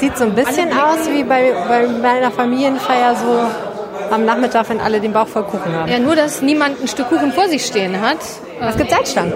Sieht 0.00 0.16
so 0.16 0.24
ein 0.24 0.34
bisschen 0.34 0.70
aus 0.72 1.08
wie 1.10 1.24
bei, 1.24 1.52
bei, 1.68 1.86
bei 2.02 2.08
einer 2.08 2.30
Familienfeier 2.30 3.14
so 3.14 4.12
am 4.12 4.24
Nachmittag, 4.24 4.68
wenn 4.68 4.80
alle 4.80 5.00
den 5.00 5.12
Bauch 5.12 5.28
voll 5.28 5.44
Kuchen 5.44 5.72
haben. 5.72 5.90
Ja, 5.90 5.98
nur, 5.98 6.16
dass 6.16 6.42
niemand 6.42 6.80
ein 6.80 6.88
Stück 6.88 7.08
Kuchen 7.08 7.32
vor 7.32 7.48
sich 7.48 7.64
stehen 7.64 8.00
hat. 8.00 8.18
Es 8.60 8.76
gibt 8.76 8.90
Salzstangen. 8.90 9.32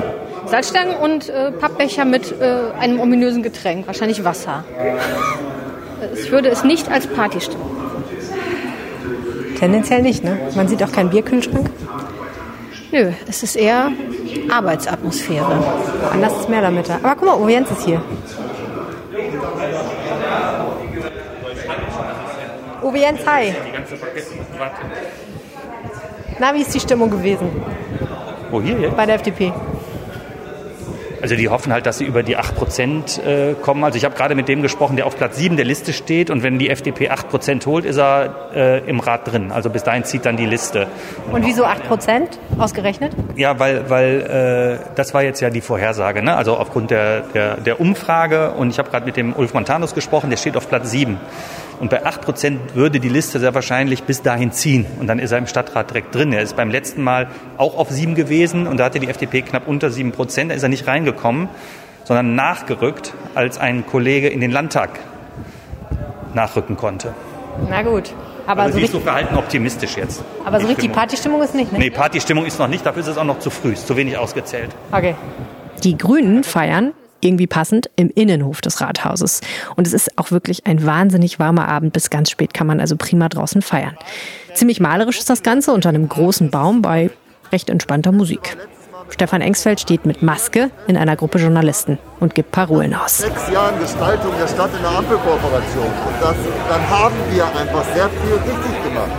Salzstangen 0.47 0.97
und 0.97 1.29
äh, 1.29 1.53
Pappbecher 1.53 2.05
mit 2.05 2.41
äh, 2.41 2.71
einem 2.79 3.01
ominösen 3.01 3.43
Getränk, 3.43 3.87
wahrscheinlich 3.87 4.25
Wasser. 4.25 4.65
Ich 6.15 6.31
würde 6.31 6.49
es 6.49 6.65
nicht 6.65 6.91
als 6.91 7.07
Partystimmung. 7.07 7.71
Tendenziell 9.59 10.03
nicht, 10.03 10.23
ne? 10.23 10.39
Man 10.55 10.69
sieht 10.69 10.83
auch 10.83 10.93
keinen 10.93 11.11
Bierkühlschrank. 11.11 11.69
Nö, 12.93 13.11
es 13.29 13.43
ist 13.43 13.57
eher 13.57 13.91
Arbeitsatmosphäre. 14.49 15.63
Anders 16.13 16.33
ist 16.41 16.49
mehr 16.49 16.63
damit. 16.63 16.89
Aber 16.91 17.15
guck 17.17 17.27
mal, 17.27 17.35
Orienz 17.35 17.71
ist 17.71 17.85
hier. 17.85 18.01
Uwe 22.83 22.99
Jens, 22.99 23.21
hi. 23.27 23.55
Na, 26.39 26.55
wie 26.55 26.61
ist 26.61 26.73
die 26.75 26.81
Stimmung 26.81 27.11
gewesen 27.11 27.51
Wo 28.51 28.63
hier 28.63 28.79
jetzt? 28.79 28.97
bei 28.97 29.07
der 29.07 29.17
FDP? 29.17 29.53
Also 31.21 31.35
die 31.35 31.49
hoffen 31.49 31.73
halt, 31.73 31.85
dass 31.85 31.99
sie 31.99 32.05
über 32.05 32.23
die 32.23 32.39
8% 32.39 33.21
äh, 33.21 33.55
kommen. 33.55 33.83
Also 33.83 33.97
ich 33.97 34.05
habe 34.05 34.15
gerade 34.15 34.37
mit 34.37 34.47
dem 34.47 34.63
gesprochen, 34.63 34.95
der 34.95 35.05
auf 35.05 35.17
Platz 35.17 35.37
7 35.37 35.57
der 35.57 35.65
Liste 35.65 35.93
steht 35.93 36.31
und 36.31 36.45
wenn 36.45 36.61
die 36.61 36.71
FDP 36.71 37.11
8% 37.11 37.67
holt, 37.67 37.85
ist 37.85 37.99
er 37.99 38.53
äh, 38.55 38.89
im 38.89 39.01
Rat 39.01 39.27
drin. 39.31 39.51
Also 39.51 39.69
bis 39.69 39.83
dahin 39.83 40.05
zieht 40.05 40.25
dann 40.27 40.37
die 40.37 40.47
Liste. 40.47 40.87
Und 41.33 41.45
wieso 41.45 41.65
8% 41.65 42.29
ausgerechnet? 42.59 43.15
Ja, 43.35 43.59
weil, 43.59 43.91
weil 43.91 44.79
äh, 44.81 44.95
das 44.95 45.13
war 45.13 45.25
jetzt 45.25 45.41
ja 45.41 45.51
die 45.51 45.61
Vorhersage, 45.61 46.23
ne? 46.23 46.37
also 46.37 46.57
aufgrund 46.57 46.93
der, 46.93 47.23
der, 47.35 47.57
der 47.57 47.81
Umfrage. 47.81 48.53
Und 48.53 48.71
ich 48.71 48.79
habe 48.79 48.89
gerade 48.89 49.05
mit 49.05 49.17
dem 49.17 49.35
Ulf 49.35 49.55
Montanus 49.55 49.97
gesprochen, 49.97 50.31
der 50.31 50.37
steht 50.37 50.57
auf 50.57 50.69
Platz 50.69 50.93
7. 50.93 51.19
Und 51.81 51.91
bei 51.91 52.05
8% 52.05 52.75
würde 52.75 52.99
die 52.99 53.09
Liste 53.09 53.39
sehr 53.39 53.55
wahrscheinlich 53.55 54.03
bis 54.03 54.23
dahin 54.23 54.53
ziehen. 54.53 54.85
Und 54.99 55.07
dann 55.07 55.19
ist 55.19 55.31
er 55.31 55.39
im 55.39 55.47
Stadtrat 55.47 55.91
direkt 55.91 56.15
drin. 56.15 56.33
Er 56.33 56.43
ist 56.43 56.57
beim 56.57 56.71
letzten 56.71 57.03
Mal 57.03 57.29
auch 57.57 57.77
auf 57.79 57.91
7 57.91 58.15
gewesen 58.15 58.67
und 58.67 58.79
da 58.79 58.85
hatte 58.85 58.99
die 58.99 59.09
FDP 59.09 59.43
knapp 59.43 59.69
unter 59.69 59.89
7%. 59.89 60.49
Da 60.49 60.55
ist 60.55 60.63
er 60.63 60.69
nicht 60.69 60.87
reingekommen, 60.87 61.49
sondern 62.05 62.35
nachgerückt, 62.35 63.15
als 63.35 63.59
ein 63.59 63.87
Kollege 63.87 64.29
in 64.29 64.41
den 64.41 64.51
Landtag 64.51 64.99
nachrücken 66.35 66.77
konnte. 66.77 67.15
Na 67.69 67.83
gut. 67.83 68.13
Aber, 68.47 68.63
also 68.63 68.73
so, 68.73 68.79
sie 68.79 68.85
ist 68.85 68.93
so 68.93 68.99
richtig, 68.99 69.13
verhalten 69.13 69.37
optimistisch 69.37 69.97
jetzt. 69.97 70.25
aber 70.45 70.59
so 70.59 70.67
richtig 70.67 70.85
Stimmung. 70.85 70.97
Partystimmung 70.97 71.43
ist 71.43 71.55
nicht, 71.55 71.71
ne? 71.71 71.79
Nee, 71.79 71.91
Partystimmung 71.91 72.47
ist 72.47 72.59
noch 72.59 72.69
nicht, 72.69 72.87
dafür 72.87 73.03
ist 73.03 73.09
es 73.09 73.19
auch 73.19 73.25
noch 73.25 73.41
zu 73.41 73.51
früh, 73.51 73.73
ist 73.73 73.87
zu 73.87 73.95
wenig 73.95 74.17
ausgezählt. 74.17 74.71
Okay. 74.91 75.15
Die 75.85 75.99
Grünen 75.99 76.45
feiern, 76.45 76.93
irgendwie 77.21 77.47
passend, 77.47 77.91
im 77.97 78.11
Innenhof 78.15 78.61
des 78.61 78.81
Rathauses. 78.81 79.41
Und 79.77 79.87
es 79.87 79.93
ist 79.93 80.17
auch 80.19 80.31
wirklich 80.31 80.67
ein 80.67 80.85
wahnsinnig 80.85 81.39
warmer 81.39 81.69
Abend. 81.69 81.93
Bis 81.93 82.11
ganz 82.11 82.31
spät 82.31 82.55
kann 82.55 82.67
man 82.67 82.81
also 82.81 82.97
prima 82.97 83.29
draußen 83.29 83.63
feiern. 83.63 83.97
Ziemlich 84.55 84.81
malerisch 84.81 85.19
ist 85.19 85.31
das 85.31 85.43
Ganze 85.43 85.73
unter 85.73 85.89
einem 85.89 86.09
großen 86.09 86.51
Baum 86.51 86.83
bei 86.83 87.11
recht 87.53 87.71
entspannter 87.71 88.13
Musik. 88.13 88.57
Stefan 89.11 89.41
Engsfeld 89.41 89.81
steht 89.81 90.05
mit 90.05 90.23
Maske 90.23 90.71
in 90.87 90.97
einer 90.97 91.17
Gruppe 91.17 91.39
Journalisten 91.39 91.99
und 92.21 92.35
gibt 92.35 92.53
Parolen 92.53 92.95
aus. 92.95 93.19
sechs 93.19 93.51
Jahren 93.51 93.79
Gestaltung 93.81 94.33
der 94.39 94.49
Stadt 94.49 94.71
in 94.77 94.83
der 94.83 94.91
Ampelkooperation. 94.91 95.87
Und 95.87 96.21
das, 96.21 96.37
dann 96.69 96.91
haben 96.91 97.17
wir 97.31 97.45
einfach 97.47 97.85
sehr 97.95 98.11
viel 98.11 98.35
richtig 98.35 98.85
gemacht. 98.85 99.11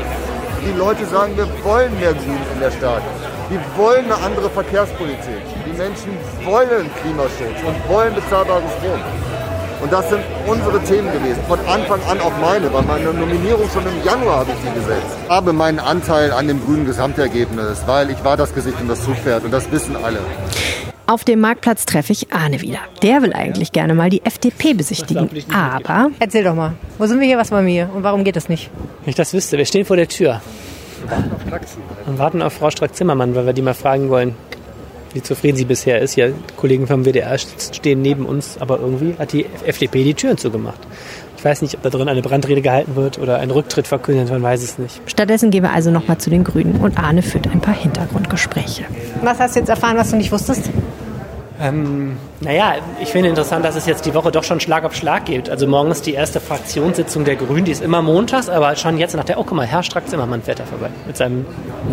Die 0.64 0.78
Leute 0.78 1.06
sagen, 1.06 1.36
wir 1.36 1.48
wollen 1.64 1.98
mehr 2.00 2.14
Grün 2.14 2.38
in 2.54 2.60
der 2.60 2.72
Stadt. 2.72 3.02
Wir 3.50 3.60
wollen 3.78 4.06
eine 4.06 4.18
andere 4.18 4.50
Verkehrspolitik. 4.50 5.42
Die 5.80 5.84
Menschen 5.84 6.12
wollen 6.44 6.90
Klimaschutz 7.02 7.64
und 7.66 7.90
wollen 7.90 8.14
bezahlbares 8.14 8.70
Strom. 8.80 9.00
Und 9.82 9.94
das 9.94 10.10
sind 10.10 10.20
unsere 10.46 10.84
Themen 10.84 11.10
gewesen. 11.10 11.42
Von 11.48 11.60
Anfang 11.60 12.02
an 12.10 12.20
auch 12.20 12.38
meine, 12.42 12.74
weil 12.74 12.84
meine 12.84 13.14
Nominierung 13.14 13.70
schon 13.70 13.84
im 13.84 14.04
Januar 14.06 14.40
habe 14.40 14.52
ich 14.52 14.58
sie 14.58 14.78
gesetzt. 14.78 15.16
Ich 15.24 15.30
habe 15.30 15.54
meinen 15.54 15.80
Anteil 15.80 16.34
an 16.34 16.50
dem 16.50 16.62
grünen 16.66 16.86
Gesamtergebnis, 16.86 17.84
weil 17.86 18.10
ich 18.10 18.22
war 18.26 18.36
das 18.36 18.54
Gesicht 18.54 18.78
und 18.82 18.90
das 18.90 19.06
Zugpferd 19.06 19.46
und 19.46 19.52
das 19.52 19.72
wissen 19.72 19.96
alle. 19.96 20.20
Auf 21.08 21.24
dem 21.24 21.40
Marktplatz 21.40 21.86
treffe 21.86 22.12
ich 22.12 22.34
Arne 22.34 22.60
wieder. 22.60 22.80
Der 23.02 23.22
will 23.22 23.32
eigentlich 23.32 23.72
gerne 23.72 23.94
mal 23.94 24.10
die 24.10 24.26
FDP 24.26 24.74
besichtigen. 24.74 25.30
Aber 25.54 26.10
Erzähl 26.20 26.44
doch 26.44 26.56
mal. 26.56 26.74
Wo 26.98 27.06
sind 27.06 27.22
wir 27.22 27.28
hier? 27.28 27.38
Was 27.38 27.52
wir 27.52 27.62
hier? 27.62 27.90
Und 27.96 28.04
warum 28.04 28.26
geht 28.26 28.36
das 28.36 28.50
nicht? 28.50 28.70
Wenn 29.06 29.12
ich 29.12 29.16
das 29.16 29.34
wüsste, 29.34 29.58
wir 29.58 29.66
stehen 29.66 29.86
vor 29.86 29.96
der 29.96 30.10
Tür 30.10 30.42
und 32.06 32.20
warten 32.20 32.42
auf 32.42 32.54
Frau 32.54 32.70
Strack-Zimmermann, 32.70 33.34
weil 33.34 33.46
wir 33.46 33.54
die 33.54 33.62
mal 33.62 33.74
fragen 33.74 34.10
wollen, 34.10 34.36
wie 35.14 35.22
zufrieden 35.22 35.58
sie 35.58 35.66
bisher 35.66 36.00
ist. 36.00 36.16
Ja, 36.16 36.28
Kollegen 36.58 36.88
vom 36.88 37.06
WDR 37.06 37.38
stehen 37.38 38.02
neben 38.02 38.26
uns, 38.26 38.58
aber 38.60 38.80
irgendwie 38.80 39.16
hat 39.18 39.34
die 39.34 39.46
FDP 39.66 40.04
die 40.04 40.14
Türen 40.14 40.38
zugemacht. 40.38 40.80
Ich 41.38 41.46
weiß 41.46 41.62
nicht, 41.62 41.76
ob 41.76 41.84
da 41.84 41.90
drin 41.90 42.10
eine 42.10 42.22
Brandrede 42.22 42.62
gehalten 42.62 42.98
wird 42.98 43.18
oder 43.18 43.40
ein 43.40 43.50
Rücktritt 43.50 43.88
verkündet, 43.88 44.30
man 44.30 44.44
weiß 44.44 44.62
es 44.62 44.78
nicht. 44.78 45.02
stattdessen 45.06 45.52
gehen 45.52 45.64
wir 45.64 45.72
also 45.72 45.90
nochmal 45.90 46.18
zu 46.18 46.30
den 46.30 46.44
Grünen 46.44 46.76
und 46.82 47.00
Arne 47.00 47.22
führt 47.22 47.48
ein 47.48 47.62
paar 47.62 47.76
Hintergrundgespräche. 47.76 48.84
Was 49.24 49.40
hast 49.40 49.56
du 49.56 49.60
jetzt 49.60 49.70
erfahren, 49.70 49.96
was 49.96 50.12
du 50.12 50.18
nicht 50.18 50.32
wusstest? 50.34 50.70
Ähm, 51.62 52.18
naja, 52.40 52.76
ich 53.02 53.10
finde 53.10 53.30
interessant, 53.30 53.66
dass 53.66 53.76
es 53.76 53.86
jetzt 53.86 54.06
die 54.06 54.14
Woche 54.14 54.32
doch 54.32 54.44
schon 54.44 54.62
Schlag 54.62 54.86
auf 54.86 54.96
Schlag 54.96 55.26
geht. 55.26 55.50
Also 55.50 55.68
morgen 55.68 55.92
ist 55.92 56.06
die 56.06 56.14
erste 56.14 56.40
Fraktionssitzung 56.40 57.26
der 57.26 57.36
Grünen, 57.36 57.66
die 57.66 57.72
ist 57.72 57.82
immer 57.82 58.02
montags, 58.02 58.48
aber 58.48 58.76
schon 58.78 58.98
jetzt 58.98 59.16
nach 59.16 59.26
der, 59.26 59.40
oh 59.40 59.44
guck 59.44 59.58
mal, 59.58 59.66
Herr 59.66 59.84
Strack-Zimmermann 59.84 60.42
fährt 60.42 60.60
da 60.60 60.64
vorbei 60.64 60.90
mit 61.06 61.18
seinem 61.18 61.46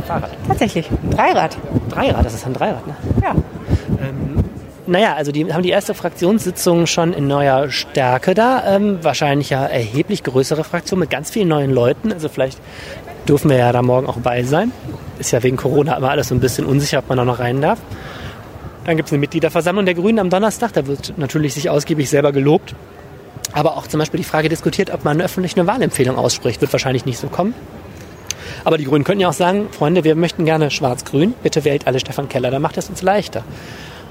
Fahrrad. 0.06 0.30
Tatsächlich, 0.46 0.88
Dreirad. 1.10 1.56
Dreirad, 1.90 2.24
das 2.24 2.34
ist 2.34 2.46
ein 2.46 2.52
Dreirad, 2.52 2.86
ne? 2.86 2.96
Ja. 3.22 3.32
Ähm, 4.00 4.44
naja, 4.86 5.14
also 5.14 5.32
die 5.32 5.52
haben 5.52 5.64
die 5.64 5.70
erste 5.70 5.94
Fraktionssitzung 5.94 6.86
schon 6.86 7.12
in 7.12 7.26
neuer 7.26 7.70
Stärke 7.70 8.34
da. 8.34 8.62
Ähm, 8.76 9.00
wahrscheinlich 9.02 9.50
ja 9.50 9.66
erheblich 9.66 10.22
größere 10.22 10.62
Fraktion 10.62 11.00
mit 11.00 11.10
ganz 11.10 11.30
vielen 11.30 11.48
neuen 11.48 11.72
Leuten. 11.72 12.12
Also 12.12 12.28
vielleicht 12.28 12.60
dürfen 13.28 13.50
wir 13.50 13.56
ja 13.56 13.72
da 13.72 13.82
morgen 13.82 14.06
auch 14.06 14.18
bei 14.18 14.44
sein. 14.44 14.70
Ist 15.18 15.32
ja 15.32 15.42
wegen 15.42 15.56
Corona 15.56 15.96
immer 15.96 16.10
alles 16.10 16.28
so 16.28 16.36
ein 16.36 16.40
bisschen 16.40 16.66
unsicher, 16.66 17.00
ob 17.00 17.08
man 17.08 17.18
da 17.18 17.24
noch 17.24 17.40
rein 17.40 17.60
darf. 17.60 17.80
Dann 18.86 18.96
gibt 18.96 19.08
es 19.08 19.12
eine 19.12 19.18
Mitgliederversammlung 19.18 19.84
der 19.84 19.94
Grünen 19.94 20.20
am 20.20 20.30
Donnerstag. 20.30 20.72
Da 20.72 20.86
wird 20.86 21.14
natürlich 21.16 21.54
sich 21.54 21.68
ausgiebig 21.68 22.08
selber 22.08 22.30
gelobt. 22.30 22.76
Aber 23.52 23.76
auch 23.76 23.88
zum 23.88 23.98
Beispiel 23.98 24.18
die 24.18 24.24
Frage 24.24 24.48
diskutiert, 24.48 24.90
ob 24.90 25.04
man 25.04 25.20
öffentlich 25.20 25.56
eine 25.56 25.66
Wahlempfehlung 25.66 26.16
ausspricht. 26.16 26.60
Wird 26.60 26.72
wahrscheinlich 26.72 27.04
nicht 27.04 27.18
so 27.18 27.26
kommen. 27.26 27.52
Aber 28.62 28.78
die 28.78 28.84
Grünen 28.84 29.02
könnten 29.02 29.22
ja 29.22 29.28
auch 29.28 29.32
sagen, 29.32 29.68
Freunde, 29.72 30.04
wir 30.04 30.14
möchten 30.14 30.44
gerne 30.44 30.70
schwarz-grün. 30.70 31.34
Bitte 31.42 31.64
wählt 31.64 31.88
alle 31.88 31.98
Stefan 31.98 32.28
Keller, 32.28 32.50
dann 32.52 32.62
macht 32.62 32.76
es 32.78 32.88
uns 32.88 33.02
leichter. 33.02 33.42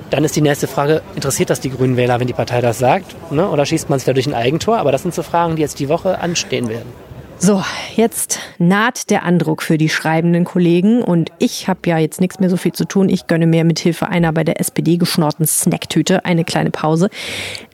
Dann 0.10 0.26
ist 0.26 0.36
die 0.36 0.42
nächste 0.42 0.68
Frage, 0.68 1.02
interessiert 1.16 1.50
das 1.50 1.62
die 1.62 1.70
Grünen 1.70 1.96
Wähler, 1.96 2.20
wenn 2.20 2.28
die 2.28 2.34
Partei 2.34 2.60
das 2.60 2.78
sagt? 2.78 3.16
Ne? 3.32 3.50
Oder 3.50 3.66
schießt 3.66 3.90
man 3.90 4.00
sich 4.00 4.06
da 4.06 4.14
durch 4.14 4.28
ein 4.28 4.34
Eigentor? 4.34 4.78
Aber 4.78 4.92
das 4.92 5.02
sind 5.02 5.14
so 5.14 5.24
Fragen, 5.24 5.56
die 5.56 5.62
jetzt 5.62 5.80
die 5.80 5.90
Woche 5.90 6.20
anstehen 6.20 6.68
werden. 6.68 7.05
So, 7.38 7.62
jetzt 7.96 8.40
naht 8.60 9.10
der 9.10 9.24
Andruck 9.24 9.62
für 9.62 9.78
die 9.78 9.90
schreibenden 9.90 10.46
Kollegen 10.46 11.04
und 11.04 11.32
ich 11.38 11.68
habe 11.68 11.82
ja 11.86 11.98
jetzt 11.98 12.22
nichts 12.22 12.40
mehr 12.40 12.50
so 12.50 12.58
viel 12.58 12.72
zu 12.72 12.86
tun. 12.86 13.10
Ich 13.10 13.28
gönne 13.28 13.46
mir 13.46 13.66
mit 13.66 13.78
Hilfe 13.80 14.08
einer 14.08 14.32
bei 14.32 14.44
der 14.44 14.60
SPD 14.60 14.98
geschnorrten 14.98 15.46
Snacktüte 15.46 16.24
eine 16.24 16.46
kleine 16.46 16.72
Pause. 16.72 17.10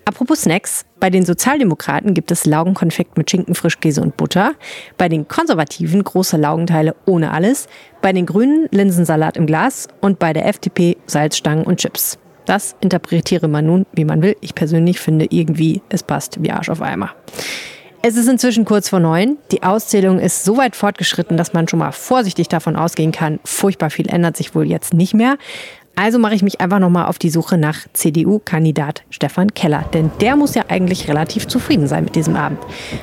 Apropos 0.03 0.41
Snacks, 0.41 0.86
bei 0.99 1.09
den 1.09 1.26
Sozialdemokraten 1.26 2.14
gibt 2.14 2.32
es 2.32 2.45
Laugenkonfekt 2.45 3.18
mit 3.18 3.30
Schinken, 3.30 3.53
Frischkäse 3.53 4.01
und 4.01 4.18
Butter. 4.18 4.53
Bei 4.97 5.07
den 5.07 5.28
Konservativen 5.28 6.03
große 6.03 6.38
Laugenteile 6.38 6.95
ohne 7.05 7.32
alles. 7.32 7.68
Bei 8.01 8.12
den 8.14 8.26
Grünen 8.26 8.68
Linsensalat 8.72 9.38
im 9.38 9.45
Glas 9.45 9.88
und 10.01 10.18
bei 10.18 10.34
der 10.34 10.47
FDP 10.47 10.97
Salzstangen 11.05 11.66
und 11.66 11.80
Chips. 11.80 12.18
Das 12.45 12.76
interpretiere 12.82 13.47
man 13.47 13.68
nun, 13.68 13.86
wie 13.93 14.05
man 14.05 14.24
will. 14.24 14.36
Ich 14.41 14.55
persönlich 14.55 14.99
finde 14.99 15.28
irgendwie, 15.30 15.82
es 15.89 16.01
passt 16.01 16.41
wie 16.41 16.51
Arsch 16.51 16.70
auf 16.70 16.82
Eimer. 16.82 17.12
Es 18.04 18.16
ist 18.16 18.28
inzwischen 18.28 18.66
kurz 18.66 18.89
vor 18.89 18.99
neun. 18.99 19.38
Die 19.52 19.62
Auszählung 19.62 20.18
ist 20.18 20.43
so 20.43 20.58
weit 20.58 20.76
fortgeschritten, 20.76 21.38
dass 21.38 21.54
man 21.54 21.68
schon 21.68 21.78
mal 21.78 21.91
vorsichtig 21.91 22.47
davon 22.47 22.76
ausgehen 22.76 23.12
kann, 23.12 23.39
furchtbar 23.45 23.91
viel 23.91 24.10
ändert 24.10 24.38
sich 24.38 24.56
wohl 24.56 24.66
jetzt 24.66 24.95
nicht 24.95 25.14
mehr. 25.14 25.38
Also 25.96 26.20
mache 26.20 26.34
ich 26.34 26.42
mich 26.42 26.62
einfach 26.62 26.80
nochmal 26.80 27.06
auf 27.06 27.20
die 27.20 27.30
Suche 27.30 27.58
nach 27.58 27.80
CDU-Kandidat 27.94 29.04
Stefan 29.10 29.54
Keller. 29.54 29.84
Denn 29.94 30.10
der 30.20 30.36
muss 30.36 30.56
ja 30.56 30.64
eigentlich 30.70 31.08
relativ 31.08 31.48
zufrieden 31.48 31.88
sein 31.88 32.06
mit 32.06 32.16
diesem 32.16 32.36
Abend. 32.36 32.60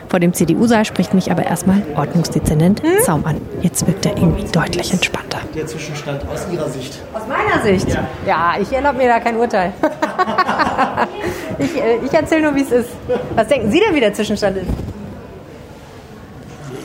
Vor 0.09 0.21
dem 0.21 0.33
CDU-Saal 0.33 0.85
spricht 0.85 1.15
mich 1.15 1.31
aber 1.31 1.45
erstmal 1.45 1.83
Ordnungsdezernent 1.95 2.83
hm? 2.83 3.03
Zaum 3.05 3.27
an. 3.27 3.41
Jetzt 3.63 3.87
wirkt 3.87 4.07
er 4.07 4.17
irgendwie 4.17 4.51
deutlich 4.51 4.93
entspannter. 4.93 5.39
Der 5.55 5.67
Zwischenstand 5.67 6.27
aus 6.29 6.47
Ihrer 6.53 6.69
Sicht? 6.69 7.01
Aus 7.13 7.23
meiner 7.29 7.63
Sicht? 7.63 7.89
Ja, 7.89 8.07
ja 8.27 8.55
ich 8.61 8.73
erlaube 8.73 8.99
mir 8.99 9.09
da 9.09 9.21
kein 9.21 9.37
Urteil. 9.37 9.73
ich 11.59 11.77
äh, 11.77 11.99
ich 12.05 12.13
erzähle 12.13 12.43
nur, 12.43 12.55
wie 12.55 12.63
es 12.63 12.71
ist. 12.71 12.91
Was 13.35 13.49
denken 13.49 13.71
Sie 13.71 13.81
denn, 13.81 13.95
wie 13.95 14.01
der 14.01 14.15
Zwischenstand 14.15 14.57
ist? 14.57 14.69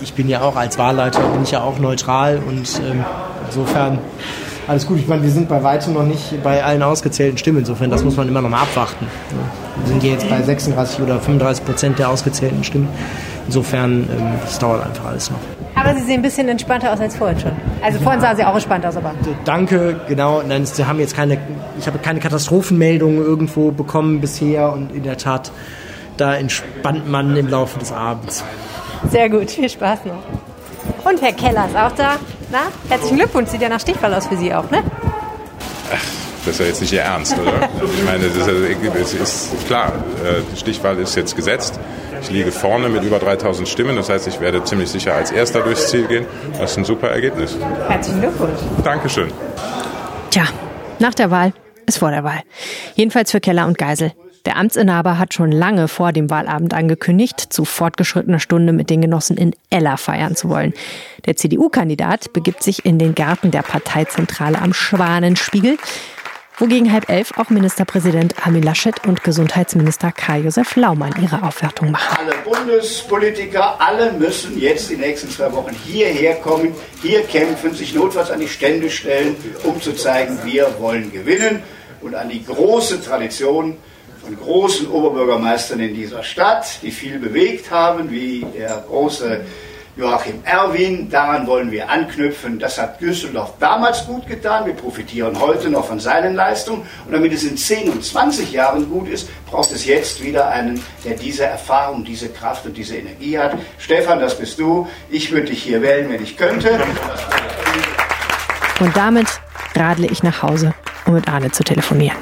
Ich 0.04 0.14
bin 0.14 0.28
ja 0.28 0.41
auch 0.41 0.56
als 0.56 0.78
Wahlleiter, 0.78 1.22
bin 1.22 1.43
ich 1.43 1.51
ja 1.51 1.62
auch 1.62 1.80
neutral 1.80 2.41
und 2.45 2.68
ähm, 2.82 3.06
insofern 3.47 3.99
alles 4.68 4.88
gut. 4.88 4.99
Ich 4.99 5.07
meine, 5.07 5.24
wir 5.24 5.30
sind 5.30 5.49
bei 5.49 5.64
weitem 5.64 5.93
noch 5.93 6.05
nicht 6.05 6.41
bei 6.43 6.64
allen 6.64 6.84
ausgezählten 6.84 7.38
Stimmen. 7.38 7.59
Insofern, 7.59 7.89
das 7.89 8.03
muss 8.03 8.16
man 8.16 8.28
immer 8.28 8.41
noch 8.41 8.49
mal 8.49 8.61
abwarten. 8.61 9.07
Wir 9.78 9.88
sind 9.88 10.03
jetzt 10.03 10.30
bei 10.30 10.41
36 10.41 11.01
oder 11.01 11.20
35 11.20 11.66
Prozent 11.66 11.99
der 11.99 12.09
ausgezählten 12.09 12.64
Stimmen. 12.64 12.88
Insofern, 13.45 14.07
ähm, 14.09 14.34
das 14.41 14.59
dauert 14.59 14.86
einfach 14.86 15.05
alles 15.05 15.30
noch. 15.30 15.39
Aber 15.76 15.95
Sie 15.95 16.03
sehen 16.03 16.16
ein 16.16 16.22
bisschen 16.22 16.47
entspannter 16.47 16.93
aus 16.93 16.99
als 16.99 17.16
vorhin 17.16 17.39
schon. 17.39 17.51
Also 17.84 17.99
vorhin 17.99 18.22
sah 18.22 18.36
Sie 18.36 18.43
auch 18.43 18.53
entspannt 18.53 18.86
aus, 18.86 18.95
aber. 18.95 19.11
Danke, 19.43 19.99
genau. 20.07 20.41
Nein, 20.47 20.66
Sie 20.66 20.86
haben 20.86 20.99
jetzt 20.99 21.16
keine, 21.16 21.38
ich 21.80 21.88
habe 21.88 21.97
keine 21.99 22.20
Katastrophenmeldungen 22.20 23.18
irgendwo 23.18 23.72
bekommen 23.72 24.22
bisher 24.22 24.72
und 24.72 24.93
in 24.93 25.03
der 25.03 25.18
Tat, 25.18 25.51
da 26.18 26.36
entspannt 26.36 27.09
man 27.09 27.36
im 27.36 27.47
Laufe 27.47 27.80
des 27.80 27.91
Abends. 27.91 28.43
Sehr 29.09 29.30
gut, 29.30 29.51
viel 29.51 29.68
Spaß 29.68 30.05
noch. 30.05 30.43
Und 31.04 31.22
Herr 31.22 31.34
Keller 31.34 31.68
ist 31.68 31.76
auch 31.76 31.91
da. 31.91 32.18
Na, 32.51 32.60
herzlichen 32.88 33.18
Glückwunsch, 33.18 33.49
sieht 33.49 33.62
ja 33.62 33.70
nach 33.70 33.80
Stichwahl 33.80 34.14
aus 34.14 34.28
für 34.28 34.38
Sie 34.38 34.54
auch, 34.54 34.70
ne? 34.72 34.84
Ach, 35.91 35.99
das 36.45 36.54
ist 36.56 36.60
ja 36.60 36.66
jetzt 36.66 36.82
nicht 36.82 36.93
Ihr 36.93 37.01
Ernst, 37.01 37.38
oder? 37.38 37.70
Ich 37.84 38.04
meine, 38.06 38.30
das 38.30 39.14
ist, 39.14 39.68
klar, 39.68 39.91
äh, 40.24 40.41
die 40.54 40.60
Stichwahl 40.60 40.97
ist 40.99 41.16
jetzt 41.16 41.36
gesetzt. 41.36 41.80
Ich 42.22 42.30
liege 42.30 42.51
vorne 42.51 42.89
mit 42.89 43.04
über 43.04 43.20
3000 43.20 43.68
Stimmen, 43.68 43.95
das 43.95 44.10
heißt, 44.10 44.28
ich 44.28 44.39
werde 44.39 44.64
ziemlich 44.64 44.89
sicher 44.89 45.14
als 45.14 45.32
Erster 45.32 45.62
durchs 45.62 45.89
Ziel 45.89 46.08
gehen. 46.08 46.26
Das 46.60 46.72
ist 46.72 46.78
ein 46.78 46.86
super 46.86 47.10
Ergebnis. 47.10 47.58
Herzlichen 47.88 48.22
Glückwunsch. 48.22 48.60
Dankeschön. 48.84 49.32
Tja, 50.30 50.43
nach 50.99 51.14
der 51.14 51.32
Wahl 51.32 51.54
ist 51.86 51.97
vor 51.97 52.12
der 52.12 52.24
Wahl. 52.24 52.41
Jedenfalls 52.95 53.32
für 53.32 53.41
Keller 53.41 53.68
und 53.68 53.78
Geisel. 53.78 54.14
Der 54.46 54.58
Amtsinhaber 54.58 55.20
hat 55.20 55.34
schon 55.34 55.54
lange 55.54 55.88
vor 55.88 56.12
dem 56.12 56.30
Wahlabend 56.30 56.74
angekündigt, 56.74 57.39
zu 57.39 57.64
fortgeschrittener 57.64 58.41
Stunde 58.41 58.74
mit 58.74 58.89
den 58.89 59.00
Genossen 59.00 59.38
in 59.38 59.56
Ella 59.70 59.96
feiern 59.96 60.36
zu 60.36 60.50
wollen. 60.50 60.74
Der 61.26 61.38
CDU-Kandidat 61.38 62.34
begibt 62.34 62.62
sich 62.62 62.84
in 62.84 63.00
den 63.00 63.16
Garten 63.16 63.52
der 63.52 63.62
Parteizentrale 63.62 64.62
am 64.62 64.74
Schwanenspiegel, 64.74 65.78
wogegen 66.58 66.91
halb 66.91 67.10
elf 67.10 67.38
auch 67.38 67.52
Ministerpräsident 67.52 68.46
Armin 68.46 68.64
Laschet 68.64 69.08
und 69.08 69.24
Gesundheitsminister 69.24 70.12
Karl-Josef 70.12 70.76
Laumann 70.76 71.14
ihre 71.22 71.44
Aufwertung 71.44 71.91
machen. 71.91 72.18
Alle 72.20 72.36
Bundespolitiker, 72.44 73.80
alle 73.80 74.12
müssen 74.12 74.60
jetzt 74.60 74.89
die 74.89 74.98
nächsten 74.98 75.30
zwei 75.30 75.54
Wochen 75.54 75.74
hierher 75.74 76.36
kommen, 76.36 76.76
hier 77.02 77.24
kämpfen, 77.24 77.74
sich 77.74 77.96
notfalls 77.96 78.30
an 78.30 78.41
die 78.41 78.50
Stände 78.50 78.89
stellen, 78.89 79.38
um 79.64 79.82
zu 79.82 79.94
zeigen, 79.94 80.38
wir 80.44 80.68
wollen 80.80 81.14
gewinnen 81.14 81.64
und 82.02 82.14
an 82.14 82.28
die 82.28 82.44
große 82.44 83.02
Tradition 83.02 83.78
von 84.24 84.38
großen 84.38 84.88
Oberbürgermeistern 84.88 85.80
in 85.80 85.93
dieser 85.93 86.24
Stadt, 86.24 86.80
die 86.82 86.91
viel 86.91 87.19
bewegt 87.19 87.71
haben, 87.71 88.09
wie 88.09 88.45
der 88.57 88.84
große 88.88 89.41
Joachim 89.95 90.41
Erwin. 90.43 91.09
Daran 91.09 91.45
wollen 91.45 91.71
wir 91.71 91.89
anknüpfen. 91.89 92.57
Das 92.57 92.80
hat 92.80 92.99
Düsseldorf 93.01 93.53
damals 93.59 94.05
gut 94.07 94.26
getan. 94.28 94.65
Wir 94.65 94.74
profitieren 94.74 95.39
heute 95.39 95.69
noch 95.69 95.86
von 95.86 95.99
seinen 95.99 96.36
Leistungen. 96.36 96.88
Und 97.05 97.11
damit 97.11 97.34
es 97.34 97.43
in 97.43 97.57
10 97.57 97.89
und 97.89 98.03
20 98.03 98.51
Jahren 98.51 98.89
gut 98.89 99.09
ist, 99.09 99.30
braucht 99.45 99.71
es 99.71 99.86
jetzt 99.86 100.24
wieder 100.24 100.47
einen, 100.47 100.82
der 101.05 101.15
diese 101.15 101.45
Erfahrung, 101.45 102.03
diese 102.03 102.30
Kraft 102.30 102.65
und 102.65 102.76
diese 102.76 102.95
Energie 102.95 103.38
hat. 103.38 103.55
Stefan, 103.78 104.19
das 104.19 104.38
bist 104.38 104.57
du. 104.57 104.88
Ich 105.09 105.32
würde 105.32 105.47
dich 105.47 105.61
hier 105.61 105.82
wählen, 105.82 106.09
wenn 106.09 106.24
ich 106.24 106.38
könnte. 106.38 106.80
Und 108.80 108.95
damit 108.97 109.28
radle 109.76 110.07
ich 110.07 110.24
nach 110.24 110.41
Hause, 110.41 110.74
um 111.05 111.13
mit 111.13 111.28
Arne 111.28 111.51
zu 111.51 111.63
telefonieren. 111.63 112.17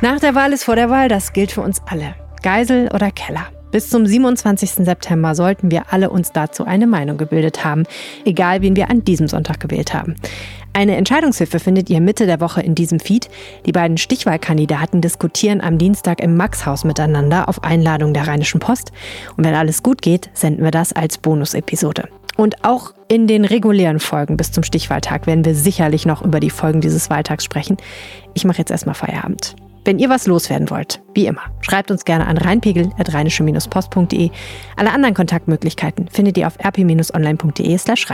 Nach 0.00 0.20
der 0.20 0.36
Wahl 0.36 0.52
ist 0.52 0.62
vor 0.62 0.76
der 0.76 0.90
Wahl, 0.90 1.08
das 1.08 1.32
gilt 1.32 1.50
für 1.50 1.60
uns 1.60 1.82
alle. 1.86 2.14
Geisel 2.44 2.88
oder 2.94 3.10
Keller. 3.10 3.46
Bis 3.72 3.90
zum 3.90 4.06
27. 4.06 4.70
September 4.86 5.34
sollten 5.34 5.72
wir 5.72 5.92
alle 5.92 6.10
uns 6.10 6.30
dazu 6.30 6.64
eine 6.64 6.86
Meinung 6.86 7.18
gebildet 7.18 7.64
haben, 7.64 7.82
egal 8.24 8.62
wen 8.62 8.76
wir 8.76 8.90
an 8.90 9.04
diesem 9.04 9.26
Sonntag 9.26 9.58
gewählt 9.58 9.92
haben. 9.92 10.14
Eine 10.72 10.94
Entscheidungshilfe 10.94 11.58
findet 11.58 11.90
ihr 11.90 12.00
Mitte 12.00 12.26
der 12.26 12.40
Woche 12.40 12.60
in 12.60 12.76
diesem 12.76 13.00
Feed. 13.00 13.28
Die 13.66 13.72
beiden 13.72 13.98
Stichwahlkandidaten 13.98 15.00
diskutieren 15.00 15.60
am 15.60 15.78
Dienstag 15.78 16.20
im 16.20 16.36
Maxhaus 16.36 16.84
miteinander 16.84 17.48
auf 17.48 17.64
Einladung 17.64 18.14
der 18.14 18.28
Rheinischen 18.28 18.60
Post. 18.60 18.92
Und 19.36 19.44
wenn 19.44 19.54
alles 19.54 19.82
gut 19.82 20.00
geht, 20.00 20.30
senden 20.32 20.62
wir 20.62 20.70
das 20.70 20.92
als 20.92 21.18
Bonusepisode. 21.18 22.08
Und 22.36 22.64
auch 22.64 22.94
in 23.08 23.26
den 23.26 23.44
regulären 23.44 23.98
Folgen 23.98 24.36
bis 24.36 24.52
zum 24.52 24.62
Stichwahltag 24.62 25.26
werden 25.26 25.44
wir 25.44 25.56
sicherlich 25.56 26.06
noch 26.06 26.24
über 26.24 26.38
die 26.38 26.50
Folgen 26.50 26.80
dieses 26.80 27.10
Wahltags 27.10 27.42
sprechen. 27.42 27.78
Ich 28.34 28.44
mache 28.44 28.58
jetzt 28.58 28.70
erstmal 28.70 28.94
Feierabend. 28.94 29.56
Wenn 29.88 29.98
ihr 29.98 30.10
was 30.10 30.26
loswerden 30.26 30.68
wollt, 30.68 31.00
wie 31.14 31.24
immer, 31.24 31.40
schreibt 31.62 31.90
uns 31.90 32.04
gerne 32.04 32.26
an 32.26 32.36
reinpegel.rheinische-post.de. 32.36 34.28
Alle 34.76 34.92
anderen 34.92 35.14
Kontaktmöglichkeiten 35.14 36.08
findet 36.08 36.36
ihr 36.36 36.46
auf 36.46 36.58
rp-online.de 36.62 37.78
slash. 37.78 38.06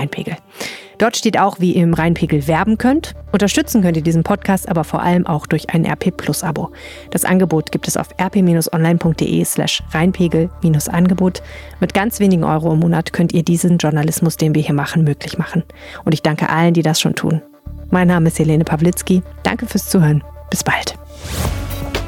Dort 0.98 1.16
steht 1.16 1.36
auch, 1.36 1.58
wie 1.58 1.72
ihr 1.72 1.82
im 1.82 1.94
Rheinpegel 1.94 2.46
werben 2.46 2.78
könnt. 2.78 3.14
Unterstützen 3.32 3.82
könnt 3.82 3.96
ihr 3.96 4.04
diesen 4.04 4.22
Podcast 4.22 4.68
aber 4.68 4.84
vor 4.84 5.02
allem 5.02 5.26
auch 5.26 5.48
durch 5.48 5.70
ein 5.70 5.84
RP 5.84 6.16
Plus 6.16 6.44
Abo. 6.44 6.70
Das 7.10 7.24
Angebot 7.24 7.72
gibt 7.72 7.88
es 7.88 7.96
auf 7.96 8.10
rp-online.de 8.20 9.44
slash 9.44 9.82
rheinpegel-angebot. 9.90 11.42
Mit 11.80 11.92
ganz 11.92 12.20
wenigen 12.20 12.44
Euro 12.44 12.74
im 12.74 12.78
Monat 12.78 13.12
könnt 13.12 13.32
ihr 13.32 13.42
diesen 13.42 13.78
Journalismus, 13.78 14.36
den 14.36 14.54
wir 14.54 14.62
hier 14.62 14.76
machen, 14.76 15.02
möglich 15.02 15.38
machen. 15.38 15.64
Und 16.04 16.14
ich 16.14 16.22
danke 16.22 16.50
allen, 16.50 16.74
die 16.74 16.82
das 16.82 17.00
schon 17.00 17.16
tun. 17.16 17.42
Mein 17.90 18.06
Name 18.06 18.28
ist 18.28 18.38
Helene 18.38 18.62
Pawlitzki. 18.62 19.24
Danke 19.42 19.66
fürs 19.66 19.90
Zuhören. 19.90 20.22
Bis 20.50 20.62
bald. 20.62 20.94